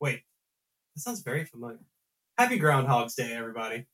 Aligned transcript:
Wait, 0.00 0.22
that 0.94 1.00
sounds 1.00 1.22
very 1.22 1.44
familiar. 1.44 1.80
Happy 2.36 2.58
Groundhog's 2.58 3.14
Day, 3.14 3.32
everybody. 3.32 3.86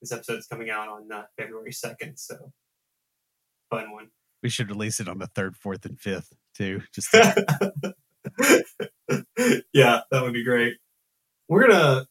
This 0.00 0.12
episode 0.12 0.38
is 0.38 0.46
coming 0.46 0.70
out 0.70 0.88
on 0.88 1.10
uh, 1.10 1.24
February 1.36 1.72
2nd, 1.72 2.18
so 2.18 2.52
fun 3.68 3.90
one. 3.90 4.10
We 4.44 4.48
should 4.48 4.68
release 4.68 5.00
it 5.00 5.08
on 5.08 5.18
the 5.18 5.26
3rd, 5.26 5.54
4th, 5.62 5.86
and 5.86 5.98
5th, 5.98 6.32
too. 6.54 6.82
Just 6.94 7.12
yeah, 9.74 10.00
that 10.10 10.22
would 10.22 10.32
be 10.32 10.44
great. 10.44 10.76
We're 11.48 11.66
going 11.66 11.80
to 11.80 12.06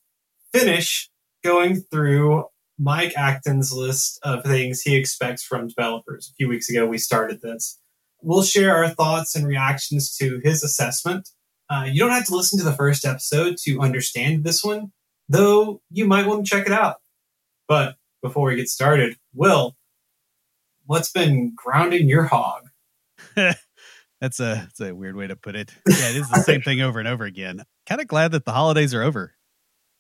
finish 0.53 1.09
going 1.41 1.77
through 1.77 2.43
Mike 2.77 3.13
Acton's 3.17 3.71
list 3.71 4.19
of 4.21 4.43
things 4.43 4.81
he 4.81 4.97
expects 4.97 5.43
from 5.43 5.67
developers. 5.67 6.29
A 6.29 6.35
few 6.35 6.49
weeks 6.49 6.69
ago, 6.69 6.85
we 6.85 6.97
started 6.97 7.41
this. 7.41 7.79
We'll 8.21 8.43
share 8.43 8.75
our 8.75 8.89
thoughts 8.89 9.33
and 9.33 9.47
reactions 9.47 10.13
to 10.17 10.41
his 10.43 10.61
assessment 10.61 11.29
uh, 11.69 11.85
you 11.89 11.99
don't 11.99 12.11
have 12.11 12.25
to 12.25 12.35
listen 12.35 12.57
to 12.59 12.65
the 12.65 12.73
first 12.73 13.05
episode 13.05 13.57
to 13.63 13.79
understand 13.79 14.43
this 14.43 14.63
one, 14.63 14.91
though 15.27 15.81
you 15.91 16.05
might 16.05 16.25
want 16.25 16.45
to 16.45 16.49
check 16.49 16.65
it 16.65 16.71
out. 16.71 16.97
But 17.67 17.95
before 18.21 18.47
we 18.47 18.55
get 18.55 18.69
started, 18.69 19.15
Will, 19.33 19.75
what's 20.85 21.11
been 21.11 21.53
grounding 21.55 22.09
your 22.09 22.23
hog? 22.23 22.63
that's 23.35 24.39
a 24.39 24.67
that's 24.67 24.81
a 24.81 24.93
weird 24.93 25.15
way 25.15 25.27
to 25.27 25.35
put 25.35 25.55
it. 25.55 25.71
Yeah, 25.87 26.09
it 26.09 26.15
is 26.15 26.29
the 26.29 26.41
same 26.41 26.61
thing 26.61 26.81
over 26.81 26.99
and 26.99 27.07
over 27.07 27.25
again. 27.25 27.63
Kind 27.85 28.01
of 28.01 28.07
glad 28.07 28.31
that 28.31 28.45
the 28.45 28.51
holidays 28.51 28.93
are 28.93 29.03
over. 29.03 29.33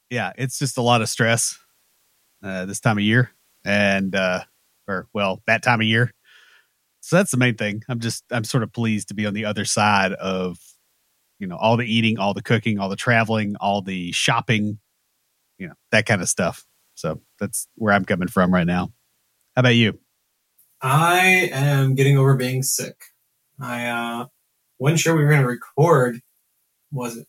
Yeah, 0.09 0.33
it's 0.37 0.57
just 0.57 0.77
a 0.77 0.81
lot 0.81 1.01
of 1.01 1.09
stress 1.09 1.59
uh, 2.43 2.65
this 2.65 2.79
time 2.79 2.97
of 2.97 3.03
year, 3.03 3.29
and 3.63 4.15
uh, 4.15 4.43
or 4.87 5.07
well, 5.13 5.41
that 5.45 5.61
time 5.61 5.81
of 5.81 5.87
year. 5.87 6.11
So 7.01 7.15
that's 7.15 7.31
the 7.31 7.37
main 7.37 7.55
thing. 7.55 7.83
I'm 7.87 7.99
just 7.99 8.23
I'm 8.31 8.43
sort 8.43 8.63
of 8.63 8.73
pleased 8.73 9.09
to 9.09 9.13
be 9.13 9.27
on 9.27 9.33
the 9.33 9.45
other 9.45 9.65
side 9.65 10.13
of 10.13 10.57
you 11.39 11.47
know 11.47 11.55
all 11.55 11.77
the 11.77 11.85
eating 11.85 12.19
all 12.19 12.33
the 12.33 12.41
cooking 12.41 12.79
all 12.79 12.89
the 12.89 12.95
traveling 12.95 13.55
all 13.59 13.81
the 13.81 14.11
shopping 14.11 14.77
you 15.57 15.67
know 15.67 15.73
that 15.91 16.05
kind 16.05 16.21
of 16.21 16.29
stuff. 16.29 16.65
So 16.95 17.21
that's 17.39 17.67
where 17.75 17.93
i'm 17.93 18.05
coming 18.05 18.27
from 18.27 18.53
right 18.53 18.67
now. 18.67 18.91
How 19.55 19.61
about 19.61 19.75
you? 19.75 19.99
I 20.81 21.49
am 21.51 21.95
getting 21.95 22.17
over 22.17 22.35
being 22.35 22.63
sick. 22.63 22.95
I 23.59 23.85
uh 23.87 24.25
wasn't 24.79 24.99
sure 24.99 25.15
we 25.15 25.23
were 25.23 25.29
going 25.29 25.41
to 25.41 25.47
record 25.47 26.21
was 26.91 27.17
it 27.17 27.27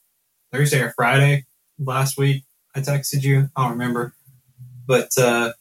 thursday 0.52 0.80
or 0.80 0.92
friday 0.96 1.44
last 1.78 2.16
week 2.16 2.44
i 2.74 2.80
texted 2.80 3.22
you? 3.22 3.50
I 3.56 3.62
don't 3.62 3.72
remember. 3.72 4.14
But 4.86 5.16
uh 5.18 5.52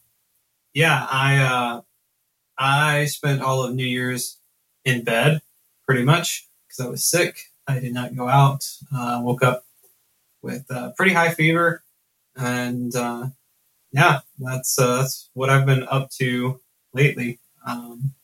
yeah 0.74 1.06
i 1.10 1.38
uh 1.38 1.80
i 2.58 3.04
spent 3.06 3.42
all 3.42 3.64
of 3.64 3.74
new 3.74 3.86
year's 3.86 4.38
in 4.84 5.02
bed 5.04 5.40
pretty 5.84 6.04
much 6.04 6.48
because 6.66 6.86
i 6.86 6.88
was 6.88 7.04
sick 7.04 7.49
I 7.70 7.78
did 7.80 7.94
not 7.94 8.16
go 8.16 8.28
out. 8.28 8.68
Uh, 8.94 9.20
woke 9.22 9.42
up 9.42 9.64
with 10.42 10.64
a 10.70 10.92
pretty 10.96 11.12
high 11.12 11.30
fever, 11.30 11.82
and 12.36 12.94
uh, 12.96 13.26
yeah, 13.92 14.20
that's 14.38 14.78
uh, 14.78 14.98
that's 14.98 15.30
what 15.34 15.50
I've 15.50 15.66
been 15.66 15.86
up 15.88 16.10
to 16.18 16.60
lately. 16.92 17.38
Um, 17.66 18.14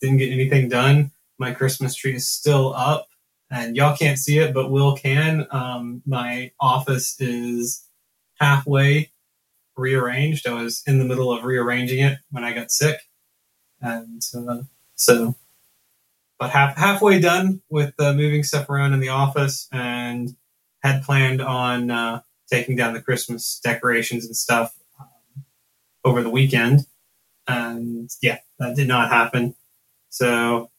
didn't 0.00 0.18
get 0.18 0.32
anything 0.32 0.68
done. 0.68 1.12
My 1.38 1.52
Christmas 1.52 1.94
tree 1.94 2.14
is 2.14 2.28
still 2.28 2.74
up, 2.74 3.08
and 3.50 3.76
y'all 3.76 3.96
can't 3.96 4.18
see 4.18 4.38
it, 4.38 4.52
but 4.52 4.70
Will 4.70 4.96
can. 4.96 5.46
Um, 5.50 6.02
my 6.06 6.50
office 6.60 7.18
is 7.20 7.84
halfway 8.38 9.12
rearranged. 9.76 10.46
I 10.46 10.62
was 10.62 10.82
in 10.86 10.98
the 10.98 11.04
middle 11.06 11.32
of 11.32 11.44
rearranging 11.44 12.00
it 12.00 12.18
when 12.30 12.44
I 12.44 12.52
got 12.52 12.70
sick, 12.70 13.00
and 13.80 14.22
uh, 14.36 14.62
so 14.94 15.36
but 16.40 16.50
half 16.50 16.76
halfway 16.76 17.20
done 17.20 17.60
with 17.68 17.92
uh, 17.98 18.14
moving 18.14 18.42
stuff 18.42 18.68
around 18.70 18.94
in 18.94 19.00
the 19.00 19.10
office 19.10 19.68
and 19.70 20.34
had 20.82 21.02
planned 21.02 21.42
on 21.42 21.90
uh, 21.90 22.22
taking 22.50 22.74
down 22.74 22.94
the 22.94 23.02
Christmas 23.02 23.60
decorations 23.62 24.24
and 24.24 24.34
stuff 24.34 24.74
um, 24.98 25.44
over 26.02 26.22
the 26.22 26.30
weekend. 26.30 26.86
And 27.46 28.10
yeah, 28.22 28.38
that 28.58 28.74
did 28.74 28.88
not 28.88 29.10
happen. 29.10 29.54
So 30.08 30.70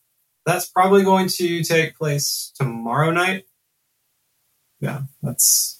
that's 0.48 0.68
probably 0.68 1.04
going 1.04 1.28
to 1.30 1.64
take 1.64 1.96
place 1.96 2.52
tomorrow 2.56 3.12
night. 3.12 3.46
Yeah, 4.80 5.04
that's 5.22 5.80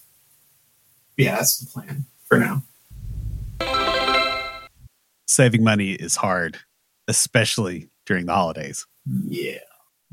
yeah, 1.18 1.38
that's 1.38 1.58
the 1.58 1.66
plan 1.66 2.06
for 2.26 2.38
now. 2.38 2.62
Saving 5.26 5.64
money 5.64 5.94
is 5.94 6.18
hard, 6.18 6.60
especially 7.08 7.90
during 8.06 8.28
the 8.28 8.36
holidays. 8.36 8.86
Yeah. 9.26 9.58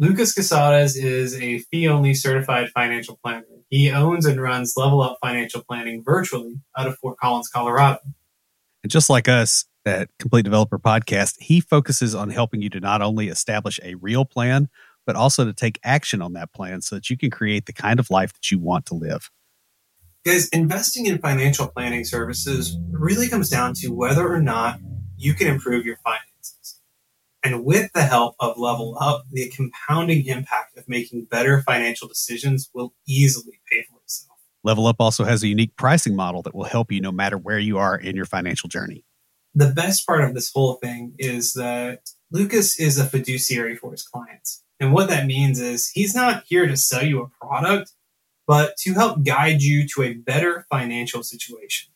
Lucas 0.00 0.32
Casarez 0.32 0.96
is 0.96 1.34
a 1.40 1.58
fee 1.58 1.88
only 1.88 2.14
certified 2.14 2.68
financial 2.70 3.18
planner. 3.20 3.44
He 3.68 3.90
owns 3.90 4.26
and 4.26 4.40
runs 4.40 4.74
Level 4.76 5.02
Up 5.02 5.18
Financial 5.20 5.62
Planning 5.68 6.04
virtually 6.04 6.54
out 6.76 6.86
of 6.86 6.96
Fort 6.98 7.18
Collins, 7.18 7.48
Colorado. 7.48 7.98
And 8.84 8.92
just 8.92 9.10
like 9.10 9.28
us 9.28 9.64
at 9.84 10.08
Complete 10.20 10.44
Developer 10.44 10.78
Podcast, 10.78 11.34
he 11.40 11.60
focuses 11.60 12.14
on 12.14 12.30
helping 12.30 12.62
you 12.62 12.70
to 12.70 12.78
not 12.78 13.02
only 13.02 13.26
establish 13.26 13.80
a 13.82 13.96
real 13.96 14.24
plan, 14.24 14.68
but 15.04 15.16
also 15.16 15.44
to 15.44 15.52
take 15.52 15.80
action 15.82 16.22
on 16.22 16.32
that 16.34 16.52
plan 16.52 16.80
so 16.80 16.94
that 16.94 17.10
you 17.10 17.16
can 17.16 17.30
create 17.30 17.66
the 17.66 17.72
kind 17.72 17.98
of 17.98 18.08
life 18.08 18.32
that 18.34 18.52
you 18.52 18.58
want 18.60 18.86
to 18.86 18.94
live. 18.94 19.30
Guys, 20.24 20.48
investing 20.50 21.06
in 21.06 21.18
financial 21.18 21.66
planning 21.66 22.04
services 22.04 22.76
really 22.92 23.28
comes 23.28 23.48
down 23.48 23.74
to 23.74 23.88
whether 23.88 24.32
or 24.32 24.40
not 24.40 24.78
you 25.16 25.34
can 25.34 25.48
improve 25.48 25.84
your 25.84 25.96
finances. 26.04 26.27
And 27.48 27.64
with 27.64 27.90
the 27.94 28.02
help 28.02 28.34
of 28.40 28.58
Level 28.58 28.98
Up, 29.00 29.24
the 29.32 29.48
compounding 29.48 30.26
impact 30.26 30.76
of 30.76 30.86
making 30.86 31.24
better 31.30 31.62
financial 31.62 32.06
decisions 32.06 32.68
will 32.74 32.92
easily 33.06 33.58
pay 33.72 33.84
for 33.84 33.98
itself. 34.00 34.36
Level 34.64 34.86
Up 34.86 34.96
also 34.98 35.24
has 35.24 35.42
a 35.42 35.48
unique 35.48 35.74
pricing 35.74 36.14
model 36.14 36.42
that 36.42 36.54
will 36.54 36.64
help 36.64 36.92
you 36.92 37.00
no 37.00 37.10
matter 37.10 37.38
where 37.38 37.58
you 37.58 37.78
are 37.78 37.96
in 37.96 38.14
your 38.14 38.26
financial 38.26 38.68
journey. 38.68 39.02
The 39.54 39.70
best 39.70 40.06
part 40.06 40.24
of 40.24 40.34
this 40.34 40.52
whole 40.52 40.74
thing 40.74 41.14
is 41.18 41.54
that 41.54 42.10
Lucas 42.30 42.78
is 42.78 42.98
a 42.98 43.06
fiduciary 43.06 43.76
for 43.76 43.92
his 43.92 44.02
clients. 44.02 44.62
And 44.78 44.92
what 44.92 45.08
that 45.08 45.24
means 45.24 45.58
is 45.58 45.88
he's 45.88 46.14
not 46.14 46.44
here 46.46 46.66
to 46.66 46.76
sell 46.76 47.02
you 47.02 47.22
a 47.22 47.46
product, 47.46 47.92
but 48.46 48.76
to 48.80 48.92
help 48.92 49.24
guide 49.24 49.62
you 49.62 49.88
to 49.94 50.02
a 50.02 50.12
better 50.12 50.66
financial 50.68 51.22
situation. 51.22 51.94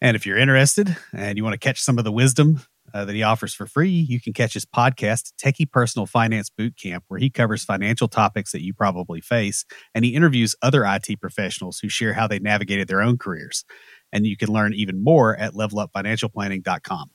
And 0.00 0.16
if 0.16 0.26
you're 0.26 0.38
interested 0.38 0.96
and 1.12 1.38
you 1.38 1.44
want 1.44 1.54
to 1.54 1.58
catch 1.58 1.80
some 1.80 1.98
of 1.98 2.04
the 2.04 2.10
wisdom 2.10 2.62
uh, 2.94 3.04
that 3.04 3.14
he 3.14 3.22
offers 3.22 3.54
for 3.54 3.66
free, 3.66 3.90
you 3.90 4.20
can 4.20 4.32
catch 4.32 4.54
his 4.54 4.64
podcast, 4.64 5.32
Techie 5.42 5.70
Personal 5.70 6.06
Finance 6.06 6.50
Boot 6.50 6.76
Camp, 6.76 7.04
where 7.08 7.20
he 7.20 7.30
covers 7.30 7.64
financial 7.64 8.08
topics 8.08 8.52
that 8.52 8.62
you 8.62 8.74
probably 8.74 9.20
face. 9.20 9.64
And 9.94 10.04
he 10.04 10.14
interviews 10.14 10.54
other 10.62 10.84
IT 10.84 11.20
professionals 11.20 11.78
who 11.78 11.88
share 11.88 12.12
how 12.14 12.26
they 12.26 12.38
navigated 12.38 12.88
their 12.88 13.02
own 13.02 13.18
careers. 13.18 13.64
And 14.12 14.26
you 14.26 14.36
can 14.36 14.52
learn 14.52 14.74
even 14.74 15.02
more 15.02 15.36
at 15.36 15.54
levelupfinancialplanning.com. 15.54 17.10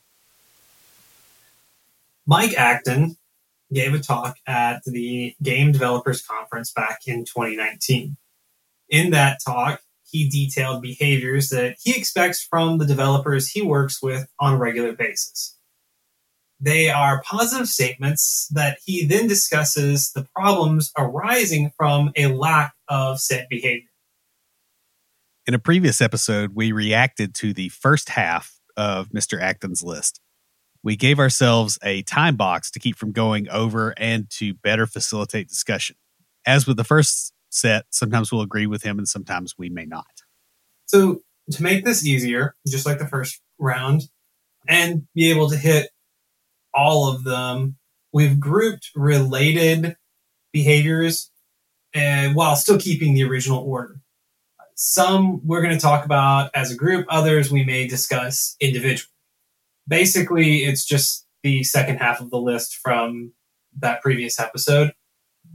Mike 2.25 2.57
Acton 2.57 3.17
gave 3.71 3.93
a 3.93 3.99
talk 3.99 4.37
at 4.45 4.83
the 4.85 5.35
Game 5.41 5.71
Developers 5.71 6.21
Conference 6.21 6.71
back 6.71 6.99
in 7.05 7.25
2019. 7.25 8.17
In 8.89 9.11
that 9.11 9.39
talk, 9.45 9.81
he 10.09 10.29
detailed 10.29 10.81
behaviors 10.81 11.49
that 11.49 11.75
he 11.81 11.97
expects 11.97 12.41
from 12.41 12.77
the 12.77 12.85
developers 12.85 13.49
he 13.49 13.61
works 13.61 14.01
with 14.01 14.27
on 14.39 14.53
a 14.53 14.57
regular 14.57 14.93
basis. 14.93 15.56
They 16.59 16.89
are 16.89 17.21
positive 17.21 17.67
statements 17.67 18.47
that 18.51 18.79
he 18.83 19.05
then 19.05 19.27
discusses 19.27 20.11
the 20.11 20.27
problems 20.35 20.91
arising 20.97 21.71
from 21.77 22.11
a 22.15 22.27
lack 22.27 22.73
of 22.87 23.19
set 23.19 23.47
behavior. 23.47 23.89
In 25.45 25.53
a 25.53 25.59
previous 25.59 26.01
episode, 26.01 26.55
we 26.55 26.71
reacted 26.71 27.35
to 27.35 27.53
the 27.53 27.69
first 27.69 28.09
half 28.09 28.59
of 28.75 29.09
Mr. 29.09 29.39
Acton's 29.39 29.83
list. 29.83 30.19
We 30.83 30.95
gave 30.95 31.19
ourselves 31.19 31.77
a 31.83 32.01
time 32.03 32.35
box 32.35 32.71
to 32.71 32.79
keep 32.79 32.97
from 32.97 33.11
going 33.11 33.47
over 33.49 33.93
and 33.97 34.29
to 34.31 34.53
better 34.53 34.87
facilitate 34.87 35.47
discussion. 35.47 35.95
As 36.45 36.65
with 36.65 36.77
the 36.77 36.83
first 36.83 37.33
set, 37.49 37.85
sometimes 37.91 38.31
we'll 38.31 38.41
agree 38.41 38.67
with 38.67 38.83
him 38.83 38.97
and 38.97 39.07
sometimes 39.07 39.55
we 39.57 39.69
may 39.69 39.85
not. 39.85 40.05
So, 40.85 41.21
to 41.51 41.63
make 41.63 41.85
this 41.85 42.05
easier, 42.05 42.55
just 42.67 42.85
like 42.85 42.99
the 42.99 43.07
first 43.07 43.41
round, 43.57 44.03
and 44.67 45.07
be 45.15 45.29
able 45.29 45.49
to 45.49 45.57
hit 45.57 45.89
all 46.77 47.09
of 47.09 47.23
them. 47.23 47.77
We've 48.13 48.39
grouped 48.39 48.91
related 48.95 49.97
behaviors 50.53 51.31
and 51.93 52.35
while 52.35 52.55
still 52.55 52.79
keeping 52.79 53.13
the 53.13 53.23
original 53.23 53.59
order. 53.59 53.99
some 54.75 55.45
we're 55.45 55.61
going 55.61 55.73
to 55.73 55.81
talk 55.81 56.05
about 56.05 56.51
as 56.53 56.71
a 56.71 56.75
group, 56.75 57.07
others 57.09 57.51
we 57.51 57.63
may 57.63 57.87
discuss 57.87 58.55
individually. 58.61 59.11
Basically, 59.87 60.57
it's 60.59 60.85
just 60.85 61.25
the 61.43 61.63
second 61.63 61.97
half 61.97 62.21
of 62.21 62.29
the 62.29 62.39
list 62.39 62.75
from 62.75 63.33
that 63.79 64.01
previous 64.01 64.39
episode 64.39 64.93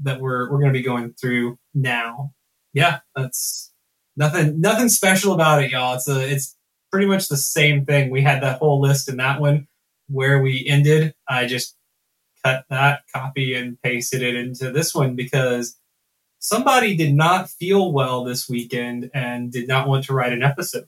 that 0.03 0.21
we're 0.21 0.51
we're 0.51 0.59
going 0.59 0.73
to 0.73 0.79
be 0.79 0.83
going 0.83 1.15
through 1.15 1.59
now. 1.75 2.33
Yeah, 2.73 3.01
that's 3.15 3.73
nothing 4.17 4.61
nothing 4.61 4.89
special 4.89 5.33
about 5.33 5.63
it, 5.63 5.71
y'all. 5.71 5.95
It's 5.95 6.09
a 6.09 6.29
it's 6.29 6.57
pretty 6.91 7.07
much 7.07 7.29
the 7.29 7.37
same 7.37 7.85
thing. 7.85 8.11
We 8.11 8.23
had 8.23 8.43
that 8.43 8.59
whole 8.59 8.81
list 8.81 9.09
in 9.09 9.19
that 9.19 9.41
one 9.41 9.69
where 10.13 10.41
we 10.41 10.65
ended. 10.69 11.15
I 11.29 11.47
just 11.47 11.77
cut 12.45 12.65
that 12.71 13.03
copy 13.15 13.55
and 13.55 13.81
pasted 13.83 14.23
it 14.23 14.35
into 14.35 14.71
this 14.71 14.95
one 14.95 15.17
because 15.17 15.79
somebody 16.39 16.97
did 16.97 17.15
not 17.15 17.49
feel 17.49 17.93
well 17.93 18.25
this 18.25 18.49
weekend 18.49 19.11
and 19.15 19.51
did 19.51 19.69
not 19.69 19.89
want 19.89 20.05
to 20.05 20.13
write 20.13 20.33
an 20.33 20.43
episode. 20.43 20.87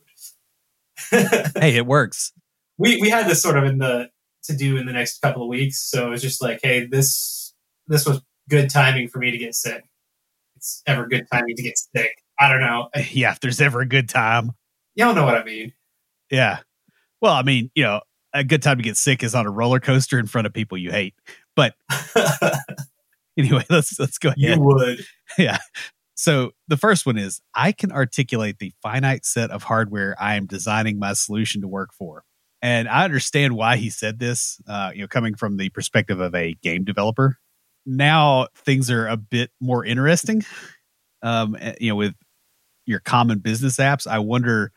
hey, 1.11 1.76
it 1.76 1.87
works. 1.87 2.32
We 2.76 3.00
we 3.00 3.09
had 3.09 3.29
this 3.29 3.43
sort 3.43 3.56
of 3.56 3.65
in 3.65 3.79
the 3.79 4.11
to 4.44 4.56
do 4.56 4.76
in 4.76 4.87
the 4.87 4.93
next 4.93 5.21
couple 5.21 5.43
of 5.43 5.49
weeks, 5.49 5.81
so 5.81 6.09
it 6.09 6.11
was 6.11 6.23
just 6.23 6.43
like, 6.43 6.61
hey, 6.62 6.87
this 6.87 7.55
this 7.87 8.06
was 8.06 8.20
good 8.49 8.69
timing 8.70 9.09
for 9.09 9.19
me 9.19 9.31
to 9.31 9.38
get 9.38 9.55
sick. 9.55 9.85
It's 10.56 10.82
ever 10.87 11.06
good 11.06 11.27
timing 11.32 11.56
to 11.56 11.62
get 11.62 11.79
sick. 11.79 12.23
I 12.38 12.49
don't 12.49 12.61
know. 12.61 12.88
Yeah, 13.12 13.32
if 13.32 13.41
there's 13.41 13.61
ever 13.61 13.81
a 13.81 13.87
good 13.87 14.09
time. 14.09 14.53
Y'all 14.94 15.15
know 15.15 15.25
what 15.25 15.37
I 15.37 15.44
mean. 15.44 15.73
Yeah. 16.31 16.59
Well, 17.20 17.32
I 17.32 17.43
mean, 17.43 17.70
you 17.75 17.85
know, 17.85 18.00
a 18.35 18.45
good 18.45 18.63
time 18.63 18.77
to 18.77 18.83
get 18.83 18.97
sick 18.97 19.23
is 19.23 19.35
on 19.35 19.47
a 19.47 19.51
roller 19.51 19.81
coaster 19.81 20.19
in 20.19 20.27
front 20.27 20.47
of 20.47 20.53
people 20.53 20.77
you 20.77 20.91
hate. 20.91 21.15
But 21.57 21.75
anyway, 23.39 23.65
let's 23.71 23.99
let's 23.99 24.19
go 24.19 24.31
ahead. 24.31 24.59
You 24.59 24.61
would. 24.61 25.07
Yeah. 25.39 25.59
So 26.15 26.53
the 26.69 26.77
first 26.77 27.07
one 27.07 27.19
is 27.19 27.41
I 27.55 27.73
can 27.73 27.91
articulate 27.91 28.59
the 28.59 28.73
finite 28.83 29.25
set 29.25 29.51
of 29.51 29.65
hardware 29.65 30.15
I 30.21 30.37
am 30.37 30.47
designing 30.47 30.99
my 30.99 31.13
solution 31.15 31.63
to 31.63 31.69
work 31.69 31.93
for. 31.93 32.23
And 32.63 32.89
I 32.89 33.05
understand 33.05 33.57
why 33.57 33.77
he 33.79 33.91
said 33.91 34.21
this, 34.21 34.61
uh, 34.69 34.93
you 34.95 35.01
know, 35.01 35.09
coming 35.09 35.35
from 35.35 35.57
the 35.57 35.71
perspective 35.71 36.21
of 36.21 36.35
a 36.35 36.55
game 36.63 36.85
developer. 36.85 37.39
Now 37.85 38.47
things 38.55 38.91
are 38.93 39.09
a 39.09 39.17
bit 39.17 39.51
more 39.61 39.85
interesting. 39.85 40.45
Um, 41.23 41.57
eh, 41.59 41.75
you 41.81 41.89
know, 41.89 41.97
with 41.97 42.15
your 42.87 43.01
common 43.01 43.41
business 43.41 43.79
apps, 43.79 44.07
I 44.07 44.21
wonder. 44.21 44.73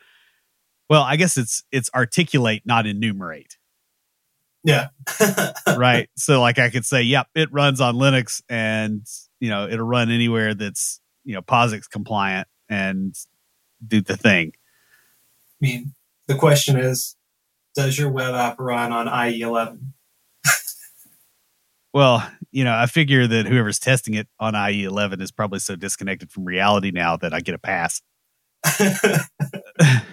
Well, 0.89 1.03
I 1.03 1.15
guess 1.15 1.37
it's 1.37 1.63
it's 1.71 1.89
articulate, 1.93 2.63
not 2.65 2.87
enumerate. 2.87 3.57
Yeah. 4.63 4.87
right. 5.77 6.09
So 6.15 6.41
like 6.41 6.59
I 6.59 6.69
could 6.69 6.85
say, 6.85 7.01
yep, 7.01 7.27
it 7.35 7.51
runs 7.51 7.79
on 7.81 7.95
Linux 7.95 8.41
and 8.49 9.05
you 9.39 9.49
know, 9.49 9.67
it'll 9.67 9.85
run 9.85 10.09
anywhere 10.09 10.53
that's, 10.53 10.99
you 11.23 11.33
know, 11.33 11.41
POSIX 11.41 11.89
compliant 11.89 12.47
and 12.69 13.15
do 13.85 14.01
the 14.01 14.17
thing. 14.17 14.53
I 14.55 15.65
mean, 15.65 15.93
the 16.27 16.35
question 16.35 16.77
is, 16.77 17.15
does 17.75 17.97
your 17.97 18.09
web 18.09 18.33
app 18.33 18.59
run 18.59 18.91
on 18.91 19.07
IE11? 19.07 19.79
well, 21.93 22.27
you 22.51 22.63
know, 22.63 22.75
I 22.75 22.87
figure 22.87 23.27
that 23.27 23.45
whoever's 23.45 23.79
testing 23.79 24.15
it 24.15 24.27
on 24.39 24.53
IE11 24.53 25.21
is 25.21 25.31
probably 25.31 25.59
so 25.59 25.75
disconnected 25.75 26.31
from 26.31 26.45
reality 26.45 26.91
now 26.91 27.17
that 27.17 27.33
I 27.33 27.39
get 27.39 27.55
a 27.55 27.59
pass. 27.59 28.01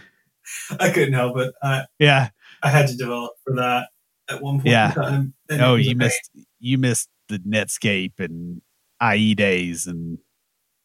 I 0.81 0.91
couldn't 0.91 1.15
help 1.15 1.39
it. 1.39 1.55
I, 1.63 1.85
yeah. 1.99 2.29
I 2.63 2.71
had 2.71 2.89
to 2.89 2.97
develop 2.97 3.33
for 3.45 3.57
that 3.57 3.89
at 4.29 4.43
one 4.43 4.57
point 4.57 4.69
yeah. 4.69 4.89
in 4.89 4.95
time. 4.95 5.35
Oh, 5.51 5.75
you 5.75 5.95
missed 5.97 6.31
you 6.59 6.79
missed 6.79 7.09
the 7.29 7.39
Netscape 7.39 8.19
and 8.19 8.63
IE 9.03 9.35
days 9.35 9.87
and 9.87 10.19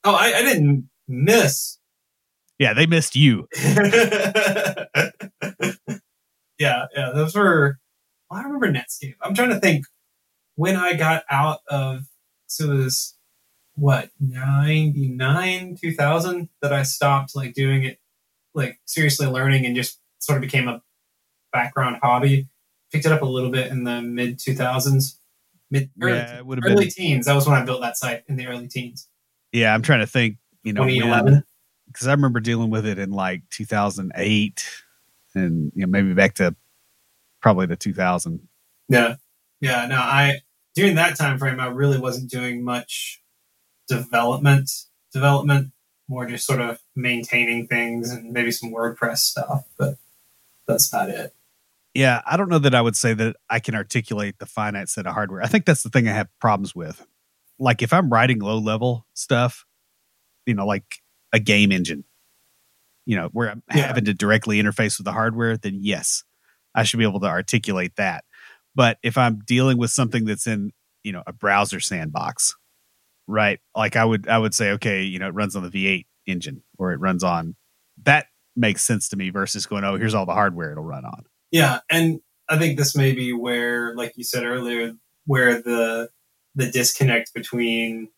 Oh, 0.03 0.15
I, 0.15 0.33
I 0.33 0.41
didn't 0.41 0.89
miss. 1.07 1.77
Yeah, 2.57 2.73
they 2.73 2.85
missed 2.85 3.15
you. 3.15 3.47
yeah, 3.63 4.85
yeah, 6.59 6.85
those 7.13 7.35
were. 7.35 7.79
Well, 8.29 8.39
I 8.39 8.43
remember 8.43 8.71
Netscape. 8.71 9.15
I'm 9.21 9.33
trying 9.33 9.49
to 9.49 9.59
think 9.59 9.85
when 10.55 10.75
I 10.75 10.93
got 10.93 11.23
out 11.29 11.59
of. 11.69 12.03
So 12.47 12.71
it 12.71 12.77
was 12.77 13.15
what 13.75 14.09
99 14.19 15.77
2000 15.79 16.49
that 16.61 16.73
i 16.73 16.83
stopped 16.83 17.33
like 17.33 17.53
doing 17.53 17.83
it 17.83 17.97
like 18.53 18.79
seriously 18.85 19.27
learning 19.27 19.65
and 19.65 19.75
just 19.75 19.99
sort 20.19 20.37
of 20.37 20.41
became 20.41 20.67
a 20.67 20.81
background 21.53 21.97
hobby 22.01 22.47
picked 22.91 23.05
it 23.05 23.11
up 23.11 23.21
a 23.21 23.25
little 23.25 23.51
bit 23.51 23.71
in 23.71 23.83
the 23.83 24.01
mid 24.01 24.37
2000s 24.37 25.15
mid 25.71 25.89
early, 26.01 26.17
yeah, 26.17 26.39
early 26.39 26.85
been. 26.85 26.89
teens 26.89 27.25
that 27.25 27.35
was 27.35 27.47
when 27.47 27.55
i 27.55 27.63
built 27.63 27.81
that 27.81 27.97
site 27.97 28.23
in 28.27 28.35
the 28.35 28.47
early 28.47 28.67
teens 28.67 29.07
Yeah, 29.51 29.73
I'm 29.73 29.81
trying 29.81 29.99
to 30.01 30.07
think. 30.07 30.37
You 30.63 30.73
know, 30.73 30.83
2011 30.83 31.43
because 31.87 32.07
I 32.07 32.11
remember 32.11 32.39
dealing 32.39 32.69
with 32.69 32.85
it 32.85 32.99
in 32.99 33.11
like 33.11 33.43
2008, 33.49 34.83
and 35.35 35.71
you 35.75 35.81
know 35.81 35.87
maybe 35.87 36.13
back 36.13 36.35
to 36.35 36.55
probably 37.41 37.65
the 37.65 37.75
2000. 37.75 38.47
Yeah. 38.87 39.15
Yeah. 39.61 39.87
No, 39.87 39.95
I 39.95 40.39
during 40.75 40.95
that 40.95 41.17
time 41.17 41.37
frame 41.37 41.59
I 41.59 41.67
really 41.67 41.97
wasn't 41.97 42.29
doing 42.29 42.63
much 42.63 43.21
development 43.87 44.69
development, 45.11 45.71
more 46.09 46.25
just 46.25 46.45
sort 46.45 46.59
of 46.59 46.79
maintaining 46.95 47.67
things 47.67 48.11
and 48.11 48.33
maybe 48.33 48.51
some 48.51 48.71
WordPress 48.71 49.19
stuff, 49.19 49.63
but 49.77 49.95
that's 50.67 50.91
not 50.91 51.09
it. 51.09 51.33
Yeah, 51.93 52.21
I 52.25 52.35
don't 52.35 52.49
know 52.49 52.59
that 52.59 52.75
I 52.75 52.81
would 52.81 52.95
say 52.95 53.13
that 53.13 53.35
I 53.49 53.59
can 53.59 53.75
articulate 53.75 54.39
the 54.39 54.45
finite 54.45 54.89
set 54.89 55.05
of 55.07 55.13
hardware. 55.13 55.41
I 55.41 55.47
think 55.47 55.65
that's 55.65 55.83
the 55.83 55.89
thing 55.89 56.07
I 56.07 56.11
have 56.13 56.27
problems 56.39 56.75
with. 56.75 57.05
Like 57.59 57.81
if 57.81 57.93
I'm 57.93 58.09
writing 58.09 58.39
low 58.39 58.57
level 58.57 59.05
stuff, 59.13 59.65
you 60.45 60.53
know, 60.53 60.65
like 60.65 60.83
a 61.31 61.39
game 61.39 61.71
engine, 61.71 62.03
you 63.05 63.15
know, 63.15 63.29
where 63.31 63.51
I'm 63.51 63.63
Yeah. 63.73 63.87
having 63.87 64.05
to 64.05 64.13
directly 64.13 64.61
interface 64.61 64.97
with 64.97 65.05
the 65.05 65.11
hardware, 65.11 65.57
then 65.57 65.79
yes, 65.81 66.23
I 66.73 66.83
should 66.83 66.97
be 66.97 67.03
able 67.05 67.19
to 67.21 67.27
articulate 67.27 67.95
that. 67.97 68.23
But 68.75 68.97
if 69.03 69.17
I'm 69.17 69.39
dealing 69.39 69.77
with 69.77 69.91
something 69.91 70.25
that's 70.25 70.47
in, 70.47 70.71
you 71.03 71.11
know, 71.11 71.23
a 71.27 71.33
browser 71.33 71.79
sandbox, 71.79 72.55
right? 73.29 73.59
Like 73.75 73.95
I 73.95 74.03
would 74.03 74.27
I 74.27 74.37
would 74.37 74.53
say, 74.53 74.71
okay, 74.71 75.03
you 75.03 75.19
know, 75.19 75.27
it 75.27 75.33
runs 75.33 75.55
on 75.55 75.63
the 75.63 75.69
V8 75.69 76.05
engine 76.27 76.63
or 76.77 76.91
it 76.91 76.99
runs 76.99 77.23
on 77.23 77.55
that 78.03 78.27
makes 78.55 78.83
sense 78.83 79.09
to 79.09 79.15
me 79.15 79.29
versus 79.29 79.65
going, 79.65 79.83
oh, 79.83 79.95
here's 79.95 80.13
all 80.13 80.25
the 80.25 80.33
hardware 80.33 80.71
it'll 80.71 80.83
run 80.83 81.05
on. 81.05 81.23
Yeah, 81.51 81.79
and 81.89 82.19
I 82.49 82.57
think 82.57 82.77
this 82.77 82.95
may 82.95 83.13
be 83.13 83.33
where, 83.33 83.95
like 83.95 84.13
you 84.15 84.23
said 84.23 84.43
earlier, 84.43 84.93
where 85.25 85.61
the 85.61 86.09
the 86.55 86.69
disconnect 86.71 87.33
between 87.33 88.09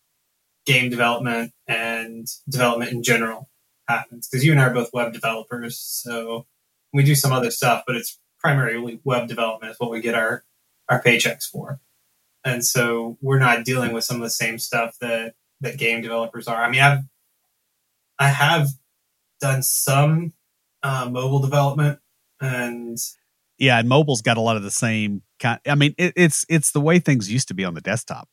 game 0.65 0.89
development 0.89 1.51
and 1.67 2.27
development 2.49 2.91
in 2.91 3.03
general 3.03 3.49
happens. 3.87 4.27
Because 4.27 4.45
you 4.45 4.51
and 4.51 4.61
I 4.61 4.65
are 4.65 4.73
both 4.73 4.89
web 4.93 5.13
developers, 5.13 5.77
so 5.79 6.45
we 6.93 7.03
do 7.03 7.15
some 7.15 7.31
other 7.31 7.51
stuff, 7.51 7.83
but 7.85 7.95
it's 7.95 8.19
primarily 8.39 8.99
web 9.03 9.27
development 9.27 9.71
is 9.71 9.79
what 9.79 9.91
we 9.91 10.01
get 10.01 10.15
our 10.15 10.43
our 10.89 11.01
paychecks 11.01 11.45
for. 11.45 11.79
And 12.43 12.65
so 12.65 13.17
we're 13.21 13.39
not 13.39 13.65
dealing 13.65 13.93
with 13.93 14.03
some 14.03 14.17
of 14.17 14.23
the 14.23 14.29
same 14.29 14.57
stuff 14.57 14.97
that 15.01 15.35
that 15.61 15.77
game 15.77 16.01
developers 16.01 16.47
are. 16.47 16.63
I 16.63 16.69
mean, 16.69 16.81
I've 16.81 17.03
I 18.19 18.29
have 18.29 18.69
done 19.39 19.63
some 19.63 20.33
uh, 20.83 21.09
mobile 21.11 21.39
development 21.39 21.99
and 22.39 22.97
Yeah, 23.57 23.79
and 23.79 23.87
mobile's 23.89 24.21
got 24.21 24.37
a 24.37 24.41
lot 24.41 24.57
of 24.57 24.63
the 24.63 24.71
same 24.71 25.21
kind. 25.39 25.59
I 25.67 25.75
mean, 25.75 25.93
it, 25.97 26.13
it's 26.15 26.45
it's 26.49 26.71
the 26.71 26.81
way 26.81 26.99
things 26.99 27.31
used 27.31 27.47
to 27.49 27.53
be 27.53 27.63
on 27.65 27.73
the 27.75 27.81
desktop. 27.81 28.27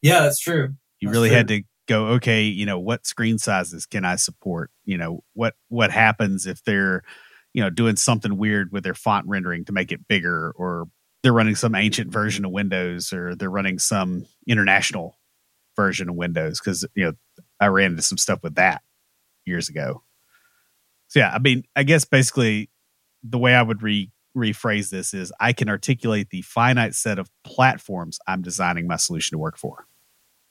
yeah, 0.00 0.20
that's 0.20 0.40
true. 0.40 0.74
You 1.00 1.08
That's 1.08 1.16
really 1.16 1.28
true. 1.28 1.36
had 1.36 1.48
to 1.48 1.62
go, 1.88 2.06
okay, 2.08 2.42
you 2.44 2.64
know, 2.64 2.78
what 2.78 3.06
screen 3.06 3.38
sizes 3.38 3.86
can 3.86 4.04
I 4.04 4.16
support? 4.16 4.70
You 4.84 4.96
know, 4.98 5.24
what 5.34 5.54
what 5.68 5.90
happens 5.90 6.46
if 6.46 6.62
they're, 6.64 7.02
you 7.52 7.62
know, 7.62 7.70
doing 7.70 7.96
something 7.96 8.36
weird 8.38 8.72
with 8.72 8.84
their 8.84 8.94
font 8.94 9.26
rendering 9.26 9.64
to 9.66 9.72
make 9.72 9.92
it 9.92 10.06
bigger, 10.08 10.52
or 10.56 10.88
they're 11.22 11.32
running 11.32 11.54
some 11.54 11.74
ancient 11.74 12.10
version 12.10 12.44
of 12.44 12.50
Windows, 12.50 13.12
or 13.12 13.34
they're 13.34 13.50
running 13.50 13.78
some 13.78 14.26
international 14.46 15.18
version 15.76 16.08
of 16.08 16.16
Windows 16.16 16.60
because 16.60 16.84
you 16.94 17.04
know 17.04 17.12
I 17.60 17.66
ran 17.66 17.92
into 17.92 18.02
some 18.02 18.18
stuff 18.18 18.40
with 18.42 18.56
that 18.56 18.82
years 19.44 19.68
ago. 19.68 20.02
So 21.08 21.20
yeah, 21.20 21.32
I 21.32 21.38
mean, 21.38 21.64
I 21.76 21.82
guess 21.82 22.04
basically 22.04 22.70
the 23.22 23.38
way 23.38 23.54
I 23.54 23.62
would 23.62 23.82
re 23.82 24.10
rephrase 24.36 24.90
this 24.90 25.12
is 25.12 25.32
I 25.40 25.52
can 25.52 25.68
articulate 25.68 26.30
the 26.30 26.42
finite 26.42 26.94
set 26.94 27.18
of 27.18 27.30
platforms 27.44 28.18
I'm 28.26 28.42
designing 28.42 28.86
my 28.86 28.96
solution 28.96 29.34
to 29.34 29.38
work 29.38 29.58
for. 29.58 29.86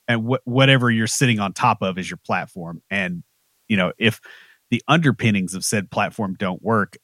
And 0.08 0.28
wh- 0.28 0.48
whatever 0.48 0.92
you're 0.92 1.08
sitting 1.08 1.40
on 1.40 1.54
top 1.54 1.82
of 1.82 1.98
is 1.98 2.10
your 2.10 2.20
platform. 2.24 2.82
And, 2.90 3.24
you 3.68 3.78
know, 3.78 3.92
if 3.98 4.22
the 4.70 4.84
underpinnings 4.88 5.54
of 5.54 5.66
said 5.66 5.90
platform 5.90 6.36
don't 6.38 6.62
work, 6.62 6.98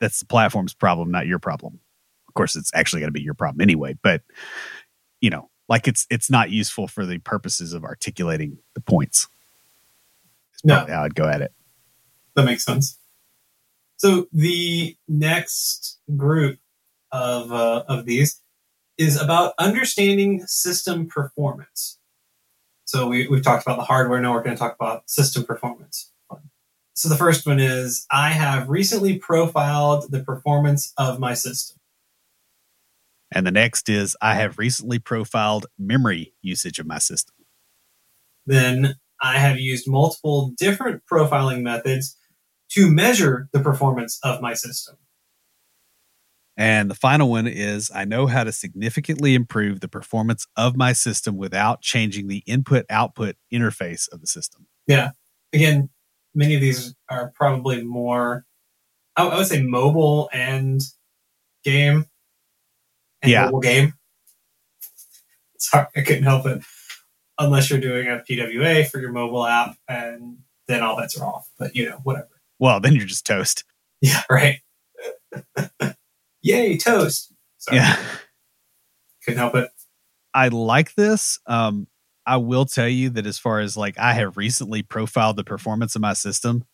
that's 0.00 0.20
the 0.20 0.26
platform's 0.26 0.74
problem, 0.74 1.10
not 1.10 1.26
your 1.26 1.38
problem. 1.38 1.80
Of 2.34 2.36
course, 2.36 2.56
it's 2.56 2.72
actually 2.74 3.00
going 3.00 3.08
to 3.08 3.18
be 3.18 3.22
your 3.22 3.34
problem 3.34 3.60
anyway, 3.60 3.96
but, 4.02 4.22
you 5.20 5.30
know, 5.30 5.50
like 5.68 5.88
it's 5.88 6.06
it's 6.10 6.28
not 6.30 6.50
useful 6.50 6.88
for 6.88 7.06
the 7.06 7.18
purposes 7.18 7.72
of 7.72 7.84
articulating 7.84 8.58
the 8.74 8.80
points. 8.80 9.28
No. 10.62 10.84
how 10.86 11.04
I'd 11.04 11.14
go 11.14 11.28
at 11.28 11.42
it. 11.42 11.52
That 12.34 12.44
makes 12.44 12.64
sense. 12.64 12.98
So 13.96 14.26
the 14.32 14.96
next 15.06 15.98
group 16.16 16.58
of 17.12 17.52
uh, 17.52 17.84
of 17.88 18.04
these 18.04 18.40
is 18.98 19.20
about 19.20 19.54
understanding 19.58 20.44
system 20.46 21.06
performance. 21.06 21.98
So 22.84 23.08
we, 23.08 23.26
we've 23.28 23.42
talked 23.42 23.66
about 23.66 23.78
the 23.78 23.84
hardware. 23.84 24.20
Now 24.20 24.32
we're 24.32 24.42
going 24.42 24.56
to 24.56 24.60
talk 24.60 24.74
about 24.74 25.08
system 25.08 25.44
performance. 25.44 26.12
so 26.94 27.08
the 27.08 27.16
first 27.16 27.46
one 27.46 27.60
is 27.60 28.06
I 28.10 28.30
have 28.30 28.68
recently 28.68 29.18
profiled 29.18 30.10
the 30.10 30.20
performance 30.20 30.92
of 30.96 31.18
my 31.18 31.34
system. 31.34 31.78
And 33.34 33.44
the 33.44 33.50
next 33.50 33.88
is 33.88 34.16
I 34.22 34.34
have 34.36 34.58
recently 34.58 35.00
profiled 35.00 35.66
memory 35.76 36.32
usage 36.40 36.78
of 36.78 36.86
my 36.86 36.98
system. 36.98 37.34
Then 38.46 38.94
I 39.20 39.38
have 39.38 39.58
used 39.58 39.88
multiple 39.88 40.52
different 40.56 41.02
profiling 41.10 41.62
methods 41.62 42.16
to 42.70 42.90
measure 42.90 43.48
the 43.52 43.60
performance 43.60 44.20
of 44.22 44.40
my 44.40 44.54
system. 44.54 44.96
And 46.56 46.88
the 46.88 46.94
final 46.94 47.28
one 47.28 47.48
is 47.48 47.90
I 47.92 48.04
know 48.04 48.28
how 48.28 48.44
to 48.44 48.52
significantly 48.52 49.34
improve 49.34 49.80
the 49.80 49.88
performance 49.88 50.46
of 50.56 50.76
my 50.76 50.92
system 50.92 51.36
without 51.36 51.82
changing 51.82 52.28
the 52.28 52.44
input 52.46 52.86
output 52.88 53.34
interface 53.52 54.08
of 54.12 54.20
the 54.20 54.28
system. 54.28 54.68
Yeah. 54.86 55.10
Again, 55.52 55.90
many 56.34 56.54
of 56.54 56.60
these 56.60 56.94
are 57.08 57.32
probably 57.34 57.82
more, 57.82 58.44
I 59.16 59.36
would 59.36 59.46
say 59.46 59.62
mobile 59.62 60.30
and 60.32 60.80
game. 61.64 62.06
And 63.24 63.30
Yeah. 63.30 63.46
Mobile 63.46 63.60
game. 63.60 63.94
Sorry, 65.58 65.86
I 65.96 66.02
couldn't 66.02 66.24
help 66.24 66.46
it. 66.46 66.62
Unless 67.38 67.70
you're 67.70 67.80
doing 67.80 68.06
a 68.06 68.22
PWA 68.28 68.88
for 68.88 69.00
your 69.00 69.10
mobile 69.10 69.44
app, 69.46 69.76
and 69.88 70.38
then 70.68 70.82
all 70.82 70.96
bets 70.96 71.18
are 71.18 71.24
off. 71.26 71.48
But, 71.58 71.74
you 71.74 71.88
know, 71.88 71.98
whatever. 72.04 72.28
Well, 72.60 72.78
then 72.80 72.94
you're 72.94 73.06
just 73.06 73.26
toast. 73.26 73.64
Yeah, 74.00 74.22
right. 74.30 74.60
Yay, 76.42 76.76
toast. 76.76 77.32
Sorry, 77.58 77.78
Yeah. 77.78 77.98
couldn't 79.24 79.38
help 79.38 79.54
it. 79.56 79.70
I 80.34 80.48
like 80.48 80.94
this. 80.94 81.38
Um, 81.46 81.86
I 82.26 82.36
will 82.36 82.66
tell 82.66 82.88
you 82.88 83.10
that 83.10 83.26
as 83.26 83.38
far 83.38 83.60
as 83.60 83.76
like 83.76 83.98
I 83.98 84.12
have 84.14 84.36
recently 84.36 84.82
profiled 84.82 85.36
the 85.36 85.44
performance 85.44 85.94
of 85.96 86.02
my 86.02 86.12
system, 86.12 86.64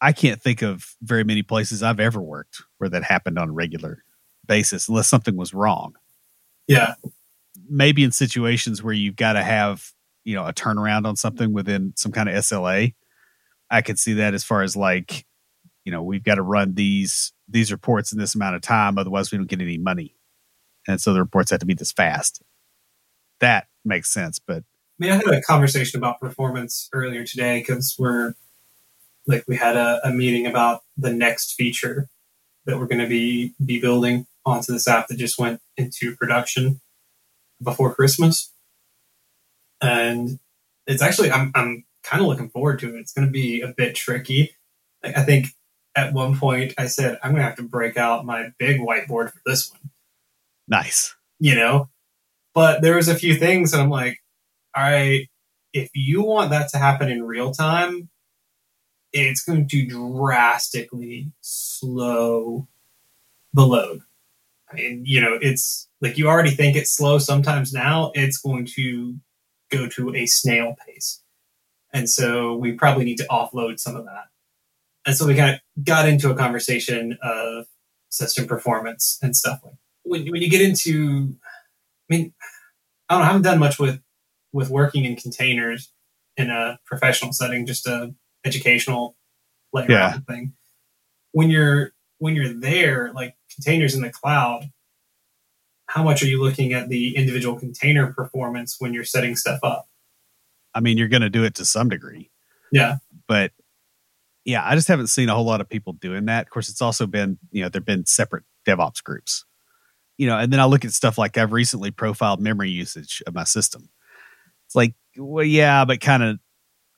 I 0.00 0.12
can't 0.12 0.40
think 0.40 0.62
of 0.62 0.94
very 1.02 1.24
many 1.24 1.42
places 1.42 1.82
I've 1.82 2.00
ever 2.00 2.20
worked 2.20 2.62
where 2.78 2.90
that 2.90 3.02
happened 3.04 3.38
on 3.38 3.54
regular 3.54 4.04
basis 4.48 4.88
unless 4.88 5.08
something 5.08 5.36
was 5.36 5.54
wrong. 5.54 5.94
Yeah, 6.66 6.94
Maybe 7.70 8.02
in 8.02 8.12
situations 8.12 8.82
where 8.82 8.94
you've 8.94 9.16
got 9.16 9.34
to 9.34 9.42
have, 9.42 9.92
you 10.24 10.34
know, 10.34 10.46
a 10.46 10.52
turnaround 10.52 11.06
on 11.06 11.16
something 11.16 11.52
within 11.52 11.92
some 11.96 12.12
kind 12.12 12.28
of 12.28 12.34
SLA. 12.36 12.94
I 13.70 13.82
could 13.82 13.98
see 13.98 14.14
that 14.14 14.34
as 14.34 14.42
far 14.42 14.62
as 14.62 14.74
like, 14.76 15.26
you 15.84 15.92
know, 15.92 16.02
we've 16.02 16.24
got 16.24 16.36
to 16.36 16.42
run 16.42 16.74
these 16.74 17.32
these 17.48 17.70
reports 17.72 18.12
in 18.12 18.18
this 18.18 18.34
amount 18.34 18.56
of 18.56 18.62
time, 18.62 18.98
otherwise 18.98 19.30
we 19.30 19.38
don't 19.38 19.46
get 19.46 19.60
any 19.60 19.78
money. 19.78 20.14
And 20.86 21.00
so 21.00 21.12
the 21.12 21.20
reports 21.20 21.50
have 21.50 21.60
to 21.60 21.66
be 21.66 21.74
this 21.74 21.92
fast. 21.92 22.42
That 23.40 23.68
makes 23.84 24.10
sense, 24.10 24.38
but 24.38 24.64
I 25.00 25.04
mean, 25.04 25.12
I 25.12 25.16
had 25.16 25.26
a 25.28 25.42
conversation 25.42 25.98
about 25.98 26.20
performance 26.20 26.88
earlier 26.92 27.24
today 27.24 27.60
because 27.60 27.94
we're 27.98 28.34
like 29.28 29.44
we 29.46 29.56
had 29.56 29.76
a, 29.76 30.00
a 30.02 30.10
meeting 30.10 30.46
about 30.46 30.82
the 30.96 31.12
next 31.12 31.54
feature 31.54 32.08
that 32.64 32.78
we're 32.78 32.86
going 32.86 33.00
to 33.00 33.06
be 33.06 33.54
be 33.64 33.80
building 33.80 34.26
onto 34.48 34.72
this 34.72 34.88
app 34.88 35.08
that 35.08 35.18
just 35.18 35.38
went 35.38 35.60
into 35.76 36.16
production 36.16 36.80
before 37.62 37.94
Christmas, 37.94 38.52
and 39.80 40.38
it's 40.86 41.02
actually 41.02 41.30
I'm 41.30 41.52
I'm 41.54 41.84
kind 42.02 42.22
of 42.22 42.28
looking 42.28 42.48
forward 42.48 42.78
to 42.80 42.94
it. 42.96 43.00
It's 43.00 43.12
going 43.12 43.26
to 43.26 43.32
be 43.32 43.60
a 43.60 43.68
bit 43.68 43.94
tricky. 43.94 44.56
I 45.04 45.22
think 45.22 45.48
at 45.94 46.12
one 46.12 46.36
point 46.36 46.74
I 46.78 46.86
said 46.86 47.18
I'm 47.22 47.32
going 47.32 47.42
to 47.42 47.48
have 47.48 47.56
to 47.56 47.62
break 47.62 47.96
out 47.96 48.24
my 48.24 48.52
big 48.58 48.80
whiteboard 48.80 49.32
for 49.32 49.40
this 49.44 49.70
one 49.70 49.90
nice. 50.68 51.14
you 51.38 51.54
know. 51.54 51.88
But 52.54 52.82
there 52.82 52.96
was 52.96 53.08
a 53.08 53.14
few 53.14 53.34
things 53.34 53.70
that 53.70 53.80
I'm 53.80 53.90
like, 53.90 54.18
all 54.76 54.82
right, 54.82 55.28
if 55.72 55.90
you 55.94 56.22
want 56.22 56.50
that 56.50 56.70
to 56.70 56.78
happen 56.78 57.10
in 57.10 57.22
real 57.22 57.52
time, 57.52 58.08
it's 59.12 59.44
going 59.44 59.68
to 59.68 59.86
drastically 59.86 61.32
slow 61.40 62.66
the 63.52 63.66
load. 63.66 64.02
I 64.70 64.74
mean, 64.74 65.02
you 65.06 65.20
know, 65.20 65.38
it's 65.40 65.88
like 66.00 66.18
you 66.18 66.28
already 66.28 66.50
think 66.50 66.76
it's 66.76 66.90
slow 66.90 67.18
sometimes 67.18 67.72
now, 67.72 68.12
it's 68.14 68.38
going 68.38 68.66
to 68.76 69.16
go 69.70 69.88
to 69.88 70.14
a 70.14 70.26
snail 70.26 70.74
pace. 70.86 71.22
And 71.92 72.08
so 72.08 72.54
we 72.56 72.72
probably 72.72 73.04
need 73.04 73.16
to 73.18 73.26
offload 73.30 73.78
some 73.80 73.96
of 73.96 74.04
that. 74.04 74.26
And 75.06 75.16
so 75.16 75.26
we 75.26 75.34
kind 75.34 75.54
of 75.54 75.84
got 75.84 76.08
into 76.08 76.30
a 76.30 76.34
conversation 76.34 77.16
of 77.22 77.66
system 78.10 78.46
performance 78.46 79.18
and 79.22 79.34
stuff 79.36 79.60
like 79.64 79.74
when, 80.02 80.26
when 80.30 80.42
you 80.42 80.50
get 80.50 80.60
into 80.62 81.34
I 82.10 82.14
mean, 82.16 82.32
I 83.08 83.14
don't 83.14 83.20
know, 83.20 83.24
I 83.24 83.26
haven't 83.28 83.42
done 83.42 83.58
much 83.58 83.78
with 83.78 84.00
with 84.52 84.70
working 84.70 85.04
in 85.04 85.16
containers 85.16 85.92
in 86.36 86.50
a 86.50 86.78
professional 86.86 87.32
setting, 87.32 87.66
just 87.66 87.86
a 87.86 88.14
educational 88.44 89.16
playground 89.72 89.98
Yeah. 90.28 90.34
thing. 90.34 90.52
When 91.32 91.50
you're 91.50 91.92
when 92.18 92.34
you're 92.34 92.52
there, 92.52 93.12
like 93.12 93.36
containers 93.58 93.94
in 93.94 94.02
the 94.02 94.10
cloud, 94.10 94.70
how 95.86 96.02
much 96.02 96.22
are 96.22 96.26
you 96.26 96.42
looking 96.42 96.72
at 96.72 96.88
the 96.88 97.16
individual 97.16 97.58
container 97.58 98.12
performance 98.12 98.76
when 98.78 98.92
you're 98.94 99.04
setting 99.04 99.34
stuff 99.36 99.58
up? 99.62 99.86
I 100.74 100.80
mean, 100.80 100.98
you're 100.98 101.08
going 101.08 101.22
to 101.22 101.30
do 101.30 101.44
it 101.44 101.54
to 101.56 101.64
some 101.64 101.88
degree, 101.88 102.30
Yeah. 102.70 102.96
but 103.26 103.52
yeah, 104.44 104.62
I 104.64 104.74
just 104.74 104.88
haven't 104.88 105.08
seen 105.08 105.28
a 105.28 105.34
whole 105.34 105.44
lot 105.44 105.60
of 105.60 105.68
people 105.68 105.94
doing 105.94 106.26
that. 106.26 106.46
Of 106.46 106.50
course, 106.50 106.68
it's 106.68 106.82
also 106.82 107.06
been, 107.06 107.38
you 107.50 107.62
know, 107.62 107.68
there've 107.68 107.84
been 107.84 108.06
separate 108.06 108.44
DevOps 108.66 109.02
groups, 109.02 109.44
you 110.18 110.26
know, 110.26 110.38
and 110.38 110.52
then 110.52 110.60
I 110.60 110.66
look 110.66 110.84
at 110.84 110.92
stuff 110.92 111.18
like 111.18 111.36
I've 111.36 111.52
recently 111.52 111.90
profiled 111.90 112.40
memory 112.40 112.70
usage 112.70 113.22
of 113.26 113.34
my 113.34 113.44
system. 113.44 113.88
It's 114.66 114.74
like, 114.74 114.94
well, 115.16 115.44
yeah, 115.44 115.84
but 115.84 116.00
kind 116.00 116.22
of, 116.22 116.38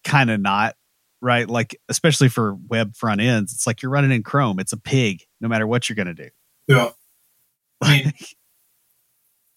kind 0.05 0.31
of 0.31 0.40
not, 0.40 0.75
right? 1.21 1.49
Like, 1.49 1.76
especially 1.88 2.29
for 2.29 2.55
web 2.69 2.97
front 2.97 3.21
ends, 3.21 3.52
it's 3.52 3.67
like 3.67 3.83
you're 3.83 3.93
running 3.93 4.12
in 4.12 4.23
Chrome. 4.23 4.59
It's 4.59 4.73
a 4.73 4.76
pig, 4.76 5.23
no 5.40 5.49
matter 5.49 5.67
what 5.67 5.88
you're 5.88 5.97
going 5.97 6.14
to 6.14 6.14
do. 6.14 6.29
Yeah. 6.71 6.91
I 7.83 7.97
mean, 7.97 8.12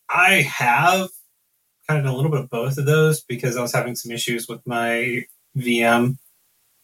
I 0.09 0.41
have 0.41 1.09
kind 1.87 2.05
of 2.05 2.11
a 2.11 2.15
little 2.15 2.31
bit 2.31 2.39
of 2.39 2.49
both 2.49 2.77
of 2.77 2.85
those 2.85 3.21
because 3.21 3.55
I 3.55 3.61
was 3.61 3.73
having 3.73 3.95
some 3.95 4.11
issues 4.11 4.47
with 4.47 4.65
my 4.65 5.25
VM 5.55 6.17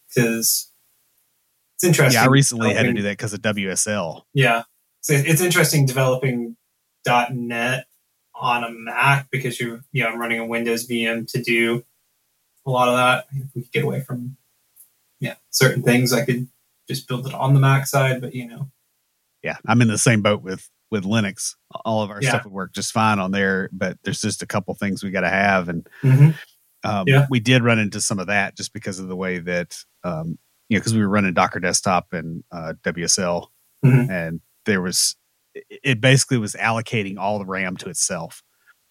because 0.08 0.72
it's 1.76 1.84
interesting. 1.84 2.20
yeah, 2.20 2.26
I 2.26 2.28
recently 2.28 2.74
had 2.74 2.84
to 2.84 2.94
do 2.94 3.02
that 3.04 3.14
because 3.14 3.34
of 3.34 3.42
WSL. 3.42 4.24
Yeah. 4.34 4.64
So 5.02 5.14
it's 5.14 5.42
interesting 5.42 5.86
developing 5.88 6.58
.NET 7.08 7.86
on 8.36 8.64
a 8.64 8.70
Mac 8.70 9.32
because 9.32 9.60
you're, 9.60 9.82
you 9.92 10.04
know, 10.04 10.10
I'm 10.10 10.20
running 10.20 10.40
a 10.40 10.46
Windows 10.46 10.88
VM 10.88 11.26
to 11.32 11.42
do 11.42 11.84
a 12.68 12.70
lot 12.70 12.88
of 12.88 12.96
that. 12.96 13.26
If 13.32 13.56
we 13.56 13.62
could 13.64 13.72
get 13.72 13.84
away 13.84 14.02
from, 14.02 14.38
yeah, 15.20 15.36
certain 15.50 15.82
things, 15.82 16.14
I 16.14 16.24
could 16.24 16.50
just 16.88 17.08
build 17.08 17.26
it 17.26 17.34
on 17.34 17.56
the 17.56 17.60
Mac 17.60 17.88
side, 17.88 18.22
but 18.22 18.36
you 18.36 18.48
know, 18.48 18.70
yeah, 19.44 19.58
I'm 19.68 19.82
in 19.82 19.88
the 19.88 19.98
same 19.98 20.22
boat 20.22 20.42
with 20.42 20.70
with 20.92 21.04
Linux. 21.04 21.56
All 21.86 22.02
of 22.02 22.10
our 22.10 22.20
Yeah. 22.22 22.30
stuff 22.30 22.46
would 22.46 22.54
work 22.54 22.74
just 22.74 22.92
fine 22.92 23.20
on 23.20 23.32
there, 23.32 23.70
but 23.72 23.98
there's 24.04 24.22
just 24.22 24.42
a 24.42 24.48
couple 24.48 24.74
things 24.74 25.04
we 25.04 25.12
got 25.12 25.22
to 25.22 25.30
have, 25.30 25.70
and 25.70 25.88
um, 26.84 27.08
Yeah. 27.08 27.28
we 27.30 27.40
did 27.40 27.64
run 27.64 27.78
into 27.78 28.02
some 28.02 28.18
of 28.20 28.28
that 28.28 28.58
just 28.58 28.74
because 28.74 28.98
of 29.00 29.08
the 29.08 29.16
way 29.16 29.38
that 29.40 29.78
um, 30.04 30.40
you 30.68 30.78
know 30.78 30.80
because 30.80 30.94
we 30.96 31.02
were 31.02 31.10
running 31.10 31.34
Docker 31.34 31.60
Desktop 31.60 32.12
and 32.14 32.44
uh, 32.52 32.74
WSL, 32.84 33.48
Mhm. 33.86 34.10
and 34.10 34.42
there 34.66 34.82
was 34.82 35.16
it 35.84 36.00
basically 36.02 36.38
was 36.38 36.54
allocating 36.54 37.18
all 37.18 37.38
the 37.40 37.46
RAM 37.46 37.76
to 37.78 37.90
itself. 37.90 38.44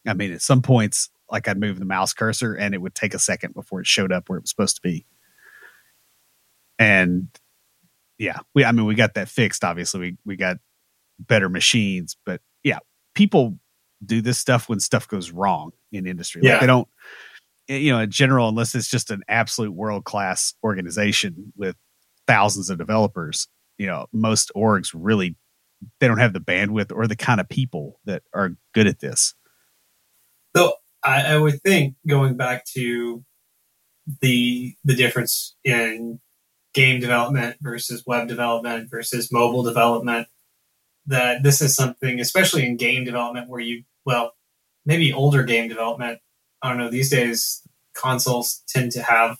I 0.06 0.14
mean, 0.14 0.32
at 0.32 0.42
some 0.42 0.60
points, 0.62 1.08
like 1.30 1.48
I'd 1.48 1.58
move 1.58 1.78
the 1.78 1.84
mouse 1.84 2.12
cursor, 2.12 2.54
and 2.54 2.74
it 2.74 2.78
would 2.80 2.94
take 2.94 3.14
a 3.14 3.18
second 3.18 3.54
before 3.54 3.80
it 3.80 3.86
showed 3.86 4.12
up 4.12 4.28
where 4.28 4.38
it 4.38 4.42
was 4.42 4.50
supposed 4.50 4.76
to 4.76 4.82
be, 4.82 5.04
and 6.78 7.28
yeah, 8.18 8.38
we 8.54 8.64
I 8.64 8.72
mean 8.72 8.86
we 8.86 8.94
got 8.94 9.14
that 9.14 9.28
fixed. 9.28 9.64
Obviously, 9.64 10.00
we 10.00 10.16
we 10.24 10.36
got 10.36 10.58
better 11.18 11.48
machines, 11.48 12.16
but 12.24 12.40
yeah, 12.62 12.78
people 13.14 13.58
do 14.04 14.20
this 14.20 14.38
stuff 14.38 14.68
when 14.68 14.80
stuff 14.80 15.08
goes 15.08 15.30
wrong 15.30 15.72
in 15.92 16.06
industry. 16.06 16.40
Like 16.42 16.48
Yeah. 16.52 16.60
they 16.60 16.66
don't, 16.66 16.88
eh, 17.68 17.76
you 17.76 17.92
know, 17.92 17.98
in 18.00 18.10
general, 18.10 18.48
unless 18.48 18.74
it's 18.74 18.88
just 18.88 19.10
an 19.10 19.22
absolute 19.28 19.72
world 19.72 20.04
class 20.04 20.54
organization 20.62 21.52
with 21.56 21.76
thousands 22.26 22.70
of 22.70 22.78
developers. 22.78 23.48
You 23.78 23.86
know, 23.86 24.06
most 24.12 24.50
orgs 24.56 24.90
really 24.94 25.36
they 26.00 26.08
don't 26.08 26.18
have 26.18 26.32
the 26.32 26.40
bandwidth 26.40 26.92
or 26.94 27.06
the 27.06 27.16
kind 27.16 27.40
of 27.40 27.48
people 27.48 28.00
that 28.04 28.22
are 28.34 28.50
good 28.74 28.86
at 28.88 28.98
this. 29.00 29.34
Though 30.54 30.72
I, 31.04 31.34
I 31.34 31.38
would 31.38 31.62
think 31.62 31.94
going 32.06 32.36
back 32.36 32.64
to 32.74 33.24
the 34.20 34.74
the 34.84 34.94
difference 34.94 35.54
in 35.64 36.20
game 36.78 37.00
development 37.00 37.56
versus 37.60 38.04
web 38.06 38.28
development 38.28 38.88
versus 38.90 39.32
mobile 39.32 39.62
development, 39.64 40.28
that 41.06 41.42
this 41.42 41.60
is 41.60 41.74
something, 41.74 42.20
especially 42.20 42.64
in 42.66 42.76
game 42.76 43.04
development, 43.04 43.48
where 43.48 43.60
you 43.60 43.82
well, 44.06 44.32
maybe 44.86 45.12
older 45.12 45.42
game 45.42 45.68
development. 45.68 46.20
I 46.62 46.68
don't 46.68 46.78
know. 46.78 46.90
These 46.90 47.10
days, 47.10 47.62
consoles 47.94 48.62
tend 48.68 48.92
to 48.92 49.02
have 49.02 49.38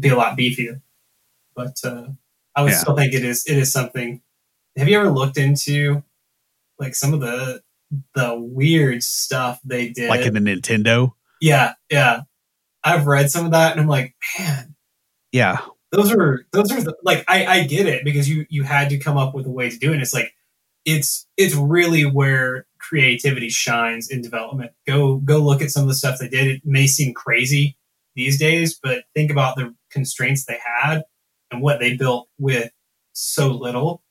be 0.00 0.08
a 0.08 0.16
lot 0.16 0.36
beefier, 0.38 0.80
but 1.54 1.76
uh, 1.84 2.08
I 2.54 2.62
would 2.62 2.72
Yeah. 2.72 2.78
still 2.78 2.96
think 2.96 3.12
it 3.14 3.24
is 3.24 3.44
it 3.46 3.56
is 3.58 3.72
something. 3.72 4.22
Have 4.76 4.88
you 4.88 4.98
ever 4.98 5.10
looked 5.10 5.36
into 5.38 6.02
like 6.78 6.94
some 6.94 7.12
of 7.14 7.20
the 7.20 7.62
the 8.14 8.34
weird 8.38 9.02
stuff 9.02 9.60
they 9.64 9.88
did? 9.90 10.08
Like 10.10 10.26
in 10.26 10.34
the 10.34 10.40
Nintendo. 10.40 11.12
Yeah, 11.40 11.74
yeah. 11.90 12.22
I've 12.84 13.06
read 13.06 13.30
some 13.30 13.44
of 13.46 13.52
that 13.52 13.72
and 13.72 13.80
I'm 13.80 13.88
like, 13.88 14.14
man, 14.38 14.74
Yeah. 15.32 15.58
Those 15.96 16.12
are 16.12 16.46
those 16.52 16.70
are 16.72 16.82
the, 16.82 16.94
like 17.02 17.24
I, 17.26 17.46
I 17.46 17.64
get 17.64 17.86
it 17.86 18.04
because 18.04 18.28
you 18.28 18.46
you 18.50 18.62
had 18.64 18.90
to 18.90 18.98
come 18.98 19.16
up 19.16 19.34
with 19.34 19.46
a 19.46 19.50
way 19.50 19.70
to 19.70 19.78
do 19.78 19.92
it. 19.92 20.02
It's 20.02 20.12
like 20.12 20.34
it's 20.84 21.26
it's 21.36 21.54
really 21.54 22.04
where 22.04 22.66
creativity 22.78 23.48
shines 23.48 24.10
in 24.10 24.20
development. 24.20 24.72
Go 24.86 25.16
go 25.16 25.38
look 25.38 25.62
at 25.62 25.70
some 25.70 25.82
of 25.82 25.88
the 25.88 25.94
stuff 25.94 26.18
they 26.18 26.28
did. 26.28 26.46
It 26.46 26.62
may 26.64 26.86
seem 26.86 27.14
crazy 27.14 27.76
these 28.14 28.38
days, 28.38 28.78
but 28.80 29.04
think 29.14 29.30
about 29.30 29.56
the 29.56 29.74
constraints 29.90 30.44
they 30.44 30.58
had 30.62 31.02
and 31.50 31.62
what 31.62 31.80
they 31.80 31.96
built 31.96 32.28
with 32.38 32.70
so 33.12 33.48
little. 33.48 34.02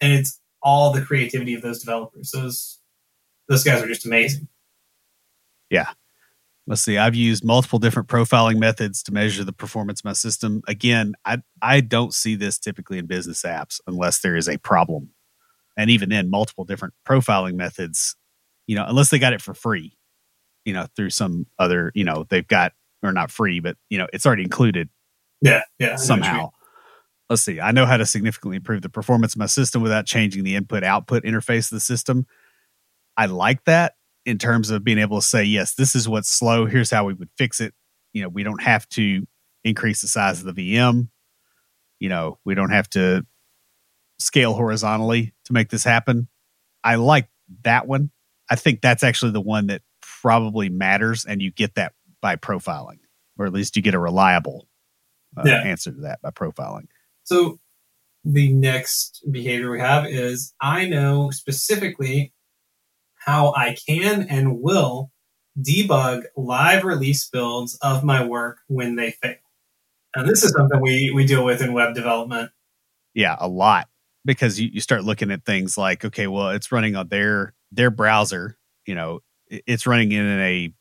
And 0.00 0.12
it's 0.12 0.38
all 0.62 0.92
the 0.92 1.02
creativity 1.02 1.54
of 1.54 1.62
those 1.62 1.80
developers. 1.80 2.30
Those 2.30 2.78
those 3.48 3.64
guys 3.64 3.82
are 3.82 3.88
just 3.88 4.04
amazing. 4.04 4.48
Yeah. 5.70 5.92
Let's 6.66 6.82
see. 6.82 6.96
I've 6.96 7.16
used 7.16 7.44
multiple 7.44 7.80
different 7.80 8.08
profiling 8.08 8.58
methods 8.58 9.02
to 9.04 9.12
measure 9.12 9.42
the 9.42 9.52
performance 9.52 10.00
of 10.00 10.04
my 10.04 10.12
system. 10.12 10.62
Again, 10.68 11.14
I 11.24 11.38
I 11.60 11.80
don't 11.80 12.14
see 12.14 12.36
this 12.36 12.58
typically 12.58 12.98
in 12.98 13.06
business 13.06 13.42
apps 13.42 13.80
unless 13.86 14.20
there 14.20 14.36
is 14.36 14.48
a 14.48 14.58
problem. 14.58 15.10
And 15.76 15.90
even 15.90 16.10
then, 16.10 16.30
multiple 16.30 16.64
different 16.64 16.94
profiling 17.06 17.54
methods, 17.54 18.14
you 18.66 18.76
know, 18.76 18.84
unless 18.86 19.10
they 19.10 19.18
got 19.18 19.32
it 19.32 19.42
for 19.42 19.54
free, 19.54 19.96
you 20.64 20.72
know, 20.72 20.86
through 20.94 21.10
some 21.10 21.46
other, 21.58 21.90
you 21.94 22.04
know, 22.04 22.26
they've 22.28 22.46
got 22.46 22.72
or 23.02 23.12
not 23.12 23.32
free, 23.32 23.58
but 23.58 23.76
you 23.90 23.98
know, 23.98 24.06
it's 24.12 24.24
already 24.24 24.44
included. 24.44 24.88
Yeah, 25.40 25.62
yeah. 25.80 25.96
Somehow. 25.96 26.50
Let's 27.28 27.42
see. 27.42 27.60
I 27.60 27.72
know 27.72 27.86
how 27.86 27.96
to 27.96 28.06
significantly 28.06 28.58
improve 28.58 28.82
the 28.82 28.88
performance 28.88 29.34
of 29.34 29.38
my 29.38 29.46
system 29.46 29.82
without 29.82 30.06
changing 30.06 30.44
the 30.44 30.54
input 30.54 30.84
output 30.84 31.24
interface 31.24 31.72
of 31.72 31.76
the 31.76 31.80
system. 31.80 32.26
I 33.16 33.26
like 33.26 33.64
that 33.64 33.94
in 34.24 34.38
terms 34.38 34.70
of 34.70 34.84
being 34.84 34.98
able 34.98 35.20
to 35.20 35.26
say, 35.26 35.44
yes, 35.44 35.74
this 35.74 35.94
is 35.94 36.08
what's 36.08 36.28
slow. 36.28 36.66
Here's 36.66 36.90
how 36.90 37.04
we 37.04 37.14
would 37.14 37.30
fix 37.36 37.60
it. 37.60 37.74
You 38.12 38.22
know, 38.22 38.28
we 38.28 38.42
don't 38.42 38.62
have 38.62 38.88
to 38.90 39.26
increase 39.64 40.00
the 40.00 40.08
size 40.08 40.44
of 40.44 40.54
the 40.54 40.76
VM. 40.76 41.08
You 41.98 42.08
know, 42.08 42.38
we 42.44 42.54
don't 42.54 42.70
have 42.70 42.88
to 42.90 43.26
scale 44.18 44.54
horizontally 44.54 45.34
to 45.44 45.52
make 45.52 45.70
this 45.70 45.84
happen. 45.84 46.28
I 46.84 46.96
like 46.96 47.28
that 47.62 47.86
one. 47.86 48.10
I 48.50 48.56
think 48.56 48.80
that's 48.80 49.02
actually 49.02 49.32
the 49.32 49.40
one 49.40 49.68
that 49.68 49.82
probably 50.00 50.68
matters, 50.68 51.24
and 51.24 51.40
you 51.40 51.50
get 51.50 51.74
that 51.76 51.92
by 52.20 52.36
profiling, 52.36 52.98
or 53.38 53.46
at 53.46 53.52
least 53.52 53.76
you 53.76 53.82
get 53.82 53.94
a 53.94 53.98
reliable 53.98 54.68
uh, 55.36 55.42
yeah. 55.44 55.62
answer 55.62 55.90
to 55.90 56.00
that 56.02 56.20
by 56.22 56.30
profiling. 56.30 56.86
So 57.24 57.58
the 58.24 58.52
next 58.52 59.24
behavior 59.30 59.70
we 59.70 59.80
have 59.80 60.06
is 60.06 60.54
I 60.60 60.86
know 60.86 61.30
specifically 61.30 62.32
how 63.24 63.52
I 63.54 63.76
can 63.86 64.26
and 64.28 64.60
will 64.60 65.10
debug 65.60 66.22
live 66.36 66.84
release 66.84 67.28
builds 67.28 67.76
of 67.82 68.04
my 68.04 68.24
work 68.24 68.60
when 68.68 68.96
they 68.96 69.12
fail. 69.12 69.36
And 70.14 70.28
this 70.28 70.42
is 70.42 70.52
something 70.52 70.80
we, 70.80 71.10
we 71.14 71.26
deal 71.26 71.44
with 71.44 71.62
in 71.62 71.72
web 71.72 71.94
development. 71.94 72.50
Yeah, 73.14 73.36
a 73.38 73.48
lot. 73.48 73.88
Because 74.24 74.60
you, 74.60 74.70
you 74.72 74.80
start 74.80 75.04
looking 75.04 75.30
at 75.30 75.44
things 75.44 75.76
like, 75.76 76.04
okay, 76.04 76.28
well, 76.28 76.50
it's 76.50 76.70
running 76.70 76.94
on 76.94 77.08
their 77.08 77.54
their 77.72 77.90
browser, 77.90 78.56
you 78.86 78.94
know, 78.94 79.20
it's 79.48 79.86
running 79.86 80.12
in 80.12 80.26
a 80.26 80.72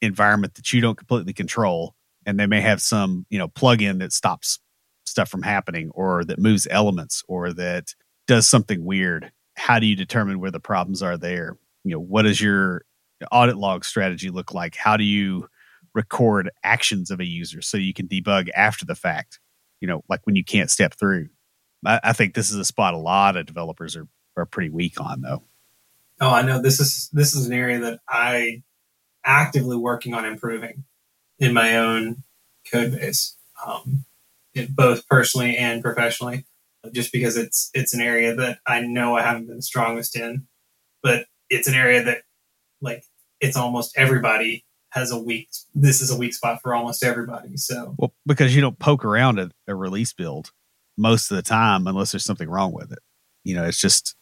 environment 0.00 0.54
that 0.54 0.72
you 0.72 0.80
don't 0.80 0.96
completely 0.96 1.32
control. 1.32 1.94
And 2.24 2.40
they 2.40 2.46
may 2.46 2.60
have 2.60 2.80
some, 2.80 3.26
you 3.28 3.38
know, 3.38 3.48
plugin 3.48 3.98
that 3.98 4.12
stops 4.12 4.58
stuff 5.04 5.28
from 5.28 5.42
happening 5.42 5.90
or 5.94 6.24
that 6.24 6.38
moves 6.38 6.66
elements 6.70 7.22
or 7.28 7.52
that 7.52 7.94
does 8.26 8.46
something 8.46 8.84
weird. 8.84 9.30
How 9.56 9.78
do 9.78 9.86
you 9.86 9.96
determine 9.96 10.40
where 10.40 10.50
the 10.50 10.60
problems 10.60 11.02
are 11.02 11.16
there? 11.16 11.56
You 11.86 11.92
know 11.92 12.00
what 12.00 12.22
does 12.22 12.40
your 12.40 12.84
audit 13.30 13.56
log 13.56 13.84
strategy 13.84 14.28
look 14.28 14.52
like? 14.52 14.74
How 14.74 14.96
do 14.96 15.04
you 15.04 15.48
record 15.94 16.50
actions 16.64 17.10
of 17.10 17.20
a 17.20 17.24
user 17.24 17.62
so 17.62 17.78
you 17.78 17.94
can 17.94 18.08
debug 18.08 18.48
after 18.54 18.84
the 18.84 18.94
fact 18.94 19.40
you 19.80 19.88
know 19.88 20.02
like 20.10 20.20
when 20.24 20.34
you 20.34 20.44
can't 20.44 20.70
step 20.70 20.94
through? 20.98 21.28
I, 21.84 22.00
I 22.02 22.12
think 22.12 22.34
this 22.34 22.50
is 22.50 22.56
a 22.56 22.64
spot 22.64 22.94
a 22.94 22.98
lot 22.98 23.36
of 23.36 23.46
developers 23.46 23.96
are 23.96 24.08
are 24.36 24.46
pretty 24.46 24.68
weak 24.68 25.00
on 25.00 25.20
though. 25.22 25.44
Oh 26.20 26.30
i 26.30 26.42
know. 26.42 26.60
This 26.60 26.80
is 26.80 27.08
this 27.12 27.36
is 27.36 27.46
an 27.46 27.52
area 27.52 27.78
that 27.78 28.00
i 28.08 28.62
actively 29.24 29.76
working 29.76 30.12
on 30.12 30.24
improving 30.24 30.84
in 31.38 31.52
my 31.52 31.76
own 31.76 32.24
code 32.70 32.92
base 32.92 33.36
um, 33.64 34.04
both 34.70 35.06
personally 35.08 35.56
and 35.56 35.82
professionally 35.82 36.46
just 36.92 37.12
because 37.12 37.36
it's 37.36 37.70
it's 37.74 37.94
an 37.94 38.00
area 38.00 38.34
that 38.34 38.58
i 38.66 38.80
know 38.80 39.16
i 39.16 39.22
haven't 39.22 39.46
been 39.46 39.62
strongest 39.62 40.16
in. 40.16 40.46
But 41.02 41.26
it's 41.50 41.68
an 41.68 41.74
area 41.74 42.02
that 42.02 42.22
like 42.80 43.04
it's 43.40 43.56
almost 43.56 43.96
everybody 43.96 44.64
has 44.90 45.10
a 45.10 45.18
weak 45.18 45.48
this 45.74 46.00
is 46.00 46.10
a 46.10 46.16
weak 46.16 46.32
spot 46.32 46.60
for 46.62 46.74
almost 46.74 47.04
everybody 47.04 47.56
so. 47.56 47.94
Well 47.98 48.14
because 48.26 48.54
you 48.54 48.60
don't 48.60 48.78
poke 48.78 49.04
around 49.04 49.38
at 49.38 49.52
a 49.66 49.74
release 49.74 50.12
build 50.12 50.52
most 50.96 51.30
of 51.30 51.36
the 51.36 51.42
time 51.42 51.86
unless 51.86 52.12
there's 52.12 52.24
something 52.24 52.48
wrong 52.48 52.72
with 52.72 52.92
it. 52.92 52.98
You 53.44 53.54
know 53.54 53.64
it's 53.64 53.80
just 53.80 54.14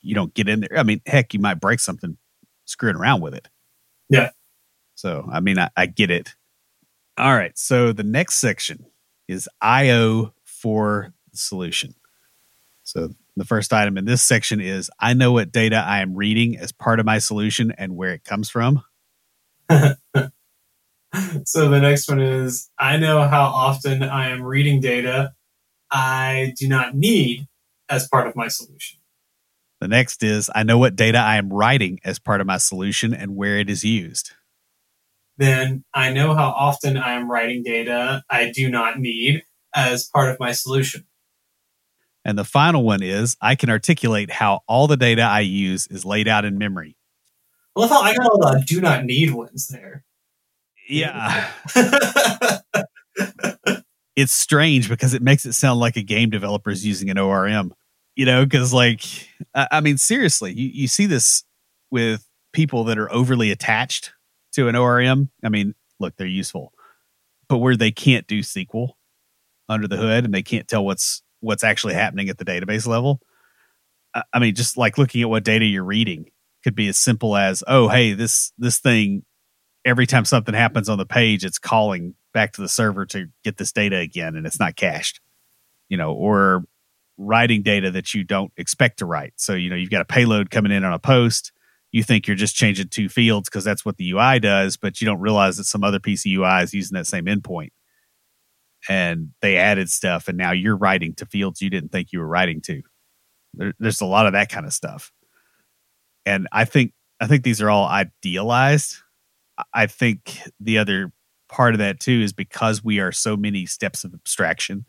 you 0.00 0.14
don't 0.14 0.34
get 0.34 0.48
in 0.48 0.60
there. 0.60 0.78
I 0.78 0.82
mean 0.82 1.00
heck 1.06 1.34
you 1.34 1.40
might 1.40 1.60
break 1.60 1.80
something 1.80 2.16
screwing 2.64 2.96
around 2.96 3.22
with 3.22 3.34
it. 3.34 3.48
Yeah. 4.08 4.30
So 4.94 5.28
i 5.32 5.40
mean 5.40 5.58
i, 5.58 5.70
I 5.76 5.86
get 5.86 6.10
it. 6.10 6.34
All 7.18 7.34
right 7.34 7.56
so 7.58 7.92
the 7.92 8.04
next 8.04 8.34
section 8.36 8.84
is 9.28 9.48
io 9.60 10.34
for 10.44 11.12
the 11.30 11.38
solution. 11.38 11.94
So 12.84 13.14
the 13.36 13.44
first 13.44 13.72
item 13.72 13.96
in 13.96 14.04
this 14.04 14.22
section 14.22 14.60
is 14.60 14.90
I 15.00 15.14
know 15.14 15.32
what 15.32 15.52
data 15.52 15.76
I 15.76 16.00
am 16.00 16.14
reading 16.14 16.56
as 16.58 16.72
part 16.72 17.00
of 17.00 17.06
my 17.06 17.18
solution 17.18 17.72
and 17.78 17.96
where 17.96 18.12
it 18.12 18.24
comes 18.24 18.50
from. 18.50 18.82
so 19.70 21.68
the 21.68 21.80
next 21.80 22.08
one 22.08 22.20
is 22.20 22.70
I 22.78 22.96
know 22.96 23.22
how 23.26 23.44
often 23.44 24.02
I 24.02 24.30
am 24.30 24.42
reading 24.42 24.80
data 24.80 25.32
I 25.90 26.54
do 26.56 26.68
not 26.68 26.94
need 26.94 27.46
as 27.88 28.08
part 28.08 28.26
of 28.26 28.34
my 28.34 28.48
solution. 28.48 28.98
The 29.80 29.88
next 29.88 30.22
is 30.22 30.50
I 30.54 30.62
know 30.62 30.78
what 30.78 30.96
data 30.96 31.18
I 31.18 31.36
am 31.36 31.52
writing 31.52 32.00
as 32.04 32.18
part 32.18 32.40
of 32.40 32.46
my 32.46 32.56
solution 32.56 33.12
and 33.12 33.36
where 33.36 33.58
it 33.58 33.68
is 33.68 33.84
used. 33.84 34.32
Then 35.38 35.84
I 35.92 36.12
know 36.12 36.34
how 36.34 36.50
often 36.50 36.96
I 36.96 37.14
am 37.14 37.30
writing 37.30 37.62
data 37.62 38.22
I 38.30 38.50
do 38.50 38.70
not 38.70 38.98
need 38.98 39.44
as 39.74 40.08
part 40.08 40.30
of 40.30 40.38
my 40.38 40.52
solution. 40.52 41.04
And 42.24 42.38
the 42.38 42.44
final 42.44 42.84
one 42.84 43.02
is 43.02 43.36
I 43.40 43.54
can 43.54 43.68
articulate 43.70 44.30
how 44.30 44.60
all 44.68 44.86
the 44.86 44.96
data 44.96 45.22
I 45.22 45.40
use 45.40 45.86
is 45.88 46.04
laid 46.04 46.28
out 46.28 46.44
in 46.44 46.58
memory. 46.58 46.96
Well, 47.74 47.92
I 47.92 48.14
got 48.14 48.26
all 48.26 48.38
the 48.38 48.62
do 48.66 48.80
not 48.80 49.04
need 49.04 49.32
ones 49.32 49.68
there. 49.68 50.04
Yeah. 50.88 51.50
it's 54.16 54.32
strange 54.32 54.88
because 54.88 55.14
it 55.14 55.22
makes 55.22 55.46
it 55.46 55.54
sound 55.54 55.80
like 55.80 55.96
a 55.96 56.02
game 56.02 56.30
developer 56.30 56.70
is 56.70 56.84
using 56.84 57.10
an 57.10 57.18
ORM, 57.18 57.72
you 58.14 58.26
know, 58.26 58.44
because, 58.44 58.72
like, 58.72 59.02
I 59.54 59.80
mean, 59.80 59.96
seriously, 59.96 60.52
you, 60.52 60.68
you 60.68 60.88
see 60.88 61.06
this 61.06 61.44
with 61.90 62.26
people 62.52 62.84
that 62.84 62.98
are 62.98 63.12
overly 63.12 63.50
attached 63.50 64.12
to 64.52 64.68
an 64.68 64.76
ORM. 64.76 65.30
I 65.42 65.48
mean, 65.48 65.74
look, 65.98 66.16
they're 66.16 66.26
useful, 66.26 66.72
but 67.48 67.58
where 67.58 67.76
they 67.76 67.90
can't 67.90 68.26
do 68.26 68.40
SQL 68.40 68.90
under 69.68 69.88
the 69.88 69.96
hood 69.96 70.24
and 70.24 70.34
they 70.34 70.42
can't 70.42 70.68
tell 70.68 70.84
what's 70.84 71.22
what's 71.42 71.64
actually 71.64 71.94
happening 71.94 72.28
at 72.28 72.38
the 72.38 72.44
database 72.44 72.86
level. 72.86 73.20
I 74.32 74.38
mean, 74.38 74.54
just 74.54 74.76
like 74.76 74.98
looking 74.98 75.22
at 75.22 75.28
what 75.28 75.44
data 75.44 75.64
you're 75.64 75.84
reading 75.84 76.30
could 76.64 76.74
be 76.74 76.88
as 76.88 76.98
simple 76.98 77.36
as, 77.36 77.64
oh, 77.66 77.88
hey, 77.88 78.12
this 78.12 78.52
this 78.58 78.78
thing 78.78 79.24
every 79.84 80.06
time 80.06 80.24
something 80.24 80.54
happens 80.54 80.88
on 80.88 80.98
the 80.98 81.06
page, 81.06 81.44
it's 81.44 81.58
calling 81.58 82.14
back 82.32 82.52
to 82.52 82.60
the 82.60 82.68
server 82.68 83.04
to 83.06 83.26
get 83.42 83.56
this 83.56 83.72
data 83.72 83.98
again, 83.98 84.36
and 84.36 84.46
it's 84.46 84.60
not 84.60 84.76
cached. 84.76 85.20
You 85.88 85.96
know, 85.96 86.12
or 86.12 86.64
writing 87.18 87.62
data 87.62 87.90
that 87.90 88.14
you 88.14 88.24
don't 88.24 88.52
expect 88.56 88.98
to 88.98 89.06
write. 89.06 89.34
So, 89.36 89.54
you 89.54 89.68
know, 89.68 89.76
you've 89.76 89.90
got 89.90 90.00
a 90.00 90.06
payload 90.06 90.50
coming 90.50 90.72
in 90.72 90.84
on 90.84 90.92
a 90.92 90.98
post. 90.98 91.52
You 91.90 92.02
think 92.02 92.26
you're 92.26 92.36
just 92.36 92.56
changing 92.56 92.88
two 92.88 93.08
fields 93.10 93.50
because 93.50 93.64
that's 93.64 93.84
what 93.84 93.98
the 93.98 94.10
UI 94.10 94.40
does, 94.40 94.78
but 94.78 95.00
you 95.00 95.06
don't 95.06 95.20
realize 95.20 95.58
that 95.58 95.64
some 95.64 95.84
other 95.84 96.00
piece 96.00 96.24
of 96.24 96.32
UI 96.32 96.62
is 96.62 96.72
using 96.72 96.96
that 96.96 97.06
same 97.06 97.26
endpoint 97.26 97.70
and 98.88 99.30
they 99.40 99.56
added 99.56 99.90
stuff 99.90 100.28
and 100.28 100.36
now 100.36 100.52
you're 100.52 100.76
writing 100.76 101.14
to 101.14 101.26
fields 101.26 101.62
you 101.62 101.70
didn't 101.70 101.92
think 101.92 102.12
you 102.12 102.18
were 102.18 102.26
writing 102.26 102.60
to. 102.62 102.82
There, 103.54 103.74
there's 103.78 104.00
a 104.00 104.06
lot 104.06 104.26
of 104.26 104.32
that 104.32 104.50
kind 104.50 104.66
of 104.66 104.72
stuff. 104.72 105.12
And 106.24 106.48
i 106.52 106.64
think 106.64 106.92
i 107.20 107.26
think 107.26 107.44
these 107.44 107.60
are 107.60 107.70
all 107.70 107.86
idealized. 107.86 108.96
I 109.72 109.86
think 109.86 110.38
the 110.60 110.78
other 110.78 111.12
part 111.48 111.74
of 111.74 111.78
that 111.78 112.00
too 112.00 112.20
is 112.22 112.32
because 112.32 112.82
we 112.82 112.98
are 112.98 113.12
so 113.12 113.36
many 113.36 113.66
steps 113.66 114.04
of 114.04 114.14
abstraction 114.14 114.86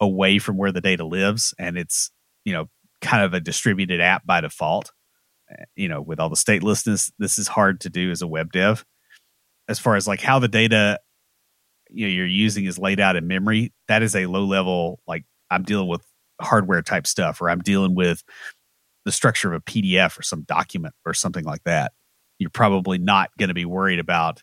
away 0.00 0.38
from 0.38 0.56
where 0.56 0.72
the 0.72 0.80
data 0.80 1.04
lives 1.04 1.54
and 1.58 1.76
it's 1.76 2.10
you 2.44 2.52
know 2.52 2.70
kind 3.02 3.22
of 3.22 3.34
a 3.34 3.40
distributed 3.40 4.00
app 4.00 4.24
by 4.26 4.40
default 4.40 4.92
eh, 5.50 5.64
you 5.76 5.88
know 5.88 6.00
with 6.00 6.18
all 6.18 6.30
the 6.30 6.36
statelessness 6.36 7.12
this 7.18 7.38
is 7.38 7.48
hard 7.48 7.80
to 7.80 7.90
do 7.90 8.10
as 8.10 8.22
a 8.22 8.26
web 8.26 8.50
dev. 8.52 8.84
As 9.68 9.78
far 9.78 9.94
as 9.94 10.08
like 10.08 10.20
how 10.20 10.38
the 10.38 10.48
data 10.48 10.98
you 11.92 12.06
know 12.06 12.12
you're 12.12 12.26
using 12.26 12.64
is 12.64 12.78
laid 12.78 13.00
out 13.00 13.16
in 13.16 13.26
memory, 13.26 13.72
that 13.88 14.02
is 14.02 14.14
a 14.14 14.26
low 14.26 14.44
level 14.44 15.00
like 15.06 15.24
I'm 15.50 15.62
dealing 15.62 15.88
with 15.88 16.04
hardware 16.40 16.82
type 16.82 17.06
stuff 17.06 17.40
or 17.40 17.50
I'm 17.50 17.60
dealing 17.60 17.94
with 17.94 18.22
the 19.04 19.12
structure 19.12 19.52
of 19.52 19.60
a 19.60 19.64
PDF 19.64 20.18
or 20.18 20.22
some 20.22 20.42
document 20.42 20.94
or 21.04 21.14
something 21.14 21.44
like 21.44 21.64
that. 21.64 21.92
You're 22.38 22.50
probably 22.50 22.98
not 22.98 23.30
going 23.38 23.48
to 23.48 23.54
be 23.54 23.64
worried 23.64 23.98
about 23.98 24.42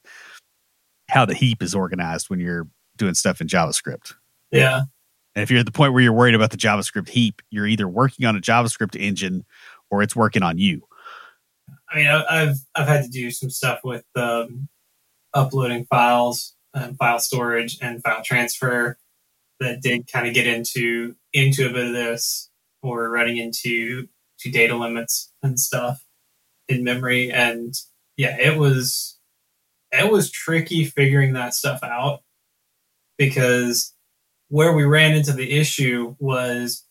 how 1.09 1.25
the 1.25 1.33
heap 1.33 1.63
is 1.63 1.73
organized 1.73 2.29
when 2.29 2.39
you're 2.39 2.67
doing 2.97 3.13
stuff 3.13 3.41
in 3.41 3.47
JavaScript. 3.47 4.13
Yeah. 4.51 4.81
And 5.35 5.43
if 5.43 5.51
you're 5.51 5.59
at 5.59 5.65
the 5.65 5.71
point 5.71 5.93
where 5.93 6.01
you're 6.01 6.13
worried 6.13 6.35
about 6.35 6.51
the 6.51 6.57
JavaScript 6.57 7.09
heap, 7.09 7.41
you're 7.49 7.67
either 7.67 7.87
working 7.87 8.25
on 8.25 8.35
a 8.35 8.41
JavaScript 8.41 8.99
engine 8.99 9.45
or 9.89 10.01
it's 10.01 10.15
working 10.15 10.43
on 10.43 10.57
you. 10.57 10.81
I 11.89 11.95
mean, 11.95 12.07
I've 12.07 12.57
I've 12.75 12.87
had 12.87 13.03
to 13.03 13.09
do 13.09 13.31
some 13.31 13.49
stuff 13.49 13.79
with 13.83 14.03
um, 14.15 14.67
uploading 15.33 15.85
files, 15.85 16.55
and 16.73 16.97
file 16.97 17.19
storage, 17.19 17.77
and 17.81 18.01
file 18.03 18.23
transfer 18.23 18.97
that 19.59 19.81
did 19.81 20.11
kind 20.11 20.27
of 20.27 20.33
get 20.33 20.47
into 20.47 21.15
into 21.33 21.67
a 21.67 21.73
bit 21.73 21.87
of 21.87 21.93
this, 21.93 22.49
or 22.81 23.09
running 23.09 23.37
into 23.37 24.07
to 24.39 24.51
data 24.51 24.75
limits 24.75 25.31
and 25.41 25.59
stuff 25.59 26.03
in 26.67 26.83
memory. 26.83 27.31
And 27.31 27.73
yeah, 28.17 28.37
it 28.39 28.57
was 28.57 29.17
it 29.91 30.11
was 30.11 30.31
tricky 30.31 30.85
figuring 30.85 31.33
that 31.33 31.53
stuff 31.53 31.81
out 31.83 32.21
because 33.17 33.93
where 34.49 34.73
we 34.73 34.83
ran 34.83 35.13
into 35.13 35.33
the 35.33 35.51
issue 35.51 36.15
was 36.19 36.85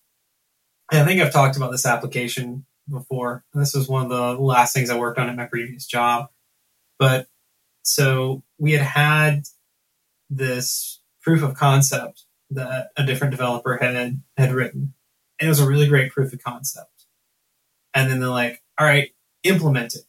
I 0.91 1.05
think 1.05 1.21
I've 1.21 1.33
talked 1.33 1.57
about 1.57 1.73
this 1.73 1.87
application 1.87 2.65
before. 2.89 3.45
This 3.55 3.75
was 3.75 3.89
one 3.89 4.05
of 4.05 4.09
the 4.09 4.41
last 4.41 4.73
things 4.73 4.91
I 4.91 4.99
worked 4.99 5.19
on 5.19 5.29
at 5.29 5.37
my 5.37 5.47
previous 5.47 5.87
job. 5.87 6.29
But 6.99 7.27
so 7.83 8.43
we 8.59 8.73
had 8.73 8.83
had 8.83 9.43
this 10.31 11.01
proof 11.23 11.43
of 11.43 11.55
concept 11.55 12.25
that 12.51 12.91
a 12.97 13.05
different 13.05 13.33
developer 13.33 13.77
had 13.77 14.21
had 14.37 14.53
written. 14.53 14.95
And 15.39 15.47
it 15.47 15.49
was 15.49 15.61
a 15.61 15.69
really 15.69 15.89
great 15.89 16.13
proof 16.13 16.33
of 16.33 16.43
concept. 16.43 17.07
And 17.95 18.11
then 18.11 18.21
they're 18.21 18.29
like, 18.29 18.63
all 18.79 18.87
right, 18.87 19.11
implement 19.43 19.95
it. 19.95 20.03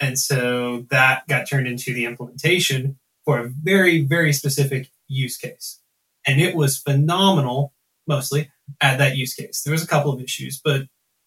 And 0.00 0.18
so 0.18 0.86
that 0.90 1.26
got 1.26 1.48
turned 1.48 1.66
into 1.66 1.92
the 1.92 2.04
implementation 2.04 2.98
for 3.24 3.38
a 3.38 3.48
very, 3.48 4.02
very 4.02 4.32
specific 4.32 4.90
use 5.08 5.36
case. 5.36 5.80
And 6.26 6.40
it 6.40 6.54
was 6.54 6.78
phenomenal, 6.78 7.72
mostly 8.06 8.50
at 8.80 8.98
that 8.98 9.16
use 9.16 9.34
case. 9.34 9.62
There 9.62 9.72
was 9.72 9.82
a 9.82 9.88
couple 9.88 10.12
of 10.12 10.20
issues, 10.20 10.60
but 10.62 10.82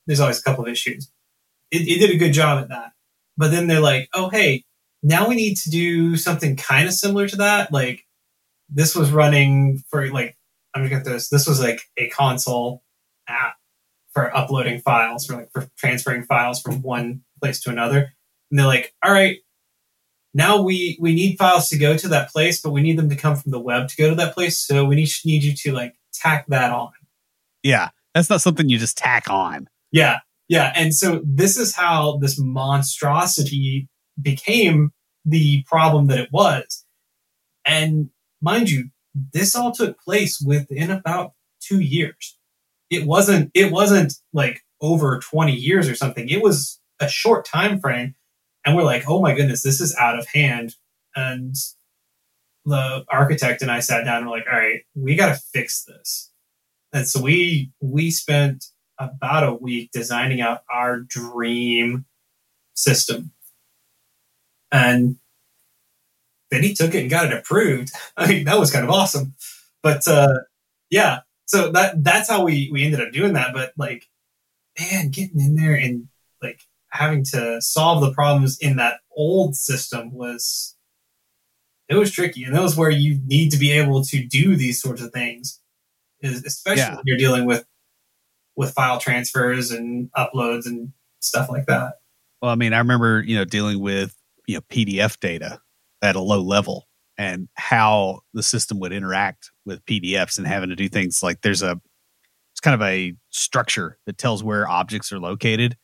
there's 0.08 0.20
always 0.20 0.40
a 0.40 0.44
couple 0.44 0.64
of 0.64 0.72
issues. 0.72 1.12
It, 1.70 1.88
it 1.88 2.00
did 2.00 2.12
a 2.12 2.18
good 2.18 2.34
job 2.34 2.62
at 2.62 2.70
that. 2.70 2.92
But 3.38 3.52
then 3.52 3.68
they're 3.68 3.82
like, 3.82 4.10
oh, 4.14 4.30
hey, 4.30 4.64
now 5.04 5.28
we 5.28 5.36
need 5.36 5.56
to 5.58 5.70
do 5.70 6.16
something 6.16 6.56
kind 6.56 6.88
of 6.88 6.94
similar 6.94 7.28
to 7.28 7.38
that. 7.38 7.72
Like 7.72 8.06
this 8.70 8.96
was 8.96 9.12
running 9.12 9.84
for 9.90 10.08
like, 10.12 10.38
I'm 10.74 10.82
gonna 10.82 10.96
get 10.96 11.06
this. 11.06 11.30
This 11.30 11.48
was 11.48 11.60
like 11.60 11.82
a 11.98 12.10
console 12.10 12.84
app 13.28 13.56
for 14.14 14.36
uploading 14.36 14.80
files 14.80 15.26
for 15.26 15.36
like 15.38 15.52
for 15.52 15.68
transferring 15.78 16.24
files 16.24 16.62
from 16.62 16.82
one 16.82 17.24
place 17.42 17.62
to 17.62 17.70
another. 17.70 18.14
And 18.50 18.60
they're 18.60 18.68
like, 18.68 18.94
all 19.04 19.12
right, 19.12 19.38
now 20.34 20.62
we 20.62 20.98
we 21.00 21.14
need 21.14 21.38
files 21.38 21.70
to 21.70 21.78
go 21.78 21.98
to 21.98 22.08
that 22.10 22.32
place, 22.32 22.62
but 22.62 22.72
we 22.72 22.82
need 22.82 22.98
them 22.98 23.10
to 23.10 23.16
come 23.16 23.36
from 23.36 23.52
the 23.52 23.60
web 23.60 23.90
to 23.90 23.96
go 23.96 24.10
to 24.10 24.16
that 24.16 24.34
place. 24.34 24.60
So 24.60 24.86
we 24.86 24.96
need 24.96 25.10
need 25.26 25.44
you 25.44 25.56
to 25.56 25.72
like 25.74 25.96
tack 26.14 26.46
that 26.48 26.72
on. 26.72 26.92
Yeah, 27.64 27.90
that's 28.14 28.30
not 28.30 28.42
something 28.42 28.70
you 28.70 28.78
just 28.78 28.98
tack 28.98 29.30
on. 29.30 29.70
Yeah, 29.92 30.20
yeah. 30.48 30.72
And 30.76 30.94
so 30.94 31.22
this 31.24 31.58
is 31.58 31.76
how 31.76 32.18
this 32.18 32.40
monstrosity 32.40 33.90
became 34.20 34.92
the 35.26 35.64
problem 35.64 36.08
that 36.08 36.20
it 36.20 36.30
was. 36.32 36.86
And 37.66 38.10
mind 38.42 38.70
you, 38.70 38.90
this 39.34 39.56
all 39.56 39.72
took 39.72 40.00
place 40.00 40.42
within 40.42 40.90
about 40.90 41.34
two 41.62 41.80
years. 41.80 42.38
It 42.90 43.06
wasn't 43.06 43.52
it 43.54 43.72
wasn't 43.72 44.14
like 44.34 44.62
over 44.82 45.20
20 45.20 45.54
years 45.54 45.88
or 45.88 45.96
something. 45.96 46.28
It 46.28 46.42
was 46.42 46.80
a 47.00 47.08
short 47.08 47.46
time 47.46 47.80
frame. 47.80 48.16
And 48.66 48.76
we're 48.76 48.84
like, 48.84 49.04
oh 49.08 49.22
my 49.22 49.34
goodness, 49.34 49.64
this 49.64 49.82
is 49.82 49.96
out 49.96 50.18
of 50.18 50.28
hand. 50.28 50.76
And 51.16 51.56
the 52.66 53.04
architect 53.10 53.62
and 53.62 53.72
I 53.72 53.80
sat 53.80 54.06
down 54.06 54.18
and 54.18 54.28
we're 54.28 54.38
like, 54.38 54.46
all 54.52 54.60
right, 54.60 54.82
we 54.96 55.16
gotta 55.16 55.40
fix 55.54 55.84
this. 55.84 56.32
And 56.94 57.08
so 57.08 57.22
we 57.22 57.72
we 57.80 58.12
spent 58.12 58.66
about 59.00 59.44
a 59.44 59.54
week 59.54 59.92
designing 59.92 60.42
out 60.42 60.62
our 60.70 61.00
dream 61.00 62.06
system. 62.74 63.32
And 64.72 65.18
then 66.50 66.64
he 66.64 66.74
took 66.74 66.94
it 66.94 67.02
and 67.02 67.10
got 67.10 67.26
it 67.26 67.38
approved. 67.38 67.92
I 68.18 68.28
mean, 68.28 68.46
that 68.46 68.60
was 68.60 68.72
kind 68.72 68.86
of 68.86 68.92
awesome. 68.92 69.34
But 69.82 70.08
uh, 70.08 70.36
yeah, 70.90 71.20
so 71.46 71.72
that 71.72 72.04
that's 72.04 72.30
how 72.30 72.44
we 72.44 72.70
we 72.72 72.84
ended 72.86 73.02
up 73.02 73.12
doing 73.12 73.34
that. 73.34 73.54
But 73.54 73.74
like, 73.78 74.08
man, 74.80 75.10
getting 75.10 75.40
in 75.40 75.56
there 75.56 75.76
and 75.76 76.08
like 76.42 76.62
having 76.90 77.24
to 77.32 77.62
solve 77.62 78.02
the 78.02 78.14
problems 78.14 78.58
in 78.60 78.76
that 78.78 79.00
old 79.16 79.56
system 79.56 80.14
was 80.14 80.76
it 81.90 81.96
was 81.96 82.12
tricky, 82.12 82.44
and 82.44 82.56
that 82.56 82.62
was 82.62 82.78
where 82.78 82.90
you 82.90 83.20
need 83.26 83.52
to 83.52 83.58
be 83.58 83.72
able 83.72 84.04
to 84.06 84.24
do 84.24 84.56
these 84.56 84.82
sorts 84.82 85.02
of 85.02 85.12
things, 85.12 85.60
especially 86.24 86.82
yeah. 86.84 86.96
when 86.96 87.04
you're 87.06 87.18
dealing 87.18 87.46
with 87.46 87.66
with 88.56 88.74
file 88.74 89.00
transfers 89.00 89.72
and 89.72 90.12
uploads 90.14 90.66
and 90.66 90.94
stuff 91.20 91.50
like 91.50 91.66
that. 91.66 91.96
Well, 92.42 92.52
I 92.52 92.56
mean, 92.56 92.74
I 92.74 92.78
remember 92.78 93.22
you 93.22 93.36
know 93.36 93.46
dealing 93.46 93.80
with 93.80 94.16
you 94.52 94.58
know 94.58 94.62
PDF 94.70 95.20
data 95.20 95.60
at 96.02 96.16
a 96.16 96.22
low 96.22 96.42
level 96.42 96.88
and 97.18 97.48
how 97.56 98.22
the 98.34 98.44
system 98.44 98.80
would 98.80 98.92
interact 98.92 99.52
with 99.66 99.86
PDFs 99.86 100.38
and 100.38 100.48
having 100.48 100.70
to 100.70 100.76
do 100.76 100.90
things 100.90 101.22
like 101.24 101.42
there's 101.42 101.62
a 101.62 101.80
it's 102.52 102.60
kind 102.60 102.76
of 102.76 102.82
a 102.82 103.14
structure 103.30 103.98
that 104.06 104.18
tells 104.18 104.44
where 104.44 104.68
objects 104.68 105.12
are 105.12 105.20
located. 105.20 105.78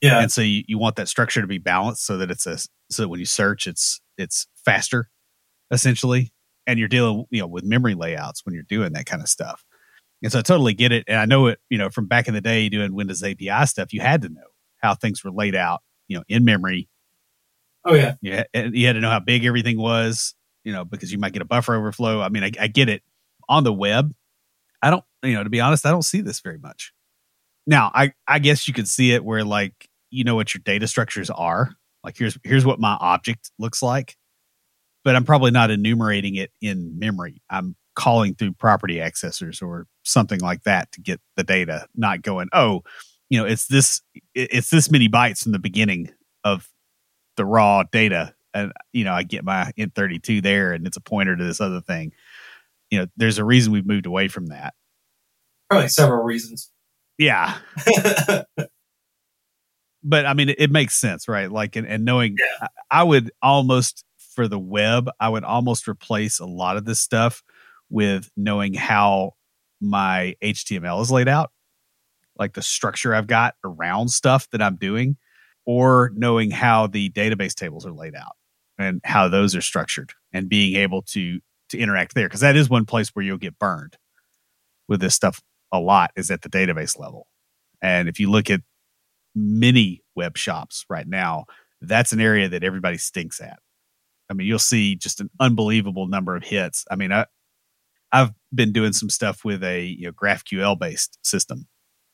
Yeah. 0.00 0.20
And 0.20 0.32
so 0.32 0.40
you, 0.40 0.62
you 0.66 0.78
want 0.78 0.96
that 0.96 1.08
structure 1.08 1.40
to 1.40 1.46
be 1.46 1.58
balanced 1.58 2.06
so 2.06 2.16
that 2.18 2.30
it's 2.30 2.46
a 2.46 2.58
so 2.90 3.02
that 3.02 3.08
when 3.08 3.20
you 3.20 3.26
search 3.26 3.66
it's 3.66 4.00
it's 4.16 4.46
faster 4.64 5.10
essentially 5.70 6.32
and 6.66 6.78
you're 6.78 6.88
dealing 6.88 7.24
you 7.30 7.40
know 7.40 7.46
with 7.46 7.64
memory 7.64 7.94
layouts 7.94 8.44
when 8.44 8.54
you're 8.54 8.64
doing 8.64 8.92
that 8.94 9.06
kind 9.06 9.22
of 9.22 9.28
stuff. 9.28 9.64
And 10.22 10.32
so 10.32 10.38
I 10.38 10.42
totally 10.42 10.72
get 10.72 10.90
it. 10.90 11.04
And 11.06 11.18
I 11.18 11.26
know 11.26 11.48
it, 11.48 11.58
you 11.68 11.76
know, 11.76 11.90
from 11.90 12.06
back 12.06 12.28
in 12.28 12.34
the 12.34 12.40
day 12.40 12.70
doing 12.70 12.94
Windows 12.94 13.22
API 13.22 13.66
stuff, 13.66 13.92
you 13.92 14.00
had 14.00 14.22
to 14.22 14.30
know 14.30 14.40
how 14.78 14.94
things 14.94 15.22
were 15.22 15.30
laid 15.30 15.54
out, 15.54 15.82
you 16.08 16.16
know, 16.16 16.24
in 16.28 16.44
memory. 16.44 16.88
Oh 17.84 17.94
yeah. 17.94 18.14
Yeah. 18.22 18.44
Eh, 18.54 18.70
you 18.72 18.86
had 18.86 18.94
to 18.94 19.00
know 19.00 19.10
how 19.10 19.20
big 19.20 19.44
everything 19.44 19.78
was, 19.78 20.34
you 20.64 20.72
know, 20.72 20.84
because 20.84 21.12
you 21.12 21.18
might 21.18 21.32
get 21.32 21.42
a 21.42 21.46
buffer 21.46 21.74
overflow. 21.74 22.20
I 22.20 22.28
mean, 22.28 22.44
I, 22.44 22.50
I 22.58 22.66
get 22.68 22.88
it. 22.88 23.02
On 23.46 23.62
the 23.62 23.74
web, 23.74 24.14
I 24.80 24.88
don't, 24.88 25.04
you 25.22 25.34
know, 25.34 25.44
to 25.44 25.50
be 25.50 25.60
honest, 25.60 25.84
I 25.84 25.90
don't 25.90 26.00
see 26.00 26.22
this 26.22 26.40
very 26.40 26.56
much. 26.56 26.94
Now, 27.66 27.90
I, 27.94 28.14
I 28.26 28.38
guess 28.38 28.66
you 28.66 28.72
could 28.72 28.88
see 28.88 29.12
it 29.12 29.22
where 29.22 29.44
like 29.44 29.88
you 30.10 30.24
know 30.24 30.34
what 30.34 30.54
your 30.54 30.62
data 30.64 30.86
structures 30.86 31.28
are. 31.28 31.74
Like 32.02 32.16
here's 32.16 32.38
here's 32.42 32.64
what 32.64 32.80
my 32.80 32.96
object 33.00 33.50
looks 33.58 33.82
like. 33.82 34.16
But 35.04 35.16
I'm 35.16 35.24
probably 35.24 35.50
not 35.50 35.70
enumerating 35.70 36.36
it 36.36 36.50
in 36.62 36.98
memory. 36.98 37.42
I'm 37.50 37.76
calling 37.94 38.34
through 38.34 38.52
property 38.52 38.96
accessors 38.96 39.62
or 39.62 39.86
something 40.04 40.40
like 40.40 40.62
that 40.62 40.90
to 40.92 41.00
get 41.00 41.20
the 41.36 41.44
data, 41.44 41.86
not 41.94 42.22
going, 42.22 42.48
oh, 42.52 42.82
you 43.28 43.38
know, 43.38 43.44
it's 43.44 43.66
this 43.66 44.00
it's 44.34 44.70
this 44.70 44.90
many 44.90 45.08
bytes 45.08 45.42
from 45.42 45.52
the 45.52 45.58
beginning 45.58 46.10
of 46.44 46.68
the 47.36 47.44
raw 47.44 47.82
data. 47.84 48.34
And 48.52 48.72
you 48.92 49.04
know, 49.04 49.12
I 49.12 49.22
get 49.22 49.44
my 49.44 49.72
int32 49.78 50.42
there 50.42 50.72
and 50.72 50.86
it's 50.86 50.96
a 50.96 51.00
pointer 51.00 51.36
to 51.36 51.44
this 51.44 51.60
other 51.60 51.80
thing. 51.80 52.12
You 52.90 53.00
know, 53.00 53.06
there's 53.16 53.38
a 53.38 53.44
reason 53.44 53.72
we've 53.72 53.86
moved 53.86 54.06
away 54.06 54.28
from 54.28 54.46
that. 54.46 54.74
Probably 55.68 55.88
several 55.88 56.22
reasons. 56.22 56.70
Yeah. 57.18 57.56
but 60.04 60.26
I 60.26 60.34
mean, 60.34 60.50
it, 60.50 60.60
it, 60.60 60.70
makes 60.70 60.94
sense, 60.94 61.26
right? 61.26 61.50
Like, 61.50 61.76
and, 61.76 61.86
and 61.86 62.04
knowing, 62.04 62.36
yeah. 62.38 62.68
I, 62.90 63.00
I 63.00 63.02
would 63.02 63.30
almost 63.42 64.04
for 64.34 64.48
the 64.48 64.58
web, 64.58 65.08
I 65.20 65.28
would 65.28 65.44
almost 65.44 65.88
replace 65.88 66.40
a 66.40 66.46
lot 66.46 66.76
of 66.76 66.84
this 66.84 67.00
stuff 67.00 67.42
with 67.88 68.30
knowing 68.36 68.74
how 68.74 69.34
my 69.80 70.34
HTML 70.42 71.00
is 71.00 71.10
laid 71.10 71.28
out, 71.28 71.52
like 72.36 72.54
the 72.54 72.62
structure 72.62 73.14
I've 73.14 73.26
got 73.26 73.54
around 73.64 74.08
stuff 74.08 74.48
that 74.50 74.60
I'm 74.60 74.76
doing, 74.76 75.16
or 75.66 76.12
knowing 76.14 76.50
how 76.50 76.86
the 76.86 77.10
database 77.10 77.54
tables 77.54 77.86
are 77.86 77.92
laid 77.92 78.14
out 78.14 78.36
and 78.78 79.00
how 79.04 79.28
those 79.28 79.54
are 79.54 79.62
structured 79.62 80.12
and 80.32 80.48
being 80.48 80.76
able 80.76 81.02
to 81.02 81.40
to 81.70 81.78
interact 81.78 82.14
there 82.14 82.28
because 82.28 82.40
that 82.40 82.56
is 82.56 82.68
one 82.68 82.84
place 82.84 83.10
where 83.10 83.24
you'll 83.24 83.38
get 83.38 83.58
burned 83.58 83.96
with 84.88 85.00
this 85.00 85.14
stuff 85.14 85.40
a 85.72 85.78
lot 85.78 86.10
is 86.16 86.30
at 86.30 86.42
the 86.42 86.48
database 86.48 86.98
level. 86.98 87.26
And 87.82 88.08
if 88.08 88.20
you 88.20 88.30
look 88.30 88.50
at 88.50 88.60
many 89.34 90.02
web 90.14 90.36
shops 90.36 90.84
right 90.88 91.06
now, 91.06 91.46
that's 91.80 92.12
an 92.12 92.20
area 92.20 92.48
that 92.48 92.62
everybody 92.64 92.98
stinks 92.98 93.40
at. 93.40 93.58
I 94.30 94.34
mean, 94.34 94.46
you'll 94.46 94.58
see 94.58 94.96
just 94.96 95.20
an 95.20 95.30
unbelievable 95.40 96.06
number 96.06 96.36
of 96.36 96.44
hits. 96.44 96.84
I 96.90 96.96
mean, 96.96 97.12
I, 97.12 97.26
I've 98.12 98.32
been 98.54 98.72
doing 98.72 98.92
some 98.92 99.10
stuff 99.10 99.44
with 99.44 99.62
a 99.62 99.84
you 99.84 100.06
know, 100.06 100.12
GraphQL 100.12 100.78
based 100.78 101.18
system, 101.22 101.66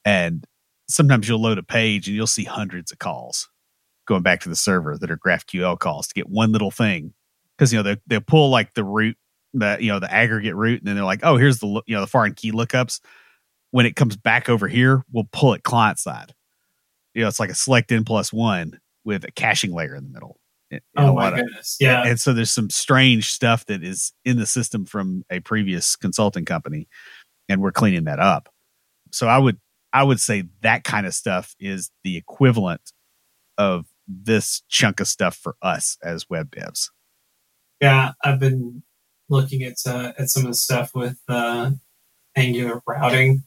and 0.05 0.45
sometimes 0.91 1.29
you'll 1.29 1.41
load 1.41 1.59
a 1.59 1.63
page 1.63 2.07
and 2.07 2.17
you'll 2.17 2.27
see 2.27 2.45
hundreds 2.45 2.93
of 2.93 2.99
calls 2.99 3.49
going 4.07 4.23
back 4.23 4.41
to 4.41 4.49
the 4.49 4.57
server 4.57 4.99
that 4.99 5.11
are 5.11 5.17
GraphQL 5.17 5.79
calls 5.79 6.09
to 6.09 6.15
get 6.15 6.29
one 6.29 6.53
little 6.53 6.71
thing. 6.71 7.15
Because 7.57 7.73
you 7.73 7.79
know 7.79 7.83
they 7.83 7.97
they 8.07 8.21
pull 8.21 8.51
like 8.51 8.75
the 8.75 8.85
root, 8.85 9.17
the 9.53 9.77
you 9.81 9.89
know 9.89 10.01
the 10.01 10.13
aggregate 10.13 10.55
root, 10.55 10.81
and 10.81 10.89
then 10.89 10.97
they're 10.97 11.05
like, 11.05 11.21
oh, 11.23 11.37
here's 11.37 11.59
the 11.59 11.83
you 11.87 11.95
know 11.95 12.01
the 12.01 12.07
foreign 12.07 12.35
key 12.35 12.53
lookups. 12.53 13.01
When 13.71 13.87
it 13.87 13.97
comes 13.97 14.17
back 14.17 14.49
over 14.49 14.67
here, 14.67 15.05
we'll 15.13 15.29
pull 15.33 15.55
it 15.55 15.63
client 15.63 15.99
side. 15.99 16.35
You 17.15 17.23
know, 17.23 17.29
it's 17.29 17.41
like 17.41 17.51
a 17.51 17.55
select 17.55 17.93
n 17.93 18.05
plus 18.05 18.33
one 18.33 18.81
with 19.05 19.25
a 19.25 19.31
caching 19.31 19.73
layer 19.73 19.95
in 19.95 20.05
the 20.05 20.11
middle 20.11 20.41
oh 20.97 21.15
my 21.15 21.31
goodness! 21.31 21.77
Of, 21.81 21.85
yeah, 21.85 22.07
and 22.07 22.21
so 22.21 22.33
there's 22.33 22.51
some 22.51 22.71
strange 22.71 23.31
stuff 23.31 23.67
that 23.67 23.83
is 23.83 24.13
in 24.25 24.39
the 24.39 24.47
system 24.47 24.85
from 24.85 25.25
a 25.31 25.41
previous 25.41 25.97
consulting 25.97 26.45
company, 26.45 26.89
and 27.49 27.61
we're 27.61 27.73
cleaning 27.73 28.05
that 28.05 28.21
up. 28.21 28.49
So 29.11 29.27
I 29.27 29.39
would 29.39 29.59
I 29.93 30.03
would 30.03 30.21
say 30.21 30.45
that 30.63 30.85
kind 30.85 31.07
of 31.07 31.15
stuff 31.15 31.55
is 31.59 31.91
the 32.05 32.17
equivalent 32.17 32.93
of 33.59 33.87
this 34.07 34.63
chunk 34.69 35.01
of 35.01 35.09
stuff 35.09 35.37
for 35.37 35.57
us 35.63 35.97
as 36.03 36.29
web 36.29 36.51
devs. 36.51 36.89
Yeah, 37.81 38.13
I've 38.25 38.39
been 38.39 38.83
looking 39.29 39.63
at 39.63 39.77
uh, 39.87 40.13
at 40.19 40.29
some 40.29 40.45
of 40.45 40.51
the 40.51 40.57
stuff 40.57 40.91
with 40.95 41.19
uh, 41.29 41.71
Angular 42.37 42.83
routing 42.87 43.45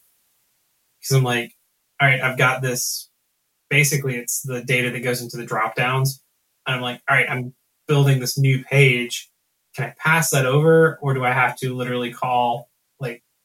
because 0.99 1.15
I'm 1.15 1.23
like, 1.23 1.53
all 2.01 2.07
right, 2.07 2.21
I've 2.21 2.37
got 2.37 2.61
this. 2.61 3.09
Basically, 3.69 4.15
it's 4.15 4.41
the 4.41 4.63
data 4.63 4.91
that 4.91 4.99
goes 5.01 5.21
into 5.21 5.37
the 5.37 5.45
drop 5.45 5.75
downs, 5.75 6.21
and 6.65 6.75
I'm 6.75 6.81
like, 6.81 7.01
all 7.09 7.15
right, 7.15 7.29
I'm 7.29 7.53
building 7.87 8.19
this 8.19 8.37
new 8.37 8.63
page. 8.63 9.29
Can 9.75 9.85
I 9.85 9.93
pass 9.97 10.29
that 10.31 10.45
over, 10.45 10.99
or 11.01 11.13
do 11.13 11.23
I 11.23 11.31
have 11.31 11.57
to 11.57 11.75
literally 11.75 12.13
call 12.13 12.69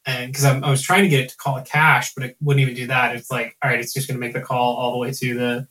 and 0.09 0.33
because 0.33 0.47
I 0.47 0.71
was 0.71 0.81
trying 0.81 1.03
to 1.03 1.11
get 1.11 1.21
it 1.21 1.29
to 1.29 1.37
call 1.37 1.59
a 1.59 1.63
cache, 1.63 2.15
but 2.15 2.25
it 2.25 2.37
wouldn't 2.41 2.63
even 2.63 2.75
do 2.75 2.87
that. 2.87 3.15
It's 3.15 3.31
like, 3.31 3.55
all 3.63 3.69
right, 3.69 3.79
it's 3.79 3.93
just 3.93 4.09
going 4.09 4.19
to 4.19 4.27
make 4.27 4.33
the 4.33 4.41
call 4.41 4.75
all 4.77 4.93
the 4.93 4.99
way 4.99 5.13
to 5.13 5.35
the. 5.35 5.69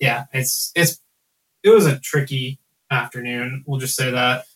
Yeah, 0.00 0.24
it's 0.32 0.72
it's 0.74 0.98
it 1.62 1.70
was 1.70 1.86
a 1.86 2.00
tricky 2.00 2.58
afternoon. 2.90 3.62
We'll 3.66 3.78
just 3.78 3.94
say 3.94 4.10
that 4.10 4.46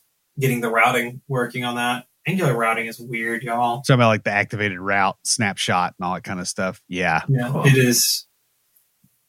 getting 0.41 0.63
the 0.63 0.69
routing 0.69 1.21
working 1.29 1.65
on 1.65 1.77
that. 1.77 2.07
Angular 2.27 2.57
routing 2.57 2.87
is 2.87 2.99
weird, 2.99 3.45
y'all. 3.45 3.83
Talking 3.83 3.95
about 3.95 4.09
like 4.09 4.25
the 4.25 4.33
activated 4.33 4.81
route 4.81 5.17
snapshot 5.23 5.95
and 5.97 6.07
all 6.07 6.15
that 6.15 6.25
kind 6.25 6.41
of 6.41 6.49
stuff. 6.49 6.83
Yeah, 6.89 7.23
yeah, 7.29 7.53
oh. 7.55 7.65
it 7.65 7.77
is. 7.77 8.27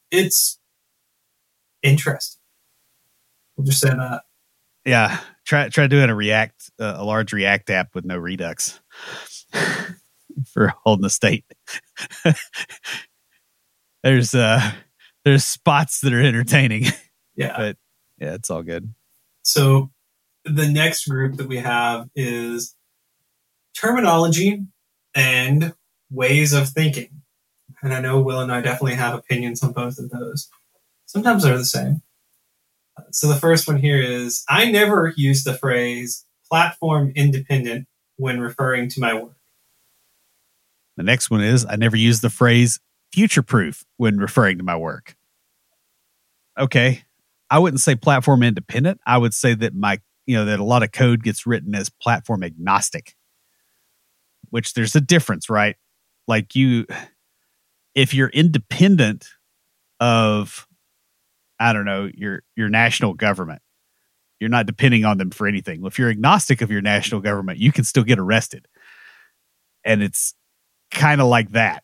It's 0.10 0.58
interesting. 1.84 2.41
We'll 3.56 3.65
just 3.65 3.82
say 3.82 3.89
that. 3.89 4.24
Yeah, 4.84 5.19
try 5.43 5.69
try 5.69 5.86
doing 5.86 6.10
a 6.10 6.15
React, 6.15 6.71
uh, 6.80 6.95
a 6.98 7.06
large 7.06 7.34
React 7.34 7.69
app 7.69 7.93
with 7.93 8.06
no 8.06 8.17
Redux 8.17 8.80
for 10.51 10.73
holding 10.83 11.03
the 11.03 11.09
state. 11.09 11.45
there's 14.03 14.33
uh 14.33 14.71
there's 15.23 15.45
spots 15.45 16.01
that 16.01 16.13
are 16.13 16.21
entertaining. 16.21 16.85
Yeah. 17.37 17.57
but 17.57 17.77
yeah, 18.17 18.35
it's 18.35 18.49
all 18.49 18.63
good. 18.63 18.93
So 19.41 19.91
the 20.45 20.69
next 20.69 21.05
group 21.09 21.35
that 21.35 21.49
we 21.49 21.57
have 21.57 22.07
is 22.15 22.77
terminology 23.77 24.63
and 25.13 25.73
ways 26.09 26.53
of 26.53 26.69
thinking. 26.69 27.09
And 27.83 27.93
I 27.93 27.99
know 27.99 28.21
Will 28.21 28.39
and 28.39 28.53
I 28.53 28.61
definitely 28.61 28.95
have 28.95 29.15
opinions 29.15 29.61
on 29.61 29.73
both 29.73 29.99
of 29.99 30.11
those. 30.11 30.47
Sometimes 31.07 31.43
they're 31.43 31.57
the 31.57 31.65
same. 31.65 32.03
So 33.11 33.27
the 33.27 33.35
first 33.35 33.67
one 33.67 33.79
here 33.79 34.01
is 34.01 34.43
I 34.47 34.71
never 34.71 35.13
use 35.17 35.43
the 35.43 35.53
phrase 35.57 36.25
platform 36.49 37.11
independent 37.15 37.87
when 38.15 38.39
referring 38.39 38.87
to 38.89 39.01
my 39.01 39.13
work. 39.13 39.35
The 40.97 41.03
next 41.03 41.29
one 41.29 41.41
is 41.41 41.65
I 41.65 41.75
never 41.75 41.97
use 41.97 42.21
the 42.21 42.29
phrase 42.29 42.79
future 43.12 43.41
proof 43.41 43.86
when 43.97 44.17
referring 44.17 44.58
to 44.58 44.63
my 44.63 44.75
work. 44.75 45.15
Okay. 46.58 47.03
I 47.49 47.60
wouldn't 47.60 47.81
say 47.81 47.95
platform 47.95 48.43
independent. 48.43 48.99
I 49.05 49.17
would 49.17 49.34
say 49.34 49.53
that 49.55 49.75
my, 49.75 49.99
you 50.25 50.36
know, 50.36 50.45
that 50.45 50.60
a 50.60 50.63
lot 50.63 50.84
of 50.84 50.91
code 50.91 51.23
gets 51.23 51.45
written 51.45 51.75
as 51.75 51.89
platform 51.89 52.43
agnostic, 52.43 53.15
which 54.49 54.73
there's 54.73 54.95
a 54.95 55.01
difference, 55.01 55.49
right? 55.49 55.75
Like 56.27 56.55
you, 56.55 56.88
if 57.93 58.13
you're 58.13 58.29
independent 58.29 59.29
of, 59.99 60.67
I 61.60 61.71
don't 61.71 61.86
know, 61.86 62.10
your, 62.13 62.41
your 62.55 62.69
national 62.69 63.13
government, 63.13 63.62
you're 64.39 64.49
not 64.49 64.65
depending 64.65 65.05
on 65.05 65.17
them 65.17 65.29
for 65.29 65.47
anything. 65.47 65.86
If 65.86 65.97
you're 65.99 66.10
agnostic 66.10 66.62
of 66.62 66.71
your 66.71 66.81
national 66.81 67.21
government, 67.21 67.60
you 67.60 67.71
can 67.71 67.84
still 67.84 68.03
get 68.03 68.19
arrested. 68.19 68.67
And 69.86 70.01
it's 70.03 70.34
kind 70.91 71.21
of 71.21 71.28
like 71.28 71.52
that. 71.52 71.84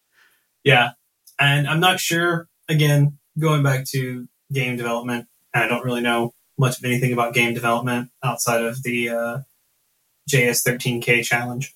yeah. 0.64 0.90
And 1.38 1.68
I'm 1.68 1.80
not 1.80 2.00
sure, 2.00 2.48
again, 2.68 3.18
going 3.38 3.62
back 3.62 3.84
to 3.90 4.28
game 4.52 4.76
development, 4.76 5.26
I 5.54 5.66
don't 5.68 5.84
really 5.84 6.00
know 6.00 6.34
much 6.58 6.78
of 6.78 6.84
anything 6.84 7.12
about 7.12 7.34
game 7.34 7.54
development 7.54 8.10
outside 8.22 8.64
of 8.64 8.82
the 8.82 9.10
uh, 9.10 9.38
JS13K 10.30 11.22
challenge, 11.24 11.74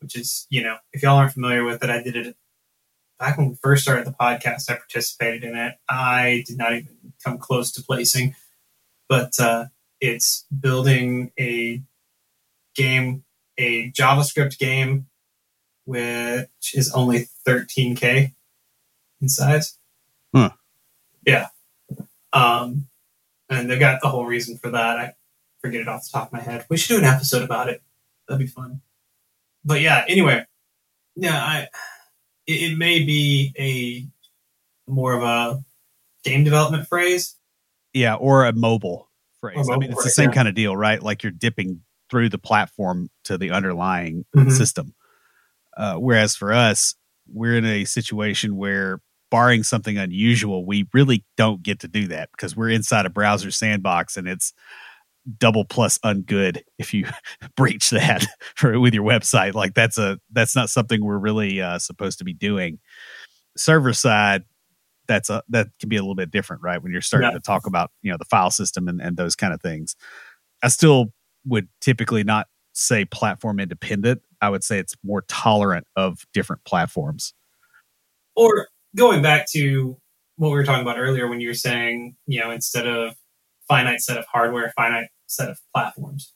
which 0.00 0.16
is, 0.16 0.46
you 0.50 0.62
know, 0.62 0.76
if 0.92 1.02
y'all 1.02 1.16
aren't 1.16 1.32
familiar 1.32 1.64
with 1.64 1.82
it, 1.82 1.90
I 1.90 2.02
did 2.02 2.16
it 2.16 2.36
back 3.18 3.38
when 3.38 3.50
we 3.50 3.54
first 3.62 3.82
started 3.82 4.06
the 4.06 4.12
podcast. 4.12 4.70
I 4.70 4.74
participated 4.74 5.44
in 5.44 5.56
it. 5.56 5.76
I 5.88 6.44
did 6.46 6.58
not 6.58 6.72
even 6.72 7.12
come 7.24 7.38
close 7.38 7.72
to 7.72 7.82
placing 7.82 8.34
but 9.08 9.32
uh, 9.40 9.66
it's 10.00 10.44
building 10.60 11.32
a 11.38 11.82
game, 12.76 13.24
a 13.56 13.90
JavaScript 13.92 14.58
game, 14.58 15.06
which 15.88 16.74
is 16.74 16.92
only 16.92 17.28
13k 17.46 18.34
in 19.22 19.28
size. 19.30 19.78
Huh. 20.34 20.50
Yeah. 21.26 21.46
Um, 22.30 22.88
and 23.48 23.70
they 23.70 23.78
got 23.78 24.02
the 24.02 24.10
whole 24.10 24.26
reason 24.26 24.58
for 24.58 24.70
that. 24.70 24.98
I 24.98 25.14
forget 25.62 25.80
it 25.80 25.88
off 25.88 26.04
the 26.04 26.10
top 26.12 26.26
of 26.26 26.32
my 26.34 26.40
head. 26.40 26.66
We 26.68 26.76
should 26.76 26.96
do 26.96 26.98
an 26.98 27.04
episode 27.04 27.42
about 27.42 27.70
it. 27.70 27.82
That'd 28.28 28.38
be 28.38 28.46
fun. 28.46 28.82
But 29.64 29.80
yeah, 29.80 30.04
anyway, 30.06 30.44
yeah, 31.16 31.42
I 31.42 31.68
it, 32.46 32.72
it 32.72 32.78
may 32.78 33.02
be 33.02 33.54
a 33.58 34.90
more 34.92 35.14
of 35.14 35.22
a 35.22 35.64
game 36.22 36.44
development 36.44 36.86
phrase, 36.86 37.34
yeah, 37.94 38.14
or 38.14 38.44
a 38.44 38.52
mobile 38.52 39.08
phrase. 39.40 39.56
Mobile 39.56 39.72
I 39.72 39.78
mean, 39.78 39.92
it's 39.92 40.04
the 40.04 40.10
same 40.10 40.28
yeah. 40.28 40.34
kind 40.34 40.48
of 40.48 40.54
deal, 40.54 40.76
right? 40.76 41.02
Like 41.02 41.22
you're 41.22 41.32
dipping 41.32 41.80
through 42.10 42.28
the 42.28 42.38
platform 42.38 43.08
to 43.24 43.38
the 43.38 43.52
underlying 43.52 44.26
mm-hmm. 44.36 44.50
system. 44.50 44.94
Uh, 45.78 45.94
whereas 45.94 46.36
for 46.36 46.52
us, 46.52 46.94
we're 47.32 47.56
in 47.56 47.64
a 47.64 47.84
situation 47.84 48.56
where, 48.56 49.00
barring 49.30 49.62
something 49.62 49.98
unusual, 49.98 50.64
we 50.64 50.88
really 50.94 51.24
don't 51.36 51.62
get 51.62 51.80
to 51.80 51.88
do 51.88 52.08
that 52.08 52.30
because 52.32 52.56
we're 52.56 52.70
inside 52.70 53.06
a 53.06 53.10
browser 53.10 53.50
sandbox 53.50 54.16
and 54.16 54.26
it's 54.26 54.54
double 55.38 55.64
plus 55.64 55.98
ungood 55.98 56.62
if 56.78 56.94
you 56.94 57.06
breach 57.56 57.90
that 57.90 58.26
for 58.56 58.78
with 58.80 58.94
your 58.94 59.04
website. 59.04 59.54
Like 59.54 59.74
that's 59.74 59.98
a 59.98 60.18
that's 60.32 60.56
not 60.56 60.70
something 60.70 61.04
we're 61.04 61.18
really 61.18 61.60
uh, 61.60 61.78
supposed 61.78 62.18
to 62.18 62.24
be 62.24 62.32
doing. 62.32 62.78
Server 63.56 63.92
side, 63.92 64.44
that's 65.06 65.30
a 65.30 65.42
that 65.48 65.68
can 65.80 65.88
be 65.88 65.96
a 65.96 66.00
little 66.00 66.14
bit 66.14 66.30
different, 66.30 66.62
right? 66.62 66.82
When 66.82 66.92
you're 66.92 67.00
starting 67.00 67.30
yeah. 67.30 67.34
to 67.34 67.40
talk 67.40 67.66
about 67.66 67.90
you 68.02 68.10
know 68.10 68.18
the 68.18 68.24
file 68.24 68.50
system 68.50 68.88
and, 68.88 69.00
and 69.00 69.16
those 69.16 69.36
kind 69.36 69.52
of 69.52 69.60
things. 69.60 69.96
I 70.62 70.68
still 70.68 71.12
would 71.44 71.68
typically 71.80 72.24
not 72.24 72.48
say 72.72 73.04
platform 73.04 73.60
independent. 73.60 74.22
I 74.40 74.50
would 74.50 74.64
say 74.64 74.78
it's 74.78 74.94
more 75.04 75.22
tolerant 75.28 75.86
of 75.96 76.24
different 76.32 76.64
platforms. 76.64 77.34
Or 78.36 78.68
going 78.96 79.22
back 79.22 79.46
to 79.52 79.96
what 80.36 80.48
we 80.48 80.54
were 80.54 80.64
talking 80.64 80.82
about 80.82 80.98
earlier 80.98 81.28
when 81.28 81.40
you 81.40 81.48
were 81.48 81.54
saying, 81.54 82.16
you 82.26 82.40
know, 82.40 82.50
instead 82.50 82.86
of 82.86 83.14
finite 83.66 84.00
set 84.00 84.16
of 84.16 84.24
hardware, 84.26 84.72
finite 84.76 85.08
set 85.26 85.50
of 85.50 85.58
platforms. 85.74 86.32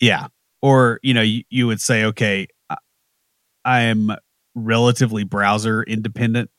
Yeah. 0.00 0.28
Or, 0.60 1.00
you 1.02 1.14
know, 1.14 1.22
you, 1.22 1.44
you 1.48 1.66
would 1.66 1.80
say, 1.80 2.04
okay, 2.04 2.48
I 3.64 3.80
am 3.82 4.12
relatively 4.54 5.24
browser 5.24 5.82
independent 5.82 6.50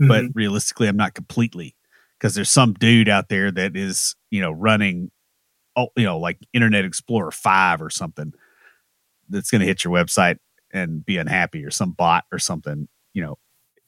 mm-hmm. 0.00 0.08
but 0.08 0.24
realistically, 0.34 0.88
I'm 0.88 0.96
not 0.96 1.14
completely 1.14 1.76
because 2.18 2.34
there's 2.34 2.50
some 2.50 2.74
dude 2.74 3.08
out 3.08 3.28
there 3.28 3.50
that 3.50 3.76
is, 3.76 4.14
you 4.30 4.40
know, 4.40 4.50
running, 4.50 5.10
oh, 5.76 5.88
you 5.96 6.04
know, 6.04 6.18
like 6.18 6.38
Internet 6.52 6.84
Explorer 6.84 7.30
5 7.30 7.82
or 7.82 7.90
something 7.90 8.32
that's 9.30 9.50
going 9.50 9.60
to 9.60 9.66
hit 9.66 9.84
your 9.84 9.92
website 9.92 10.36
and 10.72 11.04
be 11.04 11.16
unhappy 11.16 11.64
or 11.64 11.70
some 11.70 11.92
bot 11.92 12.24
or 12.32 12.38
something, 12.38 12.88
you 13.12 13.22
know, 13.22 13.38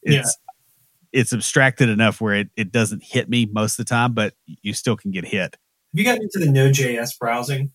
it's, 0.02 0.36
yeah. 0.36 1.20
it's 1.20 1.32
abstracted 1.32 1.88
enough 1.88 2.20
where 2.20 2.34
it, 2.34 2.48
it 2.56 2.72
doesn't 2.72 3.02
hit 3.04 3.28
me 3.28 3.46
most 3.50 3.78
of 3.78 3.84
the 3.84 3.88
time, 3.88 4.14
but 4.14 4.34
you 4.46 4.72
still 4.74 4.96
can 4.96 5.10
get 5.10 5.24
hit. 5.24 5.56
Have 5.92 5.98
you 5.98 6.04
gotten 6.04 6.22
into 6.22 6.38
the 6.38 6.50
Node.js 6.50 7.18
browsing? 7.18 7.72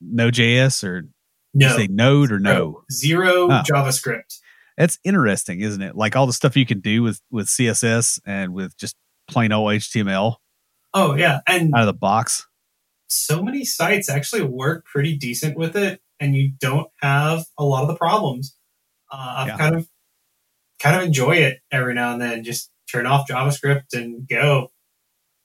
Node.js 0.00 0.84
or 0.84 1.08
no. 1.52 1.76
say 1.76 1.86
Node 1.88 2.32
or 2.32 2.38
no? 2.38 2.82
Zero 2.90 3.50
oh. 3.50 3.62
JavaScript. 3.68 4.38
That's 4.78 4.98
interesting, 5.04 5.60
isn't 5.60 5.82
it? 5.82 5.96
Like 5.96 6.16
all 6.16 6.26
the 6.26 6.32
stuff 6.32 6.56
you 6.56 6.64
can 6.64 6.80
do 6.80 7.02
with 7.02 7.20
with 7.30 7.48
CSS 7.48 8.20
and 8.24 8.54
with 8.54 8.76
just 8.78 8.96
plain 9.28 9.52
old 9.52 9.72
HTML. 9.72 10.36
Oh 10.94 11.14
yeah, 11.16 11.40
and 11.46 11.74
out 11.74 11.80
of 11.80 11.86
the 11.86 11.92
box. 11.92 12.46
So 13.08 13.42
many 13.42 13.64
sites 13.64 14.08
actually 14.08 14.42
work 14.42 14.86
pretty 14.86 15.16
decent 15.16 15.56
with 15.56 15.76
it, 15.76 16.00
and 16.20 16.36
you 16.36 16.52
don't 16.60 16.88
have 17.00 17.44
a 17.58 17.64
lot 17.64 17.82
of 17.82 17.88
the 17.88 17.96
problems. 17.96 18.56
Uh, 19.10 19.34
I've 19.38 19.48
yeah. 19.48 19.56
kind 19.56 19.74
of 19.76 19.88
kind 20.80 20.96
of 20.96 21.02
enjoy 21.02 21.36
it 21.36 21.58
every 21.72 21.94
now 21.94 22.12
and 22.12 22.20
then. 22.20 22.44
Just 22.44 22.70
turn 22.90 23.06
off 23.06 23.28
JavaScript 23.28 23.92
and 23.92 24.28
go. 24.28 24.70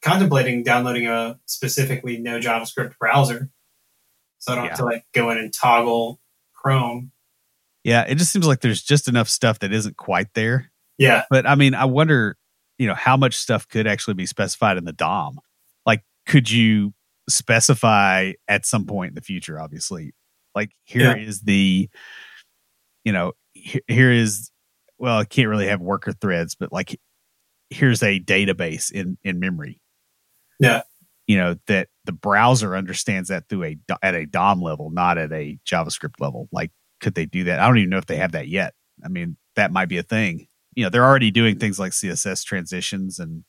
Contemplating 0.04 0.62
downloading 0.62 1.08
a 1.08 1.40
specifically 1.46 2.18
no 2.20 2.40
JavaScript 2.40 2.98
browser, 3.00 3.50
so 4.38 4.52
I 4.52 4.56
don't 4.56 4.66
yeah. 4.66 4.70
have 4.70 4.80
to 4.80 4.86
like 4.86 5.06
go 5.16 5.32
in 5.32 5.40
and 5.40 5.52
toggle 5.52 6.20
Chrome 6.54 7.12
yeah, 7.86 8.02
it 8.08 8.16
just 8.16 8.34
seems 8.34 8.48
like 8.48 8.62
there's 8.62 8.82
just 8.82 9.08
enough 9.08 9.30
stuff 9.30 9.60
that 9.60 9.72
isn't 9.72 9.96
quite 9.96 10.34
there. 10.34 10.72
Yeah. 10.98 11.26
But 11.30 11.48
I 11.48 11.54
mean, 11.54 11.76
I 11.76 11.86
wonder, 11.86 12.36
you 12.80 12.88
know, 12.88 12.96
how 12.96 13.16
much 13.16 13.36
stuff 13.36 13.68
could 13.68 13.86
actually 13.86 14.16
be 14.16 14.26
specified 14.26 14.78
in 14.78 14.86
the 14.86 14.92
DOM? 14.92 15.40
Like, 15.86 16.04
could 16.26 16.50
you 16.50 16.96
specify 17.30 18.32
at 18.48 18.66
some 18.66 18.88
point 18.88 19.10
in 19.10 19.16
the 19.16 19.22
future, 19.22 19.60
obviously, 19.60 20.16
like 20.56 20.72
here 20.84 21.16
yeah. 21.16 21.16
is 21.18 21.42
the, 21.42 21.90
you 23.04 23.12
know, 23.12 23.34
here 23.54 24.12
is 24.12 24.52
well, 24.98 25.18
I 25.20 25.26
can't 25.26 25.50
really 25.50 25.68
have 25.68 25.82
worker 25.82 26.14
threads, 26.14 26.56
but 26.56 26.72
like 26.72 27.00
here's 27.70 28.02
a 28.02 28.20
database 28.20 28.92
in 28.92 29.18
in 29.24 29.40
memory. 29.40 29.80
Yeah. 30.60 30.84
You 31.28 31.38
know 31.38 31.56
that 31.68 31.90
the 32.06 32.12
browser 32.12 32.76
understands 32.76 33.30
that 33.30 33.50
through 33.50 33.64
a 33.64 33.78
at 34.02 34.16
a 34.16 34.26
DOM 34.26 34.62
level, 34.62 34.92
not 34.92 35.18
at 35.18 35.32
a 35.32 35.58
JavaScript 35.66 36.20
level. 36.20 36.48
Like, 36.52 36.72
could 37.02 37.16
they 37.16 37.26
do 37.26 37.46
that? 37.46 37.60
I 37.60 37.68
don't 37.68 37.80
even 37.80 37.90
know 37.90 37.98
if 37.98 38.06
they 38.06 38.18
have 38.18 38.34
that 38.34 38.48
yet. 38.48 38.74
I 39.04 39.08
mean, 39.08 39.36
that 39.56 39.72
might 39.72 39.90
be 39.90 39.98
a 39.98 40.04
thing. 40.04 40.48
You 40.76 40.84
know, 40.84 40.90
they're 40.90 41.04
already 41.06 41.32
doing 41.32 41.58
things 41.58 41.80
like 41.80 41.94
CSS 41.94 42.44
transitions 42.46 43.20
and 43.20 43.44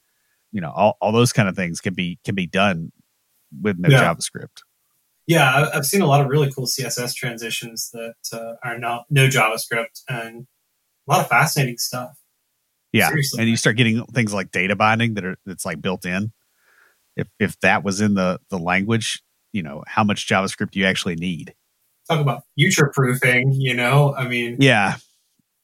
you 0.53 0.61
know 0.61 0.73
all, 0.75 0.97
all 1.01 1.13
those 1.13 1.33
kind 1.33 1.49
of 1.49 1.57
things 1.57 1.81
can 1.81 1.95
be 1.95 2.19
can 2.25 2.35
be 2.35 2.47
done 2.47 2.93
with 3.61 3.79
no 3.79 3.91
Yeah. 3.91 4.03
JavaScript. 4.03 4.63
Yeah, 5.27 5.69
I've 5.75 5.85
seen 5.87 6.03
a 6.03 6.07
lot 6.07 6.21
of 6.21 6.29
really 6.29 6.53
cool 6.53 6.67
CSS 6.67 7.15
transitions 7.15 7.91
that 7.93 8.15
uh, 8.33 8.55
are 8.63 8.79
not 8.79 9.07
no 9.11 9.27
JavaScript 9.29 10.03
and 10.09 10.47
a 11.09 11.13
lot 11.13 11.21
of 11.21 11.29
fascinating 11.29 11.79
stuff. 11.79 12.13
Yeah, 12.93 13.09
Seriously. 13.09 13.41
and 13.41 13.51
you 13.51 13.57
start 13.57 13.77
getting 13.77 14.05
things 14.07 14.33
like 14.33 14.53
data 14.53 14.77
binding 14.77 15.15
that 15.15 15.25
are 15.25 15.37
that's 15.45 15.65
like 15.67 15.81
built 15.83 16.07
in. 16.07 16.33
If 17.17 17.27
if 17.41 17.59
that 17.61 17.83
was 17.85 18.01
in 18.01 18.15
the 18.15 18.39
the 18.51 18.59
language, 18.59 19.23
you 19.53 19.63
know 19.63 19.83
how 19.87 20.05
much 20.05 20.29
JavaScript 20.29 20.75
you 20.77 20.85
actually 20.87 21.17
need. 21.17 21.55
Talk 22.09 22.21
about 22.21 22.43
future 22.57 22.91
proofing. 22.95 23.53
You 23.53 23.75
know, 23.75 24.15
I 24.15 24.29
mean, 24.29 24.59
Yeah, 24.61 24.97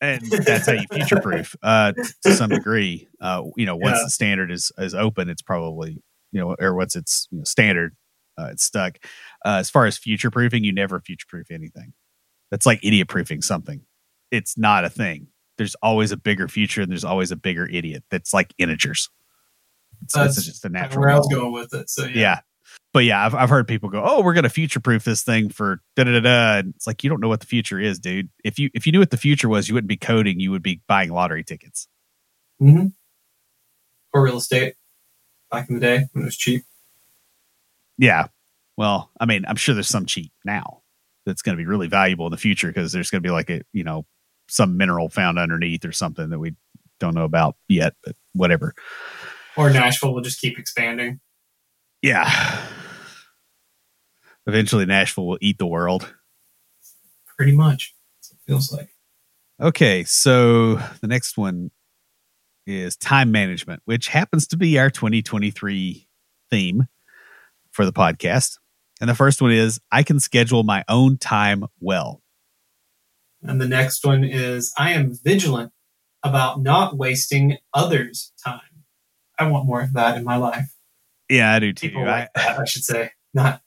and 0.01 0.21
that's 0.29 0.67
how 0.67 0.73
you 0.73 0.87
future 0.93 1.21
proof 1.21 1.55
uh, 1.63 1.93
to 2.25 2.33
some 2.35 2.51
degree. 2.51 3.09
Uh, 3.21 3.45
you 3.57 3.65
know, 3.67 3.77
once 3.77 3.99
Yeah. 3.99 4.05
the 4.05 4.11
standard 4.11 4.51
is 4.51 4.73
is 4.79 4.95
open, 4.95 5.29
it's 5.29 5.43
probably 5.43 6.03
you 6.33 6.41
know, 6.41 6.57
or 6.59 6.75
once 6.75 6.97
it's 6.97 7.29
you 7.31 7.39
know, 7.39 7.45
standard, 7.45 7.95
uh, 8.39 8.49
it's 8.53 8.65
stuck. 8.65 8.99
Uh, 9.45 9.57
as 9.59 9.71
far 9.71 9.87
as 9.87 9.99
future 9.99 10.31
proofing, 10.31 10.65
you 10.65 10.73
never 10.73 11.01
future 11.01 11.27
proof 11.29 11.51
anything. 11.51 11.93
That's 12.51 12.67
like 12.67 12.81
idiot 12.83 13.09
proofing 13.09 13.43
something. 13.43 13.83
It's 14.31 14.57
not 14.59 14.85
a 14.85 14.91
thing. 14.91 15.29
There's 15.59 15.75
always 15.77 16.13
a 16.13 16.17
bigger 16.17 16.49
future, 16.49 16.83
and 16.83 16.91
there's 16.91 17.05
always 17.05 17.31
a 17.31 17.37
bigger 17.37 17.67
idiot. 17.67 18.05
That's 18.11 18.33
like 18.33 18.55
integers. 18.59 19.09
It's, 20.03 20.17
it's 20.17 20.37
That's 20.37 20.47
just 20.47 20.65
a 20.65 20.69
natural. 20.69 21.01
where 21.03 21.11
I 21.11 21.19
was 21.19 21.29
going 21.29 21.53
with 21.53 21.75
it. 21.75 21.89
So 21.91 22.05
yeah, 22.07 22.19
Yeah. 22.19 22.41
But 22.95 23.05
yeah, 23.05 23.25
I've, 23.25 23.35
I've 23.35 23.51
heard 23.51 23.69
people 23.69 23.89
go, 23.91 24.03
"Oh, 24.05 24.23
we're 24.23 24.35
going 24.35 24.45
to 24.45 24.51
future 24.51 24.81
proof 24.81 25.05
this 25.05 25.23
thing 25.23 25.49
for 25.51 25.81
da 25.97 26.05
da 26.05 26.13
da 26.13 26.21
da." 26.21 26.59
And 26.59 26.75
It's 26.75 26.87
like 26.87 27.05
you 27.05 27.11
don't 27.11 27.21
know 27.21 27.29
what 27.29 27.41
the 27.41 27.47
future 27.47 27.79
is, 27.79 27.99
dude. 27.99 28.29
If 28.45 28.59
you 28.59 28.71
if 28.75 28.87
you 28.87 28.93
knew 28.93 28.99
what 28.99 29.11
the 29.11 29.17
future 29.17 29.49
was, 29.49 29.69
you 29.69 29.75
wouldn't 29.75 29.89
be 29.89 29.97
coding. 29.97 30.41
You 30.41 30.51
would 30.51 30.63
be 30.63 30.81
buying 30.89 31.11
lottery 31.11 31.45
tickets. 31.45 31.89
hmm 32.59 32.87
or 34.15 34.23
real 34.23 34.37
estate 34.37 34.75
back 35.51 35.69
in 35.71 35.77
the 35.77 35.81
day 35.81 36.05
when 36.13 36.23
it 36.23 36.27
was 36.27 36.37
cheap. 36.37 36.65
Yeah. 37.99 38.29
Well, 38.77 39.11
I 39.21 39.27
mean, 39.27 39.45
I'm 39.47 39.57
sure 39.57 39.75
there's 39.75 39.89
some 39.89 40.07
cheap 40.07 40.33
now 40.45 40.83
that's 41.27 41.43
going 41.43 41.57
to 41.57 41.61
be 41.61 41.67
really 41.67 41.89
valuable 41.89 42.27
in 42.27 42.33
the 42.33 42.39
future 42.39 42.69
because 42.69 42.93
there's 42.93 43.11
going 43.11 43.23
to 43.23 43.27
be 43.27 43.33
like 43.33 43.51
a 43.51 43.63
you 43.73 43.85
know 43.85 44.05
some 44.49 44.77
mineral 44.77 45.09
found 45.09 45.39
underneath 45.39 45.85
or 45.85 45.93
something 45.93 46.31
that 46.31 46.39
we 46.39 46.55
don't 47.01 47.15
know 47.15 47.25
about 47.25 47.57
yet. 47.69 47.95
But 48.05 48.17
whatever. 48.33 48.75
Or 49.57 49.71
Nashville 49.71 50.15
will 50.15 50.23
just 50.23 50.41
keep 50.41 50.59
expanding. 50.59 51.21
Yeah. 52.01 52.31
Eventually, 54.47 54.87
Nashville 54.87 55.27
will 55.27 55.39
eat 55.41 55.59
the 55.59 55.67
world. 55.67 56.13
Pretty 57.37 57.53
much. 57.53 57.95
It 58.31 58.39
feels 58.47 58.73
like. 58.73 58.89
Okay, 59.61 60.03
so 60.05 60.75
the 61.01 61.07
next 61.07 61.37
one 61.37 61.71
is 62.67 62.97
time 62.97 63.31
management, 63.31 63.83
which 63.85 64.09
happens 64.09 64.47
to 64.49 64.57
be 64.57 64.79
our 64.79 64.91
2023 64.91 66.09
theme 66.51 66.89
for 67.73 67.85
the 67.85 67.93
podcast. 67.93 68.59
And 69.01 69.11
the 69.11 69.15
first 69.15 69.43
one 69.43 69.51
is 69.51 69.81
I 69.91 70.03
can 70.03 70.21
schedule 70.21 70.63
my 70.63 70.85
own 70.89 71.19
time 71.19 71.65
well. 71.81 72.23
And 73.43 73.61
the 73.61 73.67
next 73.67 74.05
one 74.05 74.23
is 74.23 74.73
I 74.79 74.93
am 74.93 75.19
vigilant 75.25 75.73
about 76.23 76.63
not 76.63 76.97
wasting 76.97 77.59
others' 77.75 78.33
time. 78.45 78.61
I 79.39 79.49
want 79.49 79.67
more 79.67 79.81
of 79.81 79.95
that 79.95 80.17
in 80.17 80.23
my 80.23 80.37
life. 80.37 80.73
Yeah, 81.29 81.53
I 81.53 81.59
do 81.59 81.73
too. 81.73 81.89
People 81.89 82.03
I, 82.03 82.29
that, 82.37 82.61
I 82.61 82.65
should 82.65 82.85
say. 82.85 83.11
Not 83.35 83.61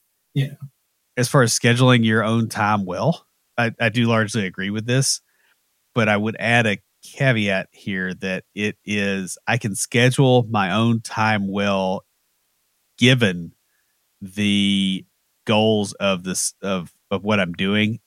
as 1.18 1.30
far 1.30 1.44
as 1.44 1.58
scheduling 1.58 2.04
your 2.04 2.24
own 2.24 2.50
time 2.50 2.86
well, 2.86 3.26
I, 3.58 3.72
I 3.80 3.90
do 3.90 4.06
largely 4.06 4.46
agree 4.46 4.70
with 4.70 4.86
this, 4.86 5.22
but 5.94 6.10
I 6.10 6.18
would 6.18 6.36
add 6.40 6.68
a 6.68 6.78
caveat 7.04 7.70
here 7.72 8.14
that 8.16 8.44
it 8.54 8.78
is 8.84 9.38
I 9.48 9.58
can 9.58 9.76
schedule 9.76 10.46
my 10.50 10.72
own 10.72 11.02
time 11.02 11.48
well 11.48 12.04
given 12.98 13.54
the 14.34 15.06
goals 15.46 15.94
of 15.94 16.24
this 16.24 16.54
of 16.62 16.94
of 17.12 17.24
what 17.24 17.40
I'm 17.40 17.54
doing 17.54 18.00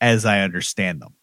as 0.00 0.24
I 0.24 0.40
understand 0.40 1.00
them, 1.02 1.14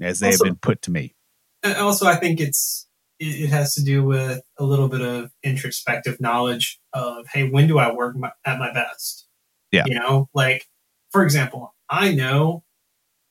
as 0.00 0.20
they 0.20 0.28
Also- 0.28 0.44
have 0.44 0.52
been 0.54 0.58
put 0.60 0.82
to 0.82 0.90
me. 0.90 1.14
and 1.62 1.74
also 1.76 2.06
I 2.06 2.16
think 2.16 2.40
it's 2.40 2.86
it, 3.18 3.42
it 3.44 3.50
has 3.50 3.74
to 3.74 3.82
do 3.82 4.04
with 4.04 4.40
a 4.58 4.64
little 4.64 4.88
bit 4.88 5.00
of 5.00 5.32
introspective 5.42 6.20
knowledge 6.20 6.80
of 6.92 7.26
hey, 7.32 7.48
when 7.48 7.66
do 7.66 7.78
I 7.78 7.92
work 7.92 8.16
my, 8.16 8.30
at 8.44 8.58
my 8.58 8.72
best? 8.72 9.26
Yeah. 9.72 9.84
You 9.86 9.98
know, 9.98 10.28
like 10.34 10.66
for 11.10 11.22
example, 11.24 11.74
I 11.90 12.12
know 12.14 12.62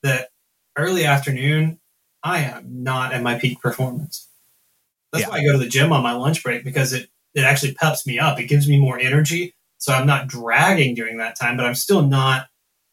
that 0.02 0.28
early 0.76 1.04
afternoon 1.04 1.80
I 2.22 2.40
am 2.40 2.82
not 2.82 3.12
at 3.12 3.22
my 3.22 3.38
peak 3.38 3.60
performance. 3.60 4.28
That's 5.12 5.22
Yeah. 5.24 5.30
why 5.30 5.38
I 5.38 5.44
go 5.44 5.52
to 5.52 5.58
the 5.58 5.68
gym 5.68 5.92
on 5.92 6.02
my 6.02 6.12
lunch 6.12 6.42
break 6.42 6.64
because 6.64 6.92
it 6.92 7.08
it 7.34 7.44
actually 7.44 7.74
peps 7.74 8.06
me 8.06 8.18
up. 8.18 8.38
It 8.40 8.44
gives 8.46 8.68
me 8.68 8.78
more 8.78 8.98
energy, 8.98 9.54
so 9.78 9.92
I'm 9.92 10.06
not 10.06 10.26
dragging 10.26 10.94
during 10.94 11.18
that 11.18 11.38
time, 11.38 11.56
but 11.56 11.66
I'm 11.66 11.74
still 11.74 12.02
not 12.02 12.48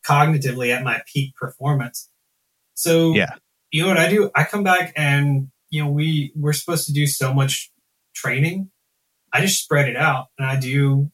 cognitively 0.06 0.74
at 0.76 0.84
my 0.84 1.02
peak 1.12 1.36
performance. 1.36 2.10
So 2.76 3.14
Yeah. 3.14 3.36
you 3.72 3.82
know 3.82 3.90
what 3.90 3.98
I 3.98 4.10
do? 4.10 4.32
I 4.36 4.44
come 4.44 4.64
back 4.64 4.94
and 4.96 5.50
you 5.70 5.84
know 5.84 5.90
we 5.90 6.32
we're 6.36 6.54
supposed 6.54 6.86
to 6.88 6.94
do 6.94 7.08
so 7.08 7.34
much 7.34 7.72
training. 8.14 8.72
I 9.34 9.42
just 9.42 9.62
spread 9.64 9.90
it 9.90 9.98
out 9.98 10.28
and 10.38 10.48
I 10.48 10.60
do 10.60 11.12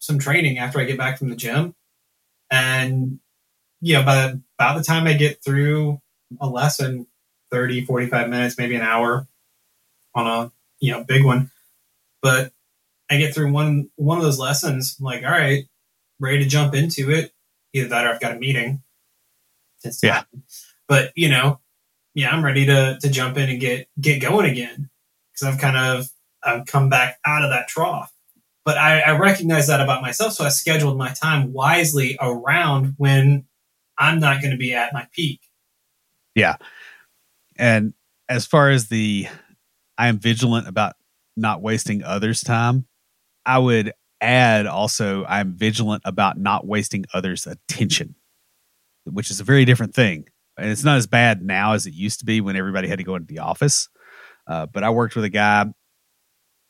some 0.00 0.18
training 0.18 0.58
after 0.58 0.78
I 0.80 0.84
get 0.84 0.98
back 0.98 1.18
from 1.18 1.30
the 1.30 1.36
gym. 1.36 1.74
And 2.50 3.20
you 3.80 3.94
know, 3.94 4.02
by 4.02 4.14
the, 4.26 4.42
by 4.58 4.76
the 4.76 4.84
time 4.84 5.06
I 5.06 5.12
get 5.14 5.42
through 5.44 6.00
a 6.40 6.48
lesson, 6.48 7.06
30, 7.50 7.84
45 7.84 8.28
minutes, 8.28 8.58
maybe 8.58 8.74
an 8.74 8.82
hour 8.82 9.28
on 10.14 10.26
a 10.26 10.52
you 10.80 10.90
know 10.92 11.04
big 11.04 11.24
one. 11.24 11.50
But 12.20 12.52
I 13.10 13.18
get 13.18 13.34
through 13.34 13.52
one 13.52 13.90
one 13.96 14.18
of 14.18 14.24
those 14.24 14.38
lessons, 14.38 14.96
I'm 14.98 15.04
like, 15.04 15.24
all 15.24 15.30
right, 15.30 15.64
ready 16.18 16.38
to 16.42 16.48
jump 16.48 16.74
into 16.74 17.10
it. 17.10 17.32
Either 17.72 17.88
that 17.88 18.06
or 18.06 18.10
I've 18.10 18.20
got 18.20 18.36
a 18.36 18.38
meeting. 18.38 18.82
It's 19.82 20.02
Yeah. 20.02 20.20
time. 20.20 20.42
But 20.88 21.12
you 21.16 21.28
know, 21.28 21.60
yeah, 22.14 22.30
I'm 22.30 22.44
ready 22.44 22.66
to 22.66 22.98
to 23.00 23.10
jump 23.10 23.36
in 23.36 23.50
and 23.50 23.60
get 23.60 23.88
get 24.00 24.20
going 24.22 24.50
again 24.50 24.90
because 25.32 25.54
I've 25.54 25.60
kind 25.60 25.76
of 25.76 26.08
I've 26.42 26.66
come 26.66 26.88
back 26.88 27.18
out 27.24 27.44
of 27.44 27.50
that 27.50 27.68
trough. 27.68 28.12
But 28.64 28.78
I, 28.78 29.00
I 29.00 29.18
recognize 29.18 29.66
that 29.66 29.80
about 29.82 30.00
myself, 30.00 30.32
so 30.32 30.44
I 30.44 30.48
scheduled 30.48 30.96
my 30.96 31.12
time 31.12 31.52
wisely 31.52 32.16
around 32.18 32.94
when 32.96 33.44
I'm 33.98 34.20
not 34.20 34.40
going 34.40 34.52
to 34.52 34.56
be 34.56 34.72
at 34.74 34.94
my 34.94 35.06
peak. 35.12 35.40
Yeah, 36.34 36.56
and 37.56 37.92
as 38.28 38.46
far 38.46 38.70
as 38.70 38.88
the 38.88 39.26
I 39.98 40.08
am 40.08 40.18
vigilant 40.18 40.66
about 40.66 40.94
not 41.36 41.60
wasting 41.60 42.02
others' 42.02 42.40
time, 42.40 42.86
I 43.46 43.58
would 43.58 43.92
add 44.20 44.66
also 44.66 45.24
I'm 45.26 45.54
vigilant 45.56 46.02
about 46.04 46.38
not 46.38 46.66
wasting 46.66 47.04
others' 47.12 47.46
attention, 47.46 48.14
which 49.04 49.30
is 49.30 49.40
a 49.40 49.44
very 49.44 49.64
different 49.64 49.94
thing. 49.94 50.26
And 50.56 50.70
it's 50.70 50.84
not 50.84 50.96
as 50.96 51.06
bad 51.06 51.42
now 51.42 51.72
as 51.72 51.86
it 51.86 51.94
used 51.94 52.20
to 52.20 52.24
be 52.24 52.40
when 52.40 52.56
everybody 52.56 52.88
had 52.88 52.98
to 52.98 53.04
go 53.04 53.16
into 53.16 53.26
the 53.26 53.40
office. 53.40 53.88
Uh, 54.46 54.66
but 54.66 54.84
I 54.84 54.90
worked 54.90 55.16
with 55.16 55.24
a 55.24 55.30
guy, 55.30 55.66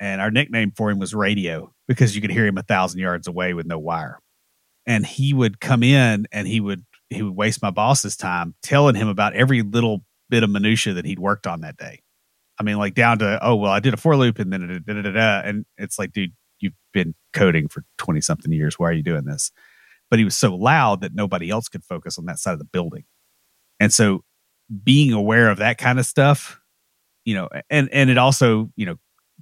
and 0.01 0.21
our 0.21 0.31
nickname 0.31 0.73
for 0.77 0.91
him 0.91 0.99
was 0.99 1.15
Radio 1.15 1.73
because 1.87 2.15
you 2.15 2.23
could 2.23 2.31
hear 2.31 2.47
him 2.47 2.59
a 2.59 2.63
thousand 2.63 3.01
yards 3.01 3.27
away 3.29 3.55
with 3.55 3.67
no 3.67 3.79
wire. 3.79 4.19
And 4.87 5.05
he 5.05 5.33
would 5.33 5.61
come 5.61 5.83
in 5.83 6.27
and 6.33 6.47
he 6.47 6.61
would 6.61 6.85
he 7.11 7.23
would 7.23 7.37
waste 7.37 7.63
my 7.63 7.71
boss's 7.71 8.17
time 8.17 8.55
telling 8.63 8.95
him 8.95 9.09
about 9.09 9.35
every 9.35 9.63
little 9.63 10.05
bit 10.31 10.43
of 10.43 10.51
minutia 10.51 10.95
that 10.95 11.05
he'd 11.05 11.19
worked 11.19 11.47
on 11.47 11.61
that 11.61 11.77
day. 11.77 12.01
I 12.59 12.63
mean, 12.63 12.77
like 12.77 12.95
down 12.95 13.19
to 13.21 13.39
oh 13.43 13.57
well, 13.57 13.73
I 13.73 13.81
did 13.81 13.95
a 13.95 13.97
for 13.97 14.17
loop 14.17 14.39
and 14.39 14.53
then 14.53 14.83
da, 14.87 14.95
da, 14.95 15.03
da, 15.03 15.11
da, 15.11 15.41
and 15.49 15.65
it's 15.79 15.99
like, 15.99 16.13
dude, 16.13 16.33
you've 16.65 16.75
been 16.93 17.15
coding 17.33 17.69
for 17.69 17.85
twenty 17.99 18.21
something 18.21 18.53
years. 18.53 18.79
Why 18.79 18.89
are 18.89 18.93
you 18.93 19.03
doing 19.03 19.25
this? 19.25 19.53
But 20.11 20.19
he 20.19 20.25
was 20.25 20.37
so 20.37 20.55
loud 20.55 21.01
that 21.03 21.15
nobody 21.15 21.51
else 21.51 21.69
could 21.69 21.85
focus 21.85 22.19
on 22.19 22.27
that 22.27 22.39
side 22.39 22.53
of 22.53 22.59
the 22.59 22.65
building, 22.65 23.05
and 23.81 23.93
so 23.93 24.25
being 24.83 25.13
aware 25.13 25.51
of 25.51 25.59
that 25.59 25.79
kind 25.79 25.99
of 25.99 26.07
stuff, 26.07 26.61
you 27.25 27.35
know, 27.35 27.49
and 27.71 27.89
and 27.93 28.11
it 28.11 28.19
also 28.19 28.71
you 28.77 28.87
know 28.87 28.97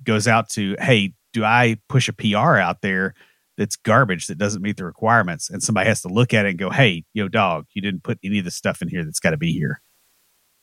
goes 0.05 0.29
out 0.29 0.49
to 0.51 0.77
hey, 0.81 1.15
do 1.33 1.45
I 1.45 1.79
push 1.89 2.09
a 2.09 2.13
PR 2.13 2.57
out 2.57 2.83
there 2.83 3.15
that's 3.59 3.77
garbage 3.77 4.27
that 4.27 4.39
doesn't 4.39 4.63
meet 4.63 4.77
the 4.77 4.85
requirements, 4.85 5.51
and 5.51 5.63
somebody 5.63 5.89
has 5.89 6.03
to 6.03 6.09
look 6.09 6.35
at 6.35 6.47
it 6.47 6.51
and 6.51 6.59
go, 6.59 6.71
hey, 6.71 7.05
yo, 7.15 7.29
dog, 7.29 7.67
you 7.75 7.83
didn't 7.83 8.03
put 8.03 8.19
any 8.25 8.39
of 8.39 8.45
the 8.45 8.51
stuff 8.51 8.83
in 8.83 8.89
here 8.89 9.05
that's 9.05 9.21
got 9.21 9.31
to 9.31 9.37
be 9.37 9.53
here. 9.53 9.81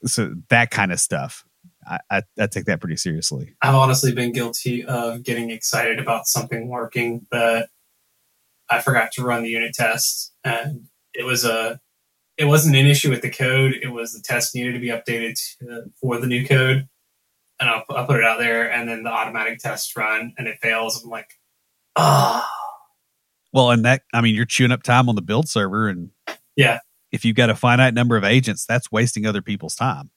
So 0.05 0.34
that 0.49 0.72
kind 0.72 0.91
of 0.91 0.99
stuff, 0.99 1.43
I, 1.88 1.99
I, 2.09 2.21
I 2.39 2.47
take 2.47 2.65
that 2.65 2.80
pretty 2.82 2.97
seriously. 2.97 3.55
I've 3.61 3.75
honestly 3.75 4.11
been 4.13 4.32
guilty 4.32 4.84
of 4.86 5.23
getting 5.23 5.49
excited 5.49 5.99
about 5.99 6.27
something 6.27 6.67
working, 6.67 7.25
but 7.32 7.69
I 8.69 8.82
forgot 8.82 9.11
to 9.13 9.23
run 9.23 9.43
the 9.43 9.49
unit 9.49 9.73
test, 9.73 10.34
and 10.43 10.86
it 11.13 11.25
was 11.25 11.45
a 11.45 11.80
it 12.38 12.45
wasn't 12.45 12.75
an 12.77 12.88
issue 12.88 13.09
with 13.09 13.21
the 13.21 13.30
code. 13.30 13.73
It 13.82 13.89
was 13.89 14.13
the 14.13 14.21
test 14.21 14.55
needed 14.55 14.73
to 14.73 14.80
be 14.80 14.88
updated 14.88 15.38
to, 15.59 15.91
for 15.99 16.17
the 16.17 16.27
new 16.27 16.47
code. 16.47 16.88
And 17.59 17.69
I'll, 17.69 17.84
I'll 17.89 18.05
put 18.05 18.15
it 18.17 18.23
out 18.23 18.39
there 18.39 18.71
and 18.71 18.88
then 18.88 19.03
the 19.03 19.09
automatic 19.09 19.59
test 19.59 19.93
run 19.97 20.34
and 20.38 20.47
it 20.47 20.59
fails. 20.61 21.03
I'm 21.03 21.09
like, 21.09 21.38
ah. 21.97 22.49
Well, 23.51 23.71
and 23.71 23.84
that, 23.84 24.03
I 24.13 24.21
mean, 24.21 24.36
you're 24.36 24.45
chewing 24.45 24.71
up 24.71 24.84
time 24.84 25.09
on 25.09 25.15
the 25.15 25.21
build 25.21 25.49
server. 25.49 25.89
And 25.89 26.11
Yeah. 26.55 26.80
if 27.11 27.25
you've 27.25 27.36
got 27.36 27.49
a 27.49 27.55
finite 27.55 27.93
number 27.93 28.15
of 28.15 28.23
agents, 28.23 28.65
that's 28.65 28.89
wasting 28.89 29.25
other 29.25 29.41
people's 29.41 29.75
time. 29.75 30.09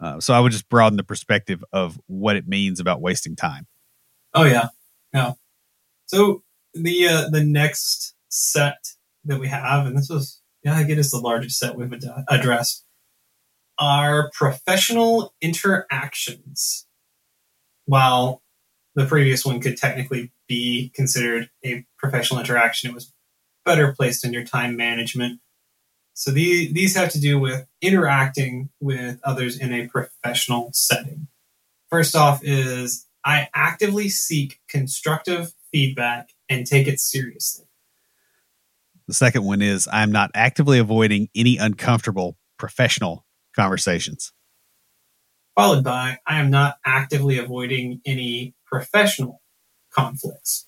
Uh, 0.00 0.20
so 0.20 0.34
I 0.34 0.40
would 0.40 0.52
just 0.52 0.68
broaden 0.68 0.96
the 0.96 1.04
perspective 1.04 1.64
of 1.72 1.98
what 2.06 2.36
it 2.36 2.46
means 2.46 2.80
about 2.80 3.00
wasting 3.00 3.36
time. 3.36 3.66
Oh 4.34 4.44
yeah, 4.44 4.68
yeah. 5.12 5.32
So 6.06 6.42
the 6.74 7.08
uh, 7.08 7.28
the 7.30 7.42
next 7.42 8.14
set 8.28 8.76
that 9.24 9.40
we 9.40 9.48
have, 9.48 9.86
and 9.86 9.96
this 9.96 10.08
was 10.08 10.40
yeah, 10.62 10.76
I 10.76 10.84
get 10.84 10.98
it's 10.98 11.10
the 11.10 11.18
largest 11.18 11.58
set 11.58 11.76
we've 11.76 11.92
ad- 11.92 12.24
addressed, 12.28 12.84
are 13.78 14.30
professional 14.34 15.34
interactions. 15.40 16.86
While 17.86 18.42
the 18.94 19.06
previous 19.06 19.44
one 19.44 19.60
could 19.60 19.76
technically 19.76 20.32
be 20.46 20.90
considered 20.94 21.50
a 21.64 21.86
professional 21.98 22.40
interaction, 22.40 22.90
it 22.90 22.94
was 22.94 23.12
better 23.64 23.94
placed 23.94 24.24
in 24.24 24.32
your 24.32 24.44
time 24.44 24.76
management. 24.76 25.40
So 26.18 26.32
the, 26.32 26.72
these 26.72 26.96
have 26.96 27.10
to 27.10 27.20
do 27.20 27.38
with 27.38 27.64
interacting 27.80 28.70
with 28.80 29.20
others 29.22 29.56
in 29.56 29.72
a 29.72 29.86
professional 29.86 30.70
setting. 30.72 31.28
First 31.90 32.16
off 32.16 32.40
is 32.42 33.06
I 33.24 33.48
actively 33.54 34.08
seek 34.08 34.58
constructive 34.68 35.52
feedback 35.70 36.30
and 36.48 36.66
take 36.66 36.88
it 36.88 36.98
seriously. 36.98 37.66
The 39.06 39.14
second 39.14 39.44
one 39.44 39.62
is 39.62 39.88
I'm 39.92 40.10
not 40.10 40.32
actively 40.34 40.80
avoiding 40.80 41.28
any 41.36 41.56
uncomfortable 41.56 42.36
professional 42.58 43.24
conversations. 43.54 44.32
Followed 45.54 45.84
by 45.84 46.18
I 46.26 46.40
am 46.40 46.50
not 46.50 46.78
actively 46.84 47.38
avoiding 47.38 48.00
any 48.04 48.56
professional 48.66 49.40
conflicts. 49.92 50.66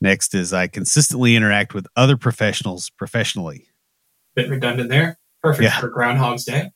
Next 0.00 0.34
is 0.34 0.54
I 0.54 0.66
consistently 0.66 1.36
interact 1.36 1.74
with 1.74 1.86
other 1.94 2.16
professionals 2.16 2.88
professionally. 2.88 3.68
Bit 4.34 4.50
redundant 4.50 4.90
there. 4.90 5.18
Perfect 5.42 5.64
Yeah. 5.64 5.80
for 5.80 5.88
Groundhog's 5.88 6.44
Day. 6.44 6.70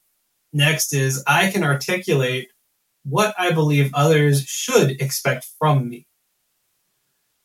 Next 0.52 0.94
is 0.94 1.22
I 1.26 1.50
can 1.50 1.62
articulate 1.62 2.48
what 3.04 3.34
I 3.38 3.52
believe 3.52 3.90
others 3.94 4.44
should 4.44 5.00
expect 5.00 5.46
from 5.58 5.88
me. 5.88 6.06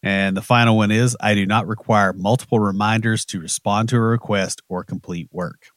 And 0.01 0.35
the 0.35 0.41
final 0.41 0.75
one 0.75 0.91
is 0.91 1.15
I 1.21 1.33
do 1.33 1.45
not 1.45 1.65
require 1.65 2.11
multiple 2.11 2.59
reminders 2.59 3.23
to 3.25 3.39
respond 3.39 3.87
to 3.89 3.95
a 3.95 4.01
request 4.01 4.61
or 4.67 4.83
complete 4.83 5.29
work. 5.31 5.67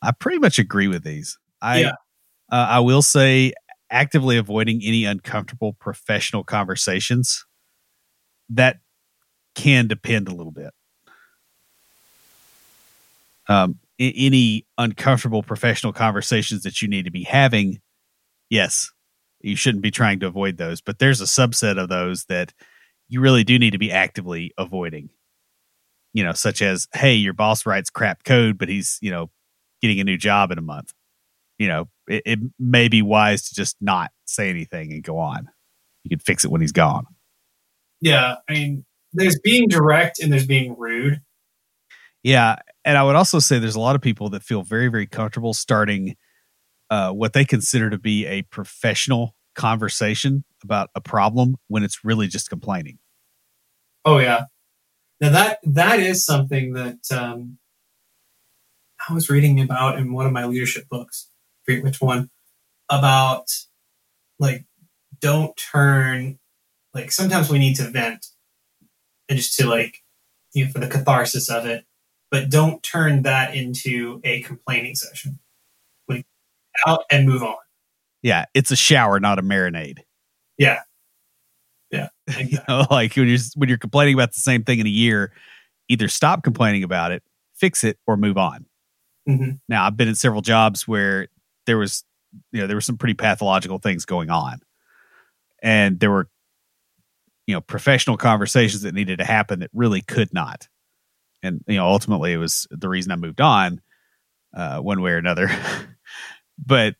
I 0.00 0.12
pretty 0.12 0.38
much 0.38 0.58
agree 0.58 0.88
with 0.88 1.04
these. 1.04 1.38
I 1.60 1.80
Yeah. 1.80 1.92
uh, 2.50 2.66
I 2.70 2.80
will 2.80 3.02
say 3.02 3.52
actively 3.90 4.36
avoiding 4.38 4.80
any 4.82 5.04
uncomfortable 5.04 5.74
professional 5.74 6.44
conversations 6.44 7.44
that 8.48 8.78
can 9.54 9.86
depend 9.86 10.28
a 10.28 10.34
little 10.34 10.52
bit. 10.52 10.72
Um, 13.48 13.78
any 13.98 14.66
uncomfortable 14.78 15.42
professional 15.42 15.92
conversations 15.92 16.62
that 16.62 16.82
you 16.82 16.88
need 16.88 17.04
to 17.04 17.10
be 17.10 17.22
having, 17.22 17.80
yes, 18.50 18.90
you 19.40 19.56
shouldn't 19.56 19.82
be 19.82 19.90
trying 19.90 20.20
to 20.20 20.26
avoid 20.26 20.56
those. 20.56 20.80
But 20.80 20.98
there's 20.98 21.20
a 21.20 21.24
subset 21.24 21.78
of 21.78 21.88
those 21.88 22.24
that 22.24 22.52
you 23.08 23.20
really 23.20 23.44
do 23.44 23.58
need 23.58 23.72
to 23.72 23.78
be 23.78 23.92
actively 23.92 24.52
avoiding. 24.58 25.10
You 26.12 26.24
know, 26.24 26.32
such 26.32 26.62
as, 26.62 26.86
hey, 26.94 27.14
your 27.14 27.32
boss 27.32 27.66
writes 27.66 27.90
crap 27.90 28.24
code, 28.24 28.56
but 28.56 28.68
he's, 28.68 28.98
you 29.02 29.10
know, 29.10 29.30
getting 29.82 30.00
a 30.00 30.04
new 30.04 30.16
job 30.16 30.50
in 30.50 30.58
a 30.58 30.62
month. 30.62 30.92
You 31.58 31.68
know, 31.68 31.88
it, 32.08 32.22
it 32.24 32.38
may 32.58 32.88
be 32.88 33.02
wise 33.02 33.48
to 33.48 33.54
just 33.54 33.76
not 33.80 34.12
say 34.24 34.48
anything 34.48 34.92
and 34.92 35.02
go 35.02 35.18
on. 35.18 35.48
You 36.04 36.10
can 36.10 36.20
fix 36.20 36.44
it 36.44 36.50
when 36.50 36.60
he's 36.60 36.72
gone. 36.72 37.06
Yeah, 38.00 38.36
I 38.48 38.52
mean, 38.52 38.84
there's 39.12 39.38
being 39.42 39.68
direct 39.68 40.20
and 40.20 40.32
there's 40.32 40.46
being 40.46 40.74
rude. 40.78 41.20
Yeah, 42.22 42.56
and 42.84 42.98
I 42.98 43.02
would 43.02 43.16
also 43.16 43.38
say 43.38 43.58
there's 43.58 43.74
a 43.74 43.80
lot 43.80 43.96
of 43.96 44.02
people 44.02 44.28
that 44.30 44.42
feel 44.42 44.62
very, 44.62 44.88
very 44.88 45.06
comfortable 45.06 45.54
starting 45.54 46.16
uh, 46.90 47.10
what 47.12 47.32
they 47.32 47.44
consider 47.44 47.90
to 47.90 47.98
be 47.98 48.26
a 48.26 48.42
professional 48.42 49.34
conversation 49.54 50.44
about 50.62 50.90
a 50.94 51.00
problem 51.00 51.56
when 51.68 51.82
it's 51.82 52.04
really 52.04 52.26
just 52.26 52.50
complaining. 52.50 52.98
Oh 54.04 54.18
yeah. 54.18 54.44
Now 55.20 55.30
that 55.30 55.58
that 55.62 56.00
is 56.00 56.26
something 56.26 56.74
that 56.74 57.10
um, 57.10 57.58
I 59.08 59.14
was 59.14 59.30
reading 59.30 59.60
about 59.60 59.98
in 59.98 60.12
one 60.12 60.26
of 60.26 60.32
my 60.32 60.44
leadership 60.44 60.88
books. 60.88 61.28
I 61.30 61.72
forget 61.72 61.84
which 61.84 62.00
one 62.00 62.30
about 62.90 63.46
like 64.38 64.66
don't 65.20 65.56
turn 65.56 66.38
like 66.92 67.10
sometimes 67.10 67.48
we 67.48 67.58
need 67.58 67.76
to 67.76 67.90
vent 67.90 68.26
and 69.28 69.38
just 69.38 69.56
to 69.58 69.66
like 69.66 70.02
you 70.52 70.64
know 70.64 70.70
for 70.70 70.80
the 70.80 70.88
catharsis 70.88 71.48
of 71.48 71.64
it, 71.66 71.84
but 72.30 72.50
don't 72.50 72.82
turn 72.82 73.22
that 73.22 73.54
into 73.54 74.20
a 74.24 74.42
complaining 74.42 74.94
session. 74.94 75.38
Like 76.08 76.26
out 76.86 77.04
and 77.10 77.28
move 77.28 77.42
on. 77.42 77.56
Yeah, 78.22 78.46
it's 78.54 78.70
a 78.70 78.76
shower, 78.76 79.20
not 79.20 79.38
a 79.38 79.42
marinade. 79.42 80.00
Yeah. 80.58 80.80
Yeah. 81.90 82.08
you 82.38 82.58
know, 82.68 82.86
like 82.90 83.14
when 83.16 83.28
you're 83.28 83.38
when 83.56 83.68
you're 83.68 83.78
complaining 83.78 84.14
about 84.14 84.34
the 84.34 84.40
same 84.40 84.64
thing 84.64 84.80
in 84.80 84.86
a 84.86 84.90
year, 84.90 85.32
either 85.88 86.08
stop 86.08 86.42
complaining 86.42 86.82
about 86.82 87.12
it, 87.12 87.22
fix 87.54 87.84
it, 87.84 87.98
or 88.06 88.16
move 88.16 88.38
on. 88.38 88.66
hmm 89.26 89.50
Now, 89.68 89.86
I've 89.86 89.96
been 89.96 90.08
in 90.08 90.14
several 90.14 90.42
jobs 90.42 90.88
where 90.88 91.28
there 91.66 91.78
was, 91.78 92.04
you 92.52 92.60
know, 92.60 92.66
there 92.66 92.76
were 92.76 92.80
some 92.80 92.96
pretty 92.96 93.14
pathological 93.14 93.78
things 93.78 94.04
going 94.04 94.30
on, 94.30 94.60
and 95.62 96.00
there 96.00 96.10
were, 96.10 96.28
you 97.46 97.54
know, 97.54 97.60
professional 97.60 98.16
conversations 98.16 98.82
that 98.82 98.94
needed 98.94 99.18
to 99.18 99.24
happen 99.24 99.60
that 99.60 99.70
really 99.72 100.00
could 100.00 100.32
not, 100.32 100.68
and 101.44 101.64
you 101.66 101.76
know, 101.76 101.86
ultimately, 101.86 102.32
it 102.32 102.38
was 102.38 102.66
the 102.70 102.88
reason 102.88 103.12
I 103.12 103.16
moved 103.16 103.40
on, 103.40 103.80
uh, 104.56 104.78
one 104.80 105.00
way 105.00 105.12
or 105.12 105.18
another. 105.18 105.48
but 106.58 106.96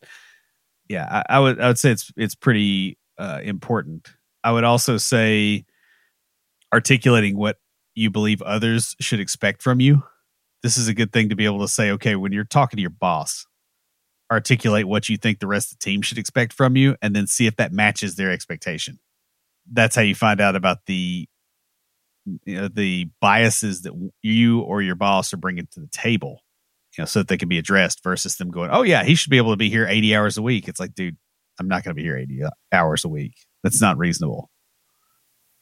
yeah, 0.87 1.23
I, 1.29 1.37
I 1.37 1.39
would 1.39 1.59
I 1.59 1.67
would 1.67 1.79
say 1.79 1.91
it's 1.91 2.11
it's 2.15 2.35
pretty 2.35 2.97
uh, 3.17 3.39
important. 3.43 4.09
I 4.43 4.51
would 4.51 4.63
also 4.63 4.97
say 4.97 5.65
articulating 6.73 7.37
what 7.37 7.57
you 7.95 8.11
believe 8.11 8.41
others 8.41 8.95
should 8.99 9.19
expect 9.19 9.61
from 9.61 9.79
you 9.79 10.03
this 10.65 10.77
is 10.77 10.87
a 10.87 10.95
good 10.95 11.13
thing 11.13 11.29
to 11.29 11.35
be 11.35 11.45
able 11.45 11.59
to 11.59 11.67
say, 11.67 11.91
okay, 11.91 12.15
when 12.15 12.31
you're 12.31 12.43
talking 12.43 12.77
to 12.77 12.81
your 12.81 12.89
boss, 12.89 13.45
articulate 14.31 14.87
what 14.87 15.07
you 15.07 15.15
think 15.15 15.39
the 15.39 15.45
rest 15.45 15.71
of 15.71 15.77
the 15.77 15.83
team 15.83 16.01
should 16.01 16.17
expect 16.17 16.51
from 16.53 16.75
you, 16.75 16.95
and 17.03 17.15
then 17.15 17.27
see 17.27 17.45
if 17.45 17.55
that 17.57 17.71
matches 17.71 18.15
their 18.15 18.31
expectation. 18.31 18.97
That's 19.71 19.95
how 19.95 20.01
you 20.01 20.15
find 20.15 20.41
out 20.41 20.55
about 20.55 20.79
the 20.87 21.29
you 22.25 22.55
know, 22.55 22.67
the 22.67 23.09
biases 23.21 23.81
that 23.81 24.11
you 24.21 24.61
or 24.61 24.81
your 24.81 24.95
boss 24.95 25.33
are 25.33 25.37
bringing 25.37 25.67
to 25.71 25.79
the 25.79 25.87
table, 25.87 26.41
you 26.97 27.01
know, 27.01 27.05
so 27.05 27.19
that 27.19 27.27
they 27.27 27.37
can 27.37 27.49
be 27.49 27.57
addressed 27.57 28.03
versus 28.03 28.37
them 28.37 28.51
going, 28.51 28.69
oh 28.71 28.83
yeah, 28.83 29.03
he 29.03 29.15
should 29.15 29.29
be 29.29 29.37
able 29.37 29.51
to 29.51 29.57
be 29.57 29.69
here 29.69 29.87
80 29.87 30.15
hours 30.15 30.37
a 30.37 30.41
week. 30.41 30.67
It's 30.67 30.79
like, 30.79 30.95
dude, 30.95 31.17
I'm 31.59 31.67
not 31.67 31.83
going 31.83 31.95
to 31.95 32.01
be 32.01 32.03
here 32.03 32.17
80 32.17 32.43
hours 32.71 33.05
a 33.05 33.09
week. 33.09 33.35
That's 33.63 33.81
not 33.81 33.97
reasonable. 33.97 34.49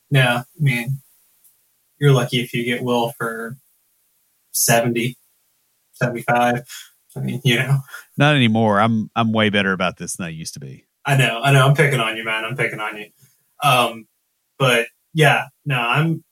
Yeah, 0.09 0.39
I 0.39 0.63
mean, 0.63 0.99
you're 1.99 2.13
lucky 2.13 2.41
if 2.41 2.53
you 2.53 2.63
get 2.63 2.83
Will 2.83 3.11
for 3.17 3.57
70, 4.51 5.17
75. 5.93 6.61
I 7.15 7.19
mean, 7.19 7.41
you 7.43 7.57
know, 7.57 7.79
Not 8.17 8.35
anymore. 8.35 8.79
I'm 8.79 9.09
I'm 9.15 9.33
way 9.33 9.49
better 9.49 9.71
about 9.71 9.97
this 9.97 10.15
than 10.15 10.25
I 10.25 10.29
used 10.29 10.55
to 10.55 10.59
be. 10.59 10.85
I 11.05 11.15
know, 11.15 11.41
I 11.43 11.51
know, 11.51 11.67
I'm 11.67 11.75
picking 11.75 11.99
on 11.99 12.15
you, 12.17 12.23
man. 12.23 12.45
I'm 12.45 12.55
picking 12.55 12.79
on 12.79 12.97
you. 12.97 13.07
Um, 13.61 14.07
but 14.57 14.87
yeah, 15.13 15.47
no, 15.65 15.77
I'm, 15.77 16.23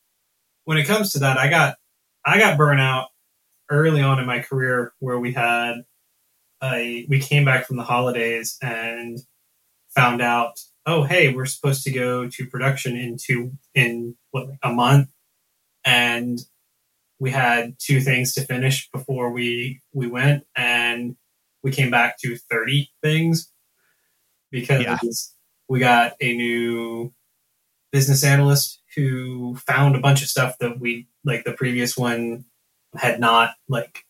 when 0.65 0.77
it 0.77 0.85
comes 0.85 1.11
to 1.13 1.19
that, 1.19 1.37
I 1.37 1.49
got, 1.49 1.75
I 2.25 2.37
got 2.37 2.57
burnout 2.57 3.07
early 3.69 4.01
on 4.01 4.19
in 4.19 4.25
my 4.25 4.39
career 4.39 4.93
where 4.99 5.19
we 5.19 5.33
had 5.33 5.83
a, 6.63 7.05
we 7.09 7.19
came 7.19 7.45
back 7.45 7.65
from 7.65 7.77
the 7.77 7.83
holidays 7.83 8.57
and 8.61 9.19
found 9.95 10.21
out, 10.21 10.59
oh, 10.85 11.03
hey, 11.03 11.33
we're 11.33 11.45
supposed 11.45 11.83
to 11.83 11.91
go 11.91 12.27
to 12.29 12.45
production 12.47 12.95
in 12.95 13.17
two, 13.17 13.51
in 13.73 14.15
what, 14.31 14.47
a 14.63 14.71
month. 14.71 15.09
And 15.83 16.39
we 17.19 17.31
had 17.31 17.75
two 17.79 18.01
things 18.01 18.33
to 18.33 18.41
finish 18.41 18.89
before 18.91 19.31
we 19.31 19.79
we 19.93 20.07
went 20.07 20.43
and 20.55 21.15
we 21.61 21.71
came 21.71 21.91
back 21.91 22.17
to 22.19 22.35
30 22.35 22.89
things 23.03 23.51
because 24.49 24.81
Yeah. 24.81 24.97
we 25.69 25.79
got 25.79 26.13
a 26.19 26.33
new 26.35 27.13
business 27.91 28.23
analyst 28.23 28.80
who 28.95 29.55
found 29.55 29.95
a 29.95 29.99
bunch 29.99 30.21
of 30.21 30.27
stuff 30.27 30.57
that 30.59 30.79
we 30.79 31.07
like 31.23 31.43
the 31.43 31.53
previous 31.53 31.97
one 31.97 32.45
had 32.95 33.19
not 33.19 33.51
like 33.69 34.05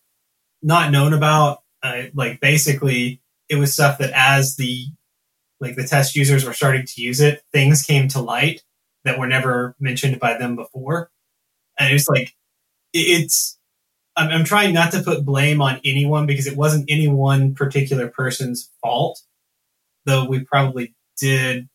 not 0.62 0.92
known 0.92 1.14
about 1.14 1.60
uh, 1.84 2.04
like 2.14 2.40
basically 2.40 3.22
it 3.50 3.56
was 3.56 3.74
stuff 3.74 3.98
that 3.98 4.12
as 4.14 4.56
the 4.56 4.86
like 5.60 5.76
the 5.76 5.88
test 5.88 6.16
users 6.16 6.44
were 6.44 6.54
starting 6.54 6.86
to 6.86 7.02
use 7.02 7.20
it 7.20 7.44
things 7.52 7.84
came 7.84 8.08
to 8.08 8.22
light 8.22 8.64
that 9.04 9.20
were 9.20 9.28
never 9.28 9.76
mentioned 9.80 10.20
by 10.20 10.38
them 10.38 10.56
before 10.56 11.12
and 11.80 11.94
it's 11.94 12.08
like 12.08 12.36
it's 12.94 13.58
I'm, 14.16 14.30
I'm 14.30 14.44
trying 14.44 14.74
not 14.74 14.92
to 14.92 15.02
put 15.02 15.26
blame 15.26 15.62
on 15.62 15.80
anyone 15.86 16.26
because 16.26 16.48
it 16.48 16.58
wasn't 16.58 16.90
any 16.90 17.08
one 17.08 17.56
particular 17.56 18.08
person's 18.08 18.70
fault. 18.82 19.22
Though 20.06 20.26
we 20.26 20.44
probably 20.44 20.96
did 21.18 21.70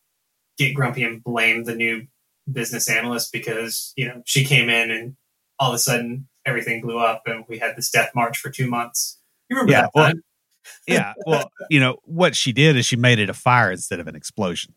get 0.57 0.73
grumpy 0.73 1.03
and 1.03 1.23
blame 1.23 1.63
the 1.63 1.75
new 1.75 2.07
business 2.51 2.89
analyst 2.89 3.31
because 3.31 3.93
you 3.95 4.07
know 4.07 4.21
she 4.25 4.43
came 4.45 4.69
in 4.69 4.91
and 4.91 5.15
all 5.59 5.69
of 5.71 5.75
a 5.75 5.79
sudden 5.79 6.27
everything 6.45 6.81
blew 6.81 6.97
up 6.97 7.23
and 7.25 7.43
we 7.49 7.57
had 7.57 7.75
this 7.75 7.89
death 7.89 8.11
march 8.15 8.37
for 8.37 8.49
two 8.49 8.67
months. 8.69 9.19
You 9.49 9.55
remember 9.55 9.71
Yeah, 9.71 9.81
that 9.81 9.91
well- 9.93 10.05
time? 10.07 10.23
yeah. 10.87 11.13
Well, 11.25 11.49
you 11.69 11.79
know 11.79 11.97
what 12.03 12.35
she 12.35 12.51
did 12.51 12.75
is 12.75 12.85
she 12.85 12.97
made 12.97 13.19
it 13.19 13.29
a 13.29 13.33
fire 13.33 13.71
instead 13.71 14.01
of 14.01 14.07
an 14.07 14.15
explosion, 14.15 14.75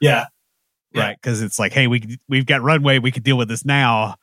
Yeah, 0.00 0.26
Yeah. 0.92 1.02
right? 1.02 1.16
Because 1.20 1.40
it's 1.40 1.58
like, 1.58 1.72
hey, 1.72 1.86
we 1.86 2.18
we've 2.28 2.44
got 2.44 2.60
runway, 2.60 2.98
we 2.98 3.10
could 3.10 3.22
deal 3.22 3.38
with 3.38 3.48
this 3.48 3.64
now, 3.64 4.16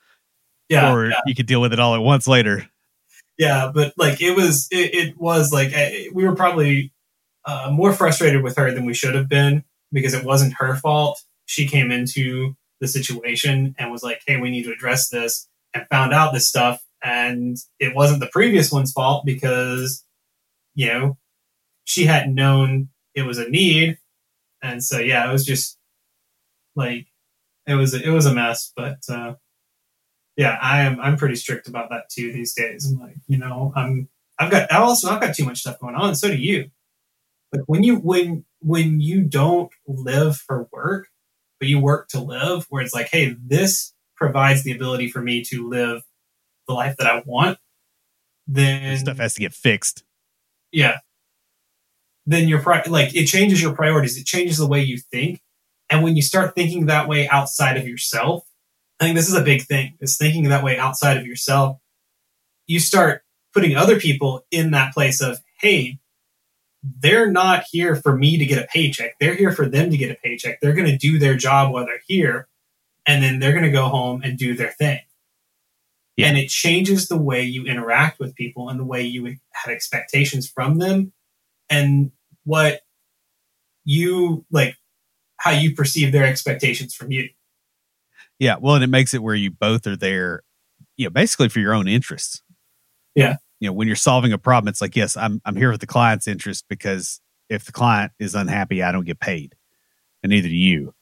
yeah, 0.68 0.94
or 0.94 1.10
yeah. 1.10 1.20
you 1.26 1.34
could 1.34 1.48
deal 1.48 1.62
with 1.62 1.74
it 1.74 1.80
all 1.80 1.96
at 1.96 2.02
once 2.02 2.28
later. 2.28 2.68
Yeah, 3.40 3.72
but 3.74 3.94
like 3.98 4.22
it 4.22 4.36
was, 4.36 4.68
it, 4.70 4.94
it 4.94 5.18
was 5.18 5.52
like 5.52 5.72
eh, 5.74 6.10
we 6.14 6.26
were 6.26 6.36
probably 6.36 6.94
uh, 7.46 7.72
more 7.74 7.92
frustrated 7.94 8.44
with 8.44 8.56
her 8.58 8.72
than 8.72 8.86
we 8.86 8.94
should 8.94 9.16
have 9.16 9.28
been 9.28 9.64
because 9.92 10.14
it 10.14 10.24
wasn't 10.24 10.54
her 10.60 10.76
fault. 10.76 11.20
She 11.48 11.66
came 11.66 11.90
into 11.92 12.56
the 12.82 12.88
situation 12.88 13.76
and 13.80 13.92
was 13.92 14.04
like, 14.04 14.22
"Hey, 14.28 14.38
we 14.38 14.52
need 14.52 14.64
to 14.64 14.72
address 14.74 15.10
this," 15.10 15.48
and 15.74 15.88
found 15.90 16.14
out 16.14 16.34
this 16.34 16.48
stuff, 16.48 16.84
and 17.04 17.58
it 17.80 17.96
wasn't 17.96 18.20
the 18.22 18.30
previous 18.32 18.72
one's 18.72 18.92
fault 18.94 19.26
because 19.26 20.06
you 20.76 20.88
know 20.88 21.18
she 21.86 22.06
hadn't 22.06 22.36
known 22.36 22.90
it 23.16 23.24
was 23.24 23.38
a 23.40 23.50
need, 23.50 24.00
and 24.64 24.84
so 24.84 25.00
yeah, 25.00 25.30
it 25.30 25.34
was 25.34 25.46
just 25.46 25.78
like 26.76 27.08
it 27.68 27.76
was 27.76 27.94
it 27.94 28.10
was 28.12 28.26
a 28.28 28.34
mess, 28.34 28.72
but. 28.76 29.00
uh 29.10 29.36
yeah, 30.38 30.58
I 30.62 30.82
am. 30.82 31.00
I'm 31.00 31.18
pretty 31.18 31.36
strict 31.36 31.68
about 31.68 31.90
that 31.90 32.10
too 32.10 32.32
these 32.32 32.54
days. 32.54 32.92
I'm 32.92 33.00
like, 33.00 33.18
you 33.28 33.38
know, 33.38 33.74
I'm. 33.76 34.10
I've 34.40 34.52
got. 34.52 34.72
I 34.72 34.78
also 34.78 35.10
I've 35.10 35.22
got 35.22 35.36
too 35.36 35.46
much 35.46 35.60
stuff 35.60 35.80
going 35.80 35.96
on. 35.96 36.16
So 36.16 36.30
do 36.30 36.38
you. 36.38 36.72
Like 37.54 37.64
when 37.68 37.84
you 37.84 37.98
when 37.98 38.46
when 38.62 39.02
you 39.02 39.24
don't 39.24 39.72
live 39.88 40.38
for 40.38 40.68
work, 40.72 41.08
but 41.60 41.68
you 41.68 41.80
work 41.80 42.08
to 42.10 42.20
live, 42.20 42.66
where 42.70 42.82
it's 42.82 42.94
like, 42.94 43.10
hey, 43.12 43.36
this 43.46 43.94
provides 44.16 44.64
the 44.64 44.72
ability 44.72 45.10
for 45.10 45.22
me 45.22 45.44
to 45.46 45.68
live 45.70 46.02
the 46.68 46.74
life 46.74 46.96
that 46.98 47.08
I 47.08 47.24
want. 47.26 47.58
Then 48.48 48.84
This 48.92 49.02
stuff 49.02 49.18
has 49.18 49.34
to 49.36 49.40
get 49.42 49.54
fixed. 49.54 50.04
yeah 50.72 50.98
then 52.26 52.48
your 52.48 52.62
pri- 52.62 52.84
like 52.88 53.16
it 53.16 53.26
changes 53.26 53.62
your 53.62 53.74
priorities 53.74 54.18
it 54.18 54.26
changes 54.26 54.58
the 54.58 54.68
way 54.68 54.82
you 54.82 54.98
think 54.98 55.42
and 55.90 56.04
when 56.04 56.16
you 56.16 56.22
start 56.22 56.54
thinking 56.54 56.86
that 56.86 57.08
way 57.08 57.28
outside 57.30 57.78
of 57.78 57.88
yourself 57.88 58.44
i 59.00 59.04
think 59.06 59.16
this 59.16 59.28
is 59.30 59.34
a 59.36 59.44
big 59.44 59.64
thing 59.64 59.96
is 60.00 60.18
thinking 60.18 60.44
that 60.50 60.64
way 60.64 60.78
outside 60.78 61.18
of 61.18 61.26
yourself 61.26 61.78
you 62.68 62.80
start 62.80 63.24
putting 63.54 63.76
other 63.76 64.00
people 64.00 64.46
in 64.52 64.72
that 64.72 64.94
place 64.94 65.22
of 65.22 65.40
hey 65.60 65.98
they're 66.84 67.30
not 67.32 67.64
here 67.72 67.96
for 67.96 68.16
me 68.16 68.38
to 68.38 68.46
get 68.46 68.64
a 68.64 68.68
paycheck 68.68 69.12
they're 69.20 69.36
here 69.36 69.52
for 69.52 69.68
them 69.68 69.90
to 69.90 69.98
get 69.98 70.12
a 70.12 70.16
paycheck 70.16 70.60
they're 70.62 70.74
going 70.74 70.90
to 70.90 70.98
do 70.98 71.20
their 71.20 71.36
job 71.36 71.72
while 71.74 71.86
they're 71.86 72.02
here 72.08 72.48
and 73.06 73.22
then 73.24 73.40
they're 73.40 73.52
going 73.52 73.64
to 73.64 73.72
go 73.72 73.88
home 73.88 74.22
and 74.24 74.38
do 74.38 74.56
their 74.56 74.72
thing 74.72 75.00
Yeah. 76.16 76.28
and 76.28 76.38
it 76.38 76.50
changes 76.50 77.08
the 77.08 77.18
way 77.18 77.44
you 77.44 77.66
interact 77.66 78.20
with 78.20 78.36
people 78.36 78.70
and 78.70 78.80
the 78.80 78.86
way 78.86 79.04
you 79.04 79.26
have 79.26 79.74
expectations 79.74 80.50
from 80.50 80.78
them 80.80 81.12
and 81.70 82.12
what 82.46 82.82
you 83.84 84.46
like 84.52 84.76
how 85.38 85.52
you 85.52 85.76
perceive 85.76 86.12
their 86.12 86.26
expectations 86.26 86.94
from 86.96 87.12
you 87.12 87.30
Yeah. 88.40 88.56
Well, 88.60 88.76
and 88.76 88.84
it 88.84 88.88
makes 88.88 89.14
it 89.14 89.22
where 89.24 89.36
you 89.36 89.52
both 89.52 89.86
are 89.88 89.98
there, 89.98 90.44
you 90.96 91.06
know, 91.06 91.10
basically 91.10 91.50
for 91.50 91.60
your 91.60 91.74
own 91.74 91.88
interests. 91.90 92.42
Yeah. 93.16 93.38
You 93.60 93.70
know, 93.70 93.74
when 93.74 93.88
you're 93.88 93.96
solving 93.96 94.32
a 94.32 94.38
problem, 94.38 94.70
it's 94.70 94.82
like, 94.82 94.96
yes, 94.96 95.18
I'm 95.18 95.42
I'm 95.46 95.56
here 95.56 95.72
with 95.72 95.82
the 95.82 95.88
client's 95.88 96.28
interest 96.28 96.66
because 96.70 97.20
if 97.50 97.66
the 97.66 97.72
client 97.72 98.12
is 98.20 98.36
unhappy, 98.36 98.84
I 98.84 98.92
don't 98.92 99.06
get 99.06 99.20
paid, 99.20 99.56
and 100.24 100.30
neither 100.30 100.48
do 100.48 100.56
you. 100.56 100.94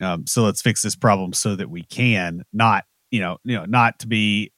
Um, 0.00 0.26
so 0.26 0.44
let's 0.44 0.62
fix 0.62 0.82
this 0.82 0.96
problem 0.96 1.32
so 1.32 1.56
that 1.56 1.68
we 1.68 1.82
can 1.82 2.44
not, 2.52 2.84
you 3.10 3.20
know, 3.20 3.38
you 3.42 3.56
know, 3.56 3.64
not 3.64 3.98
to 3.98 4.06
be, 4.06 4.52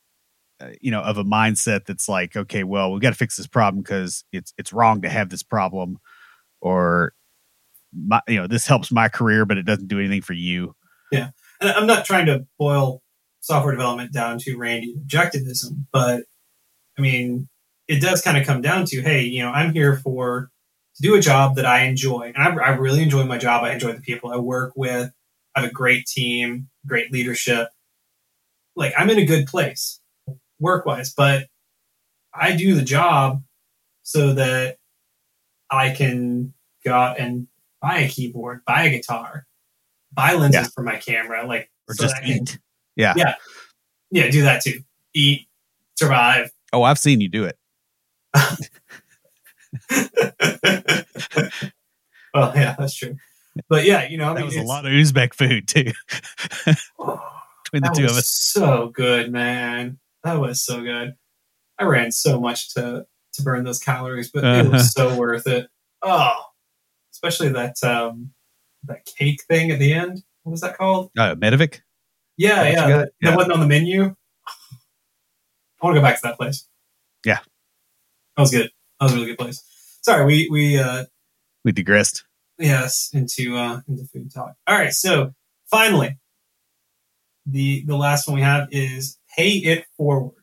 uh, 0.60 0.68
you 0.80 0.90
know, 0.90 1.00
of 1.00 1.16
a 1.16 1.24
mindset 1.24 1.86
that's 1.86 2.08
like, 2.08 2.36
okay, 2.36 2.62
well, 2.62 2.92
we've 2.92 3.00
got 3.00 3.10
to 3.10 3.16
fix 3.16 3.36
this 3.36 3.46
problem 3.46 3.82
because 3.82 4.24
it's 4.32 4.52
it's 4.58 4.72
wrong 4.72 5.02
to 5.02 5.08
have 5.08 5.30
this 5.30 5.42
problem, 5.42 5.98
or, 6.60 7.14
my, 7.92 8.20
you 8.28 8.38
know, 8.38 8.46
this 8.46 8.66
helps 8.66 8.92
my 8.92 9.08
career, 9.08 9.46
but 9.46 9.56
it 9.56 9.64
doesn't 9.64 9.88
do 9.88 9.98
anything 9.98 10.22
for 10.22 10.34
you. 10.34 10.74
Yeah. 11.10 11.30
And 11.60 11.70
i'm 11.70 11.86
not 11.86 12.04
trying 12.04 12.26
to 12.26 12.46
boil 12.58 13.02
software 13.40 13.72
development 13.72 14.12
down 14.12 14.38
to 14.38 14.56
Randian 14.56 14.94
objectivism 15.04 15.86
but 15.92 16.22
i 17.00 17.02
mean 17.02 17.48
it 17.88 18.00
does 18.02 18.20
kind 18.20 18.36
of 18.36 18.46
come 18.46 18.60
down 18.60 18.84
to 18.84 19.00
hey 19.00 19.22
you 19.22 19.42
know 19.42 19.50
i'm 19.50 19.72
here 19.72 19.96
for 19.96 20.50
to 20.96 21.02
do 21.02 21.14
a 21.14 21.20
job 21.20 21.56
that 21.56 21.64
i 21.64 21.84
enjoy 21.84 22.30
and 22.34 22.36
I, 22.36 22.50
I 22.64 22.68
really 22.76 23.02
enjoy 23.02 23.24
my 23.24 23.38
job 23.38 23.64
i 23.64 23.72
enjoy 23.72 23.92
the 23.92 24.00
people 24.02 24.30
i 24.30 24.36
work 24.36 24.74
with 24.76 25.10
i 25.56 25.60
have 25.62 25.70
a 25.70 25.72
great 25.72 26.04
team 26.06 26.68
great 26.86 27.10
leadership 27.10 27.68
like 28.76 28.92
i'm 28.98 29.08
in 29.08 29.18
a 29.18 29.24
good 29.24 29.46
place 29.46 29.98
work 30.58 30.84
wise 30.84 31.14
but 31.14 31.46
i 32.34 32.54
do 32.54 32.74
the 32.74 32.82
job 32.82 33.42
so 34.02 34.34
that 34.34 34.76
i 35.70 35.88
can 35.90 36.52
go 36.84 36.92
out 36.92 37.18
and 37.18 37.46
buy 37.80 38.00
a 38.00 38.08
keyboard 38.08 38.60
buy 38.66 38.82
a 38.84 38.90
guitar 38.90 39.46
buy 40.12 40.34
lenses 40.34 40.64
Yeah. 40.66 40.68
for 40.74 40.82
my 40.82 40.96
camera 40.96 41.46
like 41.46 41.70
Or 41.88 41.94
so 41.94 42.02
just 42.04 42.16
I 42.16 42.20
can- 42.20 42.30
eat. 42.42 42.58
Yeah. 42.96 43.14
Yeah. 43.16 43.34
yeah 44.10 44.30
do 44.30 44.42
that 44.42 44.62
too 44.62 44.80
eat 45.14 45.46
survive 45.96 46.50
Oh, 46.72 46.82
I've 46.82 46.98
seen 46.98 47.20
you 47.20 47.28
do 47.28 47.44
it. 47.44 47.56
well 52.34 52.52
yeah 52.54 52.74
that's 52.78 52.94
true. 52.94 53.16
But 53.68 53.84
yeah 53.84 54.08
you 54.08 54.16
know 54.18 54.30
I 54.30 54.34
That 54.34 54.40
mean, 54.40 54.46
was 54.46 54.56
a 54.56 54.62
lot 54.62 54.86
of 54.86 54.92
Uzbek 54.92 55.34
food 55.34 55.66
too, 55.68 55.92
oh, 56.98 57.20
between 57.64 57.82
the 57.82 57.94
two 57.96 58.04
of 58.04 58.12
us. 58.12 58.28
so 58.28 58.88
good 58.94 59.32
man. 59.32 59.98
That 60.24 60.38
was 60.38 60.62
so 60.62 60.82
good. 60.82 61.14
I 61.78 61.84
ran 61.84 62.12
so 62.12 62.40
much 62.40 62.74
to 62.74 63.06
to 63.34 63.42
burn 63.42 63.64
those 63.64 63.78
calories 63.80 64.30
but 64.30 64.44
it 64.44 64.46
Uh-huh. 64.66 64.70
was 64.70 64.92
so 64.92 65.16
worth 65.16 65.46
it. 65.46 65.68
Oh 66.02 66.44
especially 67.12 67.48
that 67.50 67.76
um 67.84 68.30
that 68.84 69.04
cake 69.04 69.42
thing 69.48 69.70
at 69.70 69.78
the 69.78 69.92
end. 69.92 70.22
What 70.42 70.52
was 70.52 70.60
that 70.62 70.76
called? 70.78 71.10
Uh, 71.18 71.34
yeah 72.36 72.62
yeah. 72.64 72.88
Yeah. 72.88 73.04
that 73.22 73.36
wasn't 73.36 73.52
on 73.54 73.60
the 73.60 73.66
menu 73.66 74.14
i 75.80 75.86
want 75.86 75.94
to 75.96 76.00
go 76.00 76.04
back 76.06 76.16
to 76.16 76.22
that 76.24 76.36
place. 76.36 76.66
Yeah. 77.24 77.38
that 78.36 78.40
was 78.42 78.50
good. 78.50 78.70
That 78.98 79.04
was 79.04 79.12
a 79.12 79.16
really 79.16 79.26
good 79.28 79.38
place. 79.38 79.62
Sorry 80.02 80.24
we 80.24 80.48
we 80.50 80.78
uh 80.78 81.04
We 81.64 81.72
digressed. 81.72 82.24
yes 82.58 83.10
into 83.12 83.56
uh 83.56 83.80
into 83.88 84.04
food 84.04 84.32
talk. 84.32 84.54
All 84.66 84.76
right 84.78 84.92
so 84.92 85.32
finally 85.70 86.18
the 87.46 87.84
the 87.86 87.96
last 87.96 88.26
one 88.28 88.36
we 88.36 88.42
have 88.42 88.68
is 88.70 89.18
pay 89.36 89.50
it 89.52 89.86
forward 89.96 90.34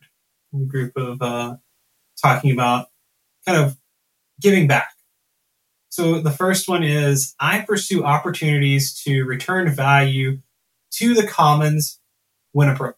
a 0.54 0.58
group 0.66 0.94
of 0.98 1.22
uh 1.22 1.56
talking 2.22 2.52
about 2.52 2.88
kind 3.46 3.58
of 3.64 3.78
giving 4.42 4.68
back. 4.68 4.90
So 5.90 6.20
the 6.22 6.32
first 6.32 6.68
one 6.68 6.84
is 6.84 7.36
i 7.40 7.62
pursue 7.62 8.04
opportunities 8.04 8.94
to 9.04 9.24
return 9.24 9.70
value 9.70 10.40
to 10.92 11.14
the 11.14 11.26
commons 11.28 12.00
when 12.52 12.70
appropriate 12.70 12.98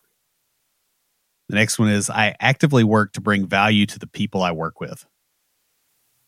The 1.49 1.55
next 1.55 1.79
one 1.79 1.89
is 1.89 2.09
I 2.09 2.35
actively 2.39 2.83
work 2.83 3.13
to 3.13 3.21
bring 3.21 3.47
value 3.47 3.85
to 3.87 3.99
the 3.99 4.07
people 4.07 4.43
I 4.43 4.51
work 4.51 4.79
with. 4.79 5.05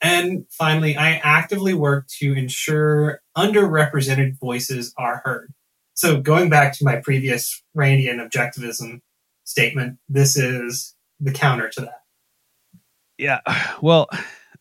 And 0.01 0.45
finally, 0.49 0.97
I 0.97 1.17
actively 1.17 1.75
work 1.75 2.07
to 2.19 2.33
ensure 2.33 3.21
underrepresented 3.37 4.39
voices 4.39 4.93
are 4.97 5.21
heard. 5.23 5.53
So 5.93 6.19
going 6.19 6.49
back 6.49 6.73
to 6.77 6.83
my 6.83 6.95
previous 6.95 7.61
Randian 7.77 8.17
objectivism 8.17 9.01
statement, 9.43 9.99
this 10.09 10.35
is 10.35 10.95
the 11.19 11.31
counter 11.31 11.69
to 11.69 11.81
that. 11.81 12.01
Yeah. 13.19 13.41
Well, 13.81 14.07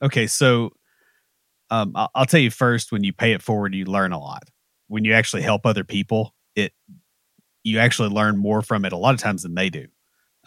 okay. 0.02 0.26
So 0.26 0.72
um, 1.70 1.92
I'll, 1.94 2.10
I'll 2.14 2.26
tell 2.26 2.40
you 2.40 2.50
first 2.50 2.92
when 2.92 3.04
you 3.04 3.14
pay 3.14 3.32
it 3.32 3.40
forward, 3.40 3.74
you 3.74 3.86
learn 3.86 4.12
a 4.12 4.18
lot. 4.18 4.42
When 4.88 5.06
you 5.06 5.14
actually 5.14 5.42
help 5.42 5.64
other 5.64 5.84
people, 5.84 6.34
it 6.54 6.72
you 7.62 7.78
actually 7.78 8.10
learn 8.10 8.36
more 8.36 8.60
from 8.60 8.84
it 8.84 8.92
a 8.92 8.96
lot 8.96 9.14
of 9.14 9.20
times 9.20 9.42
than 9.42 9.54
they 9.54 9.70
do. 9.70 9.86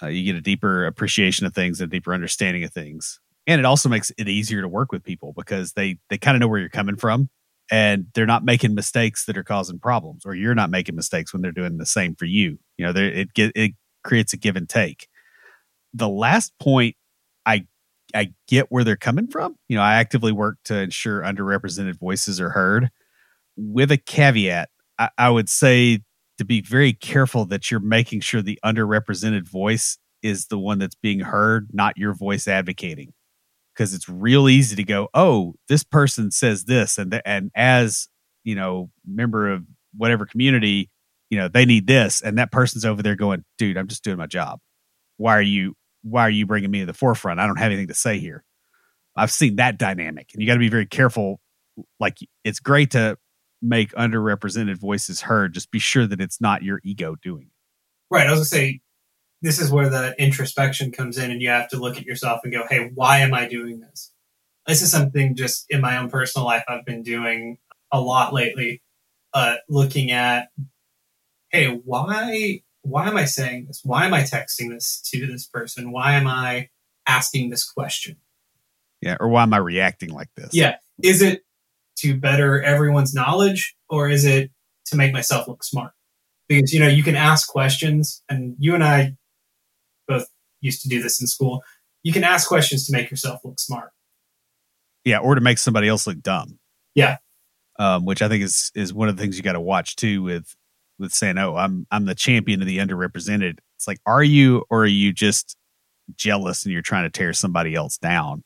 Uh, 0.02 0.08
you 0.08 0.24
get 0.24 0.36
a 0.36 0.42
deeper 0.42 0.86
appreciation 0.86 1.46
of 1.46 1.54
things, 1.54 1.80
and 1.80 1.92
a 1.92 1.96
deeper 1.96 2.14
understanding 2.14 2.64
of 2.64 2.72
things, 2.72 3.20
and 3.48 3.60
it 3.60 3.66
also 3.66 3.90
makes 3.90 4.12
it 4.18 4.28
easier 4.28 4.62
to 4.62 4.68
work 4.68 4.92
with 4.92 5.04
people 5.04 5.34
because 5.36 5.74
they 5.74 5.98
they 6.10 6.18
kind 6.18 6.36
of 6.36 6.42
know 6.42 6.48
where 6.48 6.60
you're 6.60 6.70
coming 6.70 6.96
from, 6.96 7.30
and 7.72 8.08
they're 8.14 8.26
not 8.26 8.44
making 8.44 8.74
mistakes 8.76 9.26
that 9.26 9.38
are 9.38 9.44
causing 9.44 9.80
problems, 9.80 10.26
or 10.26 10.34
you're 10.36 10.56
not 10.56 10.70
making 10.72 10.96
mistakes 10.96 11.32
when 11.34 11.42
they're 11.42 11.52
doing 11.52 11.78
the 11.78 11.86
same 11.86 12.16
for 12.16 12.26
you. 12.26 12.58
You 12.78 12.86
know, 12.86 12.94
it 12.96 13.34
get 13.34 13.52
it 13.56 13.74
creates 14.04 14.34
a 14.34 14.38
give 14.38 14.56
and 14.56 14.68
take. 14.68 15.08
The 15.94 16.10
last 16.10 16.54
point, 16.60 16.96
I 17.46 17.68
I 18.16 18.34
get 18.48 18.72
where 18.72 18.84
they're 18.84 18.96
coming 18.96 19.28
from. 19.28 19.56
You 19.70 19.78
know, 19.78 19.84
I 19.84 19.96
actively 19.96 20.32
work 20.32 20.58
to 20.66 20.78
ensure 20.80 21.22
underrepresented 21.22 22.00
voices 22.00 22.40
are 22.42 22.50
heard. 22.50 22.90
With 23.56 23.92
a 23.92 23.98
caveat, 23.98 24.70
I 25.18 25.30
would 25.30 25.50
say 25.50 26.00
to 26.38 26.46
be 26.46 26.62
very 26.62 26.94
careful 26.94 27.46
that 27.46 27.70
you're 27.70 27.80
making 27.80 28.22
sure 28.22 28.42
the 28.42 28.60
underrepresented 28.66 29.48
voice 29.48 29.98
is 30.22 30.48
the 30.48 30.58
one 30.58 30.80
that's 30.80 30.96
being 30.96 31.20
heard, 31.20 31.70
not 31.72 31.98
your 31.98 32.14
voice 32.14 32.48
advocating. 32.48 33.14
Because 33.74 33.94
it's 33.94 34.08
real 34.08 34.48
easy 34.48 34.76
to 34.76 34.84
go, 34.84 35.10
oh, 35.14 35.56
this 35.68 35.84
person 35.84 36.30
says 36.30 36.66
this, 36.66 36.98
and 37.00 37.12
th- 37.12 37.24
and 37.26 37.50
as 37.56 38.08
you 38.44 38.56
know, 38.56 38.92
member 39.06 39.52
of 39.52 39.64
whatever 39.96 40.26
community, 40.26 40.90
you 41.30 41.38
know, 41.38 41.48
they 41.48 41.66
need 41.66 41.88
this, 41.88 42.22
and 42.22 42.38
that 42.38 42.52
person's 42.52 42.86
over 42.86 43.02
there 43.02 43.16
going, 43.16 43.44
dude, 43.58 43.78
I'm 43.78 43.88
just 43.88 44.04
doing 44.04 44.18
my 44.18 44.28
job. 44.28 44.60
Why 45.18 45.38
are 45.38 45.42
you 45.42 45.76
Why 46.04 46.22
are 46.22 46.30
you 46.30 46.46
bringing 46.46 46.70
me 46.70 46.82
to 46.82 46.86
the 46.86 46.94
forefront? 46.94 47.40
I 47.40 47.48
don't 47.48 47.58
have 47.58 47.72
anything 47.72 47.88
to 47.88 47.94
say 47.94 48.20
here. 48.20 48.44
I've 49.16 49.32
seen 49.32 49.56
that 49.58 49.78
dynamic, 49.78 50.30
and 50.34 50.42
you 50.42 50.48
got 50.48 50.54
to 50.54 50.60
be 50.60 50.70
very 50.70 50.86
careful. 50.86 51.40
Like, 52.00 52.18
it's 52.44 52.60
great 52.60 52.92
to 52.92 53.18
make 53.64 53.92
underrepresented 53.94 54.78
voices 54.78 55.22
heard. 55.22 55.54
Just 55.54 55.72
be 55.72 55.80
sure 55.80 56.06
that 56.06 56.22
it's 56.22 56.42
not 56.42 56.64
your 56.64 56.82
ego 56.84 57.16
doing 57.22 57.44
it. 57.44 58.14
Right. 58.14 58.28
I 58.28 58.32
was 58.32 58.40
gonna 58.40 58.46
say 58.46 58.82
this 59.42 59.60
is 59.60 59.72
where 59.72 59.90
the 59.90 60.16
introspection 60.22 60.92
comes 60.92 61.18
in 61.18 61.32
and 61.32 61.42
you 61.42 61.50
have 61.50 61.70
to 61.70 61.78
look 61.78 61.98
at 61.98 62.06
yourself 62.06 62.42
and 62.44 62.54
go, 62.54 62.66
Hey, 62.70 62.92
why 62.94 63.20
am 63.20 63.34
I 63.34 63.48
doing 63.48 63.80
this? 63.80 64.12
This 64.68 64.82
is 64.82 64.92
something 64.92 65.36
just 65.36 65.66
in 65.70 65.82
my 65.82 65.98
own 65.98 66.10
personal 66.10 66.46
life 66.46 66.64
I've 66.68 66.86
been 66.86 67.04
doing 67.04 67.58
a 67.92 68.00
lot 68.00 68.34
lately. 68.34 68.82
Uh, 69.34 69.56
looking 69.68 70.12
at, 70.12 70.50
Hey, 71.50 71.68
why, 71.68 72.62
why 72.84 73.08
am 73.08 73.18
I 73.18 73.26
saying 73.26 73.66
this? 73.66 73.82
Why 73.84 74.06
am 74.06 74.14
I 74.14 74.22
texting 74.22 74.70
this 74.70 75.02
to 75.12 75.26
this 75.28 75.46
person? 75.46 75.92
Why 75.92 76.14
am 76.14 76.28
I 76.28 76.70
asking 77.06 77.50
this 77.50 77.70
question? 77.70 78.18
Yeah. 79.02 79.18
Or 79.20 79.28
why 79.28 79.44
am 79.44 79.54
I 79.54 79.58
reacting 79.58 80.10
like 80.10 80.30
this? 80.36 80.54
Yeah. 80.54 80.78
Is 81.02 81.22
it 81.22 81.44
to 82.04 82.20
better 82.20 82.62
everyone's 82.62 83.14
knowledge 83.14 83.76
or 83.90 84.10
is 84.10 84.26
it 84.26 84.52
to 84.86 84.96
make 84.96 85.14
myself 85.14 85.48
look 85.48 85.64
smart? 85.64 85.92
Because, 86.48 86.74
you 86.74 86.80
know, 86.80 86.88
you 86.88 87.04
can 87.04 87.16
ask 87.16 87.48
questions 87.48 88.22
and 88.30 88.56
you 88.60 88.76
and 88.76 88.84
I 88.84 89.16
both 90.08 90.28
used 90.62 90.82
to 90.84 90.90
do 90.90 91.02
this 91.02 91.20
in 91.22 91.28
school. 91.28 91.62
You 92.04 92.14
can 92.14 92.24
ask 92.24 92.48
questions 92.48 92.86
to 92.88 92.92
make 92.92 93.10
yourself 93.10 93.40
look 93.44 93.60
smart. 93.60 93.92
Yeah. 95.06 95.20
Or 95.20 95.36
to 95.36 95.42
make 95.42 95.58
somebody 95.58 95.88
else 95.88 96.06
look 96.06 96.22
dumb. 96.22 96.60
Yeah. 96.96 97.18
Um, 97.80 98.06
which 98.06 98.22
I 98.22 98.28
think 98.28 98.44
is, 98.44 98.72
is 98.76 98.94
one 98.94 99.10
of 99.10 99.16
the 99.16 99.22
things 99.22 99.38
you 99.38 99.44
got 99.44 99.54
to 99.54 99.62
watch 99.62 99.96
too 99.96 100.22
with, 100.22 100.56
with 101.00 101.12
saying, 101.12 101.40
"Oh, 101.40 101.56
I'm 101.56 101.88
I'm 101.90 102.06
the 102.06 102.14
champion 102.14 102.62
of 102.62 102.68
the 102.68 102.78
underrepresented." 102.78 103.58
It's 103.76 103.88
like, 103.88 103.98
are 104.06 104.24
you, 104.24 104.64
or 104.70 104.84
are 104.84 104.86
you 104.86 105.12
just 105.12 105.58
jealous 106.16 106.64
and 106.64 106.72
you're 106.72 106.84
trying 106.84 107.06
to 107.06 107.10
tear 107.10 107.34
somebody 107.34 107.74
else 107.74 107.98
down, 107.98 108.44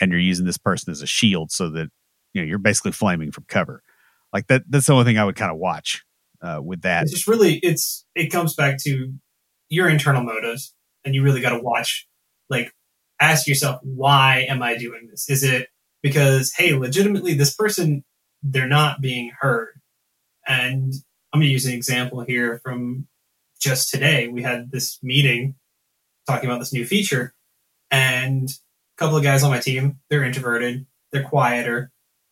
and 0.00 0.10
you're 0.10 0.18
using 0.18 0.46
this 0.46 0.56
person 0.56 0.90
as 0.90 1.02
a 1.02 1.06
shield 1.06 1.52
so 1.52 1.68
that 1.70 1.90
you 2.34 2.42
know 2.42 2.46
you're 2.46 2.58
basically 2.58 2.92
flaming 2.92 3.32
from 3.32 3.44
cover. 3.48 3.82
Like 4.32 4.48
that. 4.48 4.64
That's 4.68 4.86
the 4.86 4.92
only 4.92 5.04
thing 5.04 5.16
I 5.16 5.24
would 5.24 5.36
kind 5.36 5.52
of 5.52 5.58
watch 5.58 6.04
uh, 6.42 6.60
with 6.62 6.82
that. 6.82 7.04
It's 7.04 7.12
just 7.12 7.28
really, 7.28 7.58
it's 7.62 8.04
it 8.14 8.30
comes 8.30 8.54
back 8.54 8.78
to 8.82 9.12
your 9.70 9.88
internal 9.88 10.22
motives, 10.22 10.74
and 11.04 11.14
you 11.14 11.22
really 11.22 11.40
got 11.40 11.50
to 11.50 11.62
watch, 11.62 12.06
like, 12.50 12.72
ask 13.20 13.46
yourself, 13.46 13.80
why 13.82 14.44
am 14.48 14.62
I 14.62 14.76
doing 14.76 15.08
this? 15.10 15.30
Is 15.30 15.42
it 15.42 15.68
because 16.02 16.52
hey, 16.56 16.74
legitimately, 16.74 17.34
this 17.34 17.54
person 17.54 18.04
they're 18.42 18.68
not 18.68 19.00
being 19.00 19.32
heard, 19.40 19.80
and 20.46 20.92
I'm 21.32 21.40
going 21.40 21.48
to 21.48 21.52
use 21.52 21.66
an 21.66 21.72
example 21.72 22.20
here 22.20 22.60
from 22.62 23.06
just 23.58 23.90
today. 23.90 24.28
We 24.28 24.42
had 24.42 24.70
this 24.70 24.98
meeting 25.02 25.54
talking 26.26 26.50
about 26.50 26.58
this 26.58 26.72
new 26.72 26.84
feature, 26.84 27.32
and 27.90 28.50
a 28.50 28.98
couple 28.98 29.16
of 29.16 29.22
guys 29.22 29.44
on 29.44 29.50
my 29.50 29.60
team, 29.60 30.00
they're 30.10 30.24
introverted, 30.24 30.86
they're 31.12 31.24
quieter, 31.24 31.90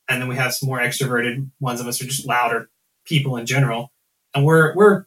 and 0.09 0.21
then 0.21 0.29
we 0.29 0.37
have 0.37 0.55
some 0.55 0.69
more 0.69 0.81
extroverted 0.81 1.51
ones 1.61 1.81
of 1.81 1.87
us 1.87 2.01
are 2.03 2.07
just 2.07 2.27
louder 2.27 2.71
people 3.05 3.37
in 3.37 3.47
general. 3.47 3.93
And 4.35 4.45
we're 4.45 4.75
we're 4.75 5.07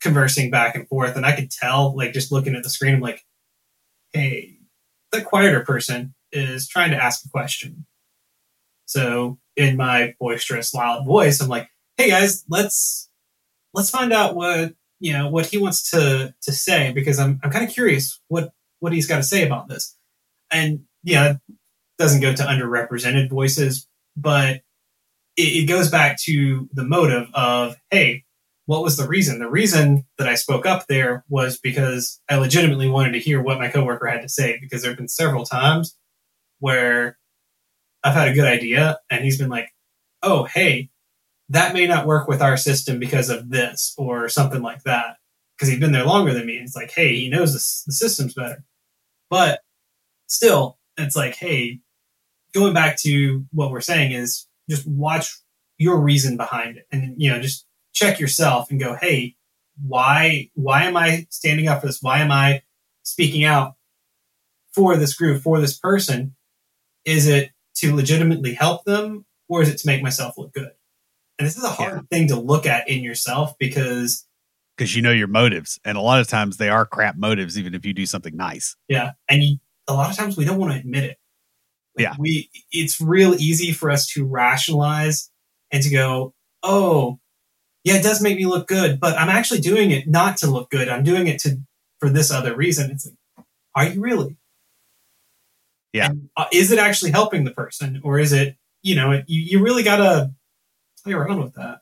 conversing 0.00 0.50
back 0.50 0.74
and 0.74 0.88
forth, 0.88 1.16
and 1.16 1.24
I 1.24 1.34
could 1.34 1.50
tell, 1.50 1.96
like 1.96 2.12
just 2.12 2.32
looking 2.32 2.54
at 2.54 2.62
the 2.62 2.70
screen, 2.70 2.94
I'm 2.94 3.00
like, 3.00 3.24
hey, 4.12 4.58
the 5.12 5.22
quieter 5.22 5.60
person 5.60 6.14
is 6.32 6.68
trying 6.68 6.90
to 6.90 7.02
ask 7.02 7.24
a 7.24 7.28
question. 7.28 7.86
So 8.86 9.38
in 9.56 9.76
my 9.76 10.14
boisterous, 10.20 10.74
loud 10.74 11.06
voice, 11.06 11.40
I'm 11.40 11.48
like, 11.48 11.68
hey 11.96 12.10
guys, 12.10 12.44
let's 12.48 13.08
let's 13.72 13.90
find 13.90 14.12
out 14.12 14.34
what 14.34 14.74
you 15.00 15.12
know 15.12 15.28
what 15.28 15.46
he 15.46 15.58
wants 15.58 15.90
to 15.90 16.34
to 16.42 16.52
say 16.52 16.92
because 16.92 17.18
I'm 17.18 17.40
I'm 17.42 17.50
kind 17.50 17.66
of 17.66 17.72
curious 17.72 18.20
what 18.28 18.52
what 18.80 18.92
he's 18.92 19.06
got 19.06 19.16
to 19.18 19.22
say 19.22 19.44
about 19.46 19.68
this. 19.68 19.96
And 20.50 20.84
yeah, 21.02 21.34
doesn't 21.98 22.20
go 22.20 22.34
to 22.34 22.42
underrepresented 22.42 23.30
voices, 23.30 23.88
but 24.16 24.56
it, 25.36 25.42
it 25.64 25.68
goes 25.68 25.90
back 25.90 26.18
to 26.22 26.68
the 26.72 26.84
motive 26.84 27.28
of 27.34 27.76
hey, 27.90 28.24
what 28.66 28.82
was 28.82 28.96
the 28.96 29.08
reason? 29.08 29.38
The 29.38 29.50
reason 29.50 30.04
that 30.18 30.28
I 30.28 30.36
spoke 30.36 30.66
up 30.66 30.86
there 30.86 31.24
was 31.28 31.58
because 31.58 32.20
I 32.30 32.36
legitimately 32.36 32.88
wanted 32.88 33.12
to 33.12 33.20
hear 33.20 33.42
what 33.42 33.58
my 33.58 33.68
coworker 33.68 34.06
had 34.06 34.22
to 34.22 34.28
say 34.28 34.58
because 34.60 34.82
there 34.82 34.90
have 34.90 34.98
been 34.98 35.08
several 35.08 35.44
times 35.44 35.96
where 36.60 37.18
I've 38.04 38.14
had 38.14 38.28
a 38.28 38.34
good 38.34 38.46
idea 38.46 38.98
and 39.10 39.24
he's 39.24 39.38
been 39.38 39.50
like, 39.50 39.70
"Oh, 40.22 40.44
hey, 40.44 40.90
that 41.50 41.74
may 41.74 41.86
not 41.86 42.06
work 42.06 42.28
with 42.28 42.42
our 42.42 42.56
system 42.56 42.98
because 42.98 43.28
of 43.30 43.50
this 43.50 43.94
or 43.98 44.28
something 44.28 44.62
like 44.62 44.82
that 44.84 45.16
because 45.56 45.68
he's 45.68 45.80
been 45.80 45.92
there 45.92 46.04
longer 46.06 46.32
than 46.32 46.46
me. 46.46 46.56
And 46.56 46.66
It's 46.66 46.76
like, 46.76 46.90
hey, 46.90 47.16
he 47.16 47.28
knows 47.28 47.52
this, 47.52 47.82
the 47.86 47.92
system's 47.92 48.34
better. 48.34 48.64
But 49.30 49.60
still, 50.28 50.78
it's 50.96 51.16
like, 51.16 51.36
hey, 51.36 51.80
going 52.54 52.72
back 52.72 52.96
to 52.98 53.44
what 53.52 53.70
we're 53.70 53.80
saying 53.80 54.12
is 54.12 54.46
just 54.70 54.86
watch 54.86 55.40
your 55.76 56.00
reason 56.00 56.36
behind 56.36 56.78
it 56.78 56.86
and, 56.92 57.20
you 57.20 57.30
know, 57.30 57.40
just 57.40 57.66
check 57.92 58.20
yourself 58.20 58.70
and 58.70 58.80
go, 58.80 58.94
hey, 58.94 59.36
why, 59.82 60.50
why 60.54 60.84
am 60.84 60.96
I 60.96 61.26
standing 61.30 61.68
up 61.68 61.80
for 61.80 61.88
this? 61.88 62.00
Why 62.00 62.20
am 62.20 62.30
I 62.30 62.62
speaking 63.02 63.44
out 63.44 63.74
for 64.72 64.96
this 64.96 65.14
group, 65.14 65.42
for 65.42 65.60
this 65.60 65.76
person? 65.76 66.34
Is 67.04 67.26
it 67.26 67.50
to 67.76 67.94
legitimately 67.94 68.54
help 68.54 68.84
them 68.84 69.26
or 69.48 69.62
is 69.62 69.68
it 69.68 69.78
to 69.78 69.86
make 69.86 70.02
myself 70.02 70.38
look 70.38 70.52
good? 70.52 70.70
And 71.38 71.46
this 71.46 71.56
is 71.56 71.64
a 71.64 71.68
hard 71.68 71.94
yeah. 71.94 72.16
thing 72.16 72.28
to 72.28 72.36
look 72.36 72.66
at 72.66 72.88
in 72.88 73.02
yourself 73.02 73.58
because 73.58 74.26
because 74.76 74.94
you 74.96 75.02
know 75.02 75.12
your 75.12 75.28
motives, 75.28 75.78
and 75.84 75.96
a 75.96 76.00
lot 76.00 76.20
of 76.20 76.26
times 76.26 76.56
they 76.56 76.68
are 76.68 76.84
crap 76.84 77.16
motives, 77.16 77.56
even 77.58 77.74
if 77.74 77.86
you 77.86 77.92
do 77.92 78.06
something 78.06 78.36
nice. 78.36 78.76
Yeah, 78.88 79.12
and 79.28 79.42
you, 79.42 79.58
a 79.86 79.94
lot 79.94 80.10
of 80.10 80.16
times 80.16 80.36
we 80.36 80.44
don't 80.44 80.58
want 80.58 80.72
to 80.72 80.78
admit 80.78 81.04
it. 81.04 81.18
Yeah, 81.96 82.14
we 82.18 82.50
it's 82.72 83.00
real 83.00 83.34
easy 83.34 83.72
for 83.72 83.90
us 83.90 84.06
to 84.08 84.24
rationalize 84.24 85.30
and 85.70 85.82
to 85.82 85.90
go, 85.90 86.34
oh, 86.62 87.18
yeah, 87.84 87.94
it 87.94 88.02
does 88.02 88.20
make 88.20 88.36
me 88.36 88.46
look 88.46 88.66
good, 88.66 89.00
but 89.00 89.18
I'm 89.18 89.28
actually 89.28 89.60
doing 89.60 89.90
it 89.90 90.08
not 90.08 90.38
to 90.38 90.50
look 90.50 90.70
good. 90.70 90.88
I'm 90.88 91.04
doing 91.04 91.26
it 91.28 91.40
to 91.40 91.58
for 92.00 92.08
this 92.08 92.30
other 92.30 92.56
reason. 92.56 92.90
It's 92.90 93.06
like, 93.06 93.46
are 93.74 93.86
you 93.86 94.00
really? 94.00 94.36
Yeah. 95.92 96.10
And, 96.10 96.30
uh, 96.36 96.46
is 96.52 96.72
it 96.72 96.78
actually 96.78 97.12
helping 97.12 97.44
the 97.44 97.52
person, 97.52 98.00
or 98.02 98.18
is 98.18 98.32
it 98.32 98.56
you 98.82 98.96
know 98.96 99.12
you, 99.12 99.22
you 99.26 99.62
really 99.62 99.82
gotta 99.82 100.32
play 101.04 101.12
around 101.12 101.40
with 101.40 101.54
that. 101.54 101.80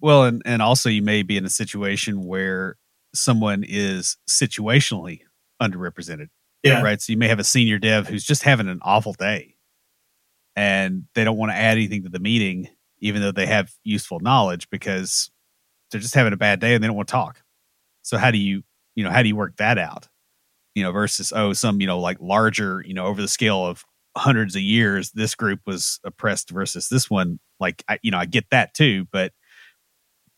Well, 0.00 0.24
and 0.24 0.42
and 0.44 0.62
also 0.62 0.88
you 0.88 1.02
may 1.02 1.22
be 1.22 1.36
in 1.36 1.44
a 1.44 1.50
situation 1.50 2.24
where 2.24 2.76
someone 3.14 3.64
is 3.66 4.16
situationally 4.28 5.20
underrepresented. 5.60 6.28
Yeah. 6.62 6.82
Right. 6.82 7.00
So 7.00 7.12
you 7.12 7.18
may 7.18 7.28
have 7.28 7.38
a 7.38 7.44
senior 7.44 7.78
dev 7.78 8.08
who's 8.08 8.24
just 8.24 8.42
having 8.42 8.68
an 8.68 8.80
awful 8.82 9.12
day 9.12 9.54
and 10.56 11.04
they 11.14 11.24
don't 11.24 11.36
want 11.36 11.52
to 11.52 11.56
add 11.56 11.76
anything 11.76 12.02
to 12.02 12.08
the 12.08 12.18
meeting, 12.18 12.68
even 12.98 13.22
though 13.22 13.32
they 13.32 13.46
have 13.46 13.72
useful 13.84 14.18
knowledge 14.20 14.68
because 14.70 15.30
they're 15.90 16.00
just 16.00 16.14
having 16.14 16.32
a 16.32 16.36
bad 16.36 16.60
day 16.60 16.74
and 16.74 16.82
they 16.82 16.88
don't 16.88 16.96
want 16.96 17.08
to 17.08 17.12
talk. 17.12 17.42
So 18.02 18.18
how 18.18 18.30
do 18.30 18.38
you, 18.38 18.62
you 18.96 19.04
know, 19.04 19.10
how 19.10 19.22
do 19.22 19.28
you 19.28 19.36
work 19.36 19.56
that 19.58 19.78
out? 19.78 20.08
You 20.74 20.82
know, 20.82 20.92
versus, 20.92 21.32
oh, 21.34 21.52
some, 21.52 21.80
you 21.80 21.86
know, 21.86 22.00
like 22.00 22.18
larger, 22.20 22.82
you 22.84 22.94
know, 22.94 23.06
over 23.06 23.22
the 23.22 23.28
scale 23.28 23.64
of 23.64 23.84
hundreds 24.16 24.56
of 24.56 24.62
years, 24.62 25.12
this 25.12 25.34
group 25.34 25.60
was 25.64 26.00
oppressed 26.04 26.50
versus 26.50 26.88
this 26.88 27.08
one 27.08 27.38
like 27.60 27.84
I, 27.88 27.98
you 28.02 28.10
know, 28.10 28.18
I 28.18 28.26
get 28.26 28.50
that 28.50 28.74
too, 28.74 29.06
but 29.12 29.32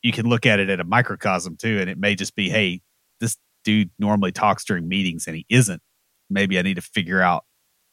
you 0.03 0.13
can 0.13 0.27
look 0.27 0.47
at 0.47 0.61
it 0.61 0.71
at 0.71 0.81
a 0.81 0.85
microcosm 0.85 1.57
too, 1.57 1.79
and 1.81 1.91
it 1.91 1.99
may 1.99 2.15
just 2.15 2.35
be, 2.35 2.49
hey, 2.49 2.81
this 3.21 3.37
dude 3.65 3.91
normally 3.99 4.33
talks 4.33 4.65
during 4.65 4.89
meetings 4.89 5.27
and 5.27 5.37
he 5.37 5.47
isn't. 5.49 5.83
Maybe 6.31 6.59
I 6.59 6.63
need 6.63 6.75
to 6.75 6.83
figure 6.83 7.21
out 7.21 7.45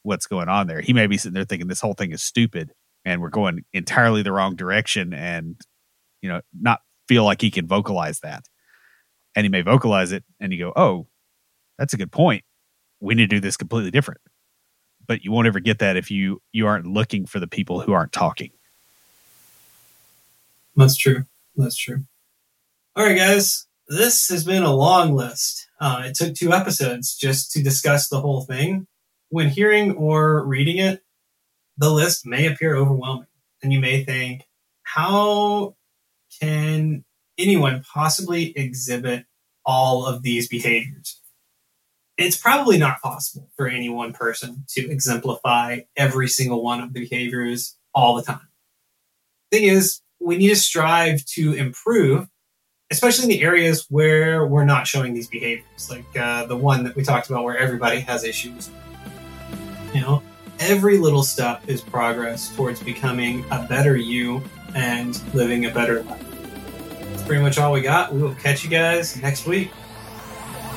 what's 0.03 0.27
going 0.27 0.47
on 0.47 0.67
there. 0.67 0.79
He 0.79 0.93
may 0.93 1.07
be 1.07 1.17
sitting 1.17 1.33
there 1.33 1.43
thinking 1.43 1.67
this 1.67 1.81
whole 1.81 1.93
thing 1.93 2.11
is 2.11 2.23
stupid 2.23 2.71
and 3.03 3.21
we're 3.21 3.29
going 3.29 3.65
entirely 3.73 4.21
the 4.21 4.31
wrong 4.31 4.55
direction 4.55 5.13
and 5.13 5.59
you 6.21 6.29
know, 6.29 6.41
not 6.59 6.81
feel 7.07 7.23
like 7.23 7.41
he 7.41 7.51
can 7.51 7.67
vocalize 7.67 8.19
that. 8.21 8.45
And 9.35 9.45
he 9.45 9.49
may 9.49 9.61
vocalize 9.61 10.11
it 10.11 10.23
and 10.39 10.51
you 10.51 10.59
go, 10.59 10.73
Oh, 10.75 11.07
that's 11.77 11.93
a 11.93 11.97
good 11.97 12.11
point. 12.11 12.43
We 12.99 13.15
need 13.15 13.29
to 13.29 13.35
do 13.35 13.39
this 13.39 13.57
completely 13.57 13.91
different. 13.91 14.21
But 15.05 15.23
you 15.23 15.31
won't 15.31 15.47
ever 15.47 15.59
get 15.59 15.79
that 15.79 15.95
if 15.95 16.11
you 16.11 16.41
you 16.51 16.67
aren't 16.67 16.85
looking 16.85 17.25
for 17.25 17.39
the 17.39 17.47
people 17.47 17.81
who 17.81 17.93
aren't 17.93 18.11
talking. 18.11 18.51
That's 20.75 20.95
true. 20.95 21.25
That's 21.55 21.75
true. 21.75 22.03
All 22.95 23.05
right, 23.05 23.17
guys. 23.17 23.67
This 23.87 24.27
has 24.29 24.43
been 24.43 24.63
a 24.63 24.73
long 24.73 25.15
list. 25.15 25.67
Uh, 25.79 26.03
it 26.05 26.15
took 26.15 26.35
two 26.35 26.51
episodes 26.51 27.15
just 27.15 27.51
to 27.51 27.63
discuss 27.63 28.09
the 28.09 28.19
whole 28.19 28.41
thing. 28.41 28.87
When 29.29 29.49
hearing 29.49 29.93
or 29.93 30.45
reading 30.45 30.77
it, 30.77 31.03
the 31.77 31.89
list 31.89 32.25
may 32.25 32.47
appear 32.47 32.75
overwhelming, 32.75 33.27
and 33.61 33.71
you 33.71 33.79
may 33.79 34.03
think, 34.03 34.43
how 34.83 35.75
can 36.41 37.05
anyone 37.37 37.83
possibly 37.83 38.57
exhibit 38.57 39.25
all 39.65 40.05
of 40.05 40.23
these 40.23 40.47
behaviors? 40.47 41.21
it's 42.17 42.37
probably 42.37 42.77
not 42.77 43.01
possible 43.01 43.49
for 43.55 43.67
any 43.67 43.89
one 43.89 44.11
person 44.11 44.65
to 44.69 44.89
exemplify 44.89 45.81
every 45.95 46.27
single 46.27 46.63
one 46.63 46.81
of 46.81 46.93
the 46.93 46.99
behaviors 46.99 47.77
all 47.93 48.15
the 48.15 48.23
time. 48.23 48.47
Thing 49.51 49.63
is, 49.63 50.01
we 50.19 50.37
need 50.37 50.49
to 50.49 50.55
strive 50.55 51.23
to 51.25 51.53
improve, 51.53 52.27
especially 52.91 53.23
in 53.23 53.29
the 53.29 53.41
areas 53.41 53.85
where 53.89 54.45
we're 54.45 54.65
not 54.65 54.87
showing 54.87 55.13
these 55.13 55.27
behaviors, 55.27 55.89
like 55.89 56.05
uh, 56.17 56.45
the 56.45 56.55
one 56.55 56.83
that 56.83 56.95
we 56.95 57.03
talked 57.03 57.29
about 57.29 57.43
where 57.43 57.57
everybody 57.57 57.99
has 57.99 58.23
issues. 58.23 58.69
You 59.93 60.01
know, 60.01 60.23
every 60.59 60.97
little 60.97 61.23
step 61.23 61.63
is 61.67 61.81
progress 61.81 62.55
towards 62.55 62.81
becoming 62.81 63.45
a 63.51 63.63
better 63.63 63.95
you 63.95 64.41
and 64.75 65.21
living 65.33 65.65
a 65.65 65.71
better 65.71 66.03
life. 66.03 66.23
That's 66.99 67.23
pretty 67.23 67.41
much 67.41 67.57
all 67.57 67.73
we 67.73 67.81
got. 67.81 68.13
We 68.13 68.21
will 68.21 68.35
catch 68.35 68.63
you 68.63 68.69
guys 68.69 69.21
next 69.21 69.45
week. 69.45 69.71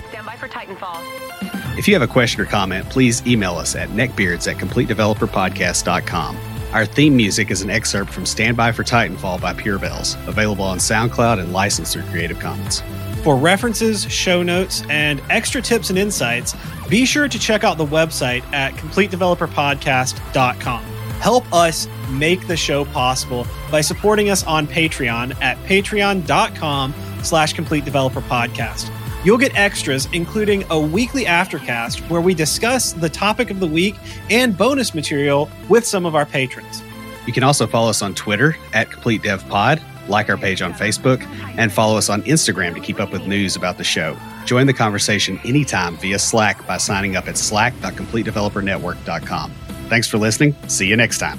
Stand 0.09 0.27
by 0.27 0.37
for 0.37 0.49
Titanfall. 0.49 1.79
If 1.79 1.87
you 1.87 1.95
have 1.95 2.03
a 2.03 2.13
question 2.13 2.41
or 2.41 2.47
comment, 2.47 2.89
please 2.91 3.25
email 3.27 3.55
us 3.55 3.77
at 3.77 3.89
neckbeards 3.91 4.51
at 4.51 4.59
completedeveloperpodcast.com. 4.59 6.60
Our 6.73 6.87
theme 6.87 7.17
music 7.17 7.51
is 7.51 7.63
an 7.63 7.71
excerpt 7.71 8.13
from 8.13 8.25
Stand 8.25 8.57
By 8.57 8.71
for 8.71 8.85
Titanfall 8.85 9.41
by 9.41 9.53
Pure 9.55 9.81
Bells, 9.81 10.17
available 10.29 10.65
on 10.65 10.79
SoundCloud 10.79 11.41
and 11.41 11.53
licensed 11.53 11.95
through 11.95 12.05
Creative 12.05 12.39
Commons. 12.39 12.85
For 13.25 13.37
references, 13.37 14.09
show 14.11 14.45
notes, 14.45 14.85
and 14.89 15.21
extra 15.31 15.61
tips 15.61 15.91
and 15.91 15.99
insights, 15.99 16.55
be 16.89 17.05
sure 17.05 17.27
to 17.29 17.39
check 17.41 17.65
out 17.65 17.77
the 17.77 17.85
website 17.85 18.45
at 18.53 18.75
completedeveloperpodcast.com. 18.75 20.85
Help 21.21 21.53
us 21.53 21.89
make 22.09 22.47
the 22.47 22.57
show 22.57 22.85
possible 22.85 23.49
by 23.71 23.81
supporting 23.81 24.31
us 24.31 24.45
on 24.45 24.69
Patreon 24.69 25.35
at 25.43 25.59
patreon.com 25.65 26.95
slash 27.25 27.53
complete 27.53 27.85
developer 27.85 28.21
podcast. 28.21 28.91
You'll 29.25 29.39
get 29.39 29.55
extras, 29.55 30.09
including 30.13 30.65
a 30.71 30.81
weekly 30.81 31.25
aftercast 31.25 32.09
where 32.09 32.21
we 32.21 32.35
discuss 32.35 32.93
the 32.93 33.09
topic 33.09 33.51
of 33.51 33.59
the 33.61 33.67
week 33.67 33.97
and 34.31 34.57
bonus 34.57 34.95
material 34.95 35.51
with 35.69 35.85
some 35.87 36.07
of 36.07 36.15
our 36.15 36.25
patrons. 36.25 36.83
You 37.27 37.33
can 37.33 37.43
also 37.43 37.67
follow 37.67 37.91
us 37.91 38.03
on 38.03 38.15
Twitter 38.15 38.57
at 38.73 38.89
CompleteDevPod, 38.89 39.83
like 40.09 40.31
our 40.31 40.39
page 40.39 40.63
on 40.63 40.73
Facebook, 40.73 41.23
and 41.59 41.71
follow 41.71 41.99
us 41.99 42.09
on 42.09 42.23
Instagram 42.23 42.75
to 42.75 42.81
keep 42.81 42.99
up 42.99 43.13
with 43.13 43.27
news 43.27 43.57
about 43.57 43.77
the 43.79 43.85
show. 43.85 44.17
Join 44.47 44.67
the 44.67 44.73
conversation 44.73 45.39
anytime 45.45 45.99
via 45.99 46.19
Slack 46.19 46.67
by 46.67 46.79
signing 46.79 47.17
up 47.17 47.29
at 47.29 47.37
slack.completedevelopernetwork.com. 47.37 49.53
Thanks 49.89 50.09
for 50.09 50.17
listening. 50.19 50.57
See 50.69 50.87
you 50.87 50.97
next 50.97 51.19
time. 51.19 51.39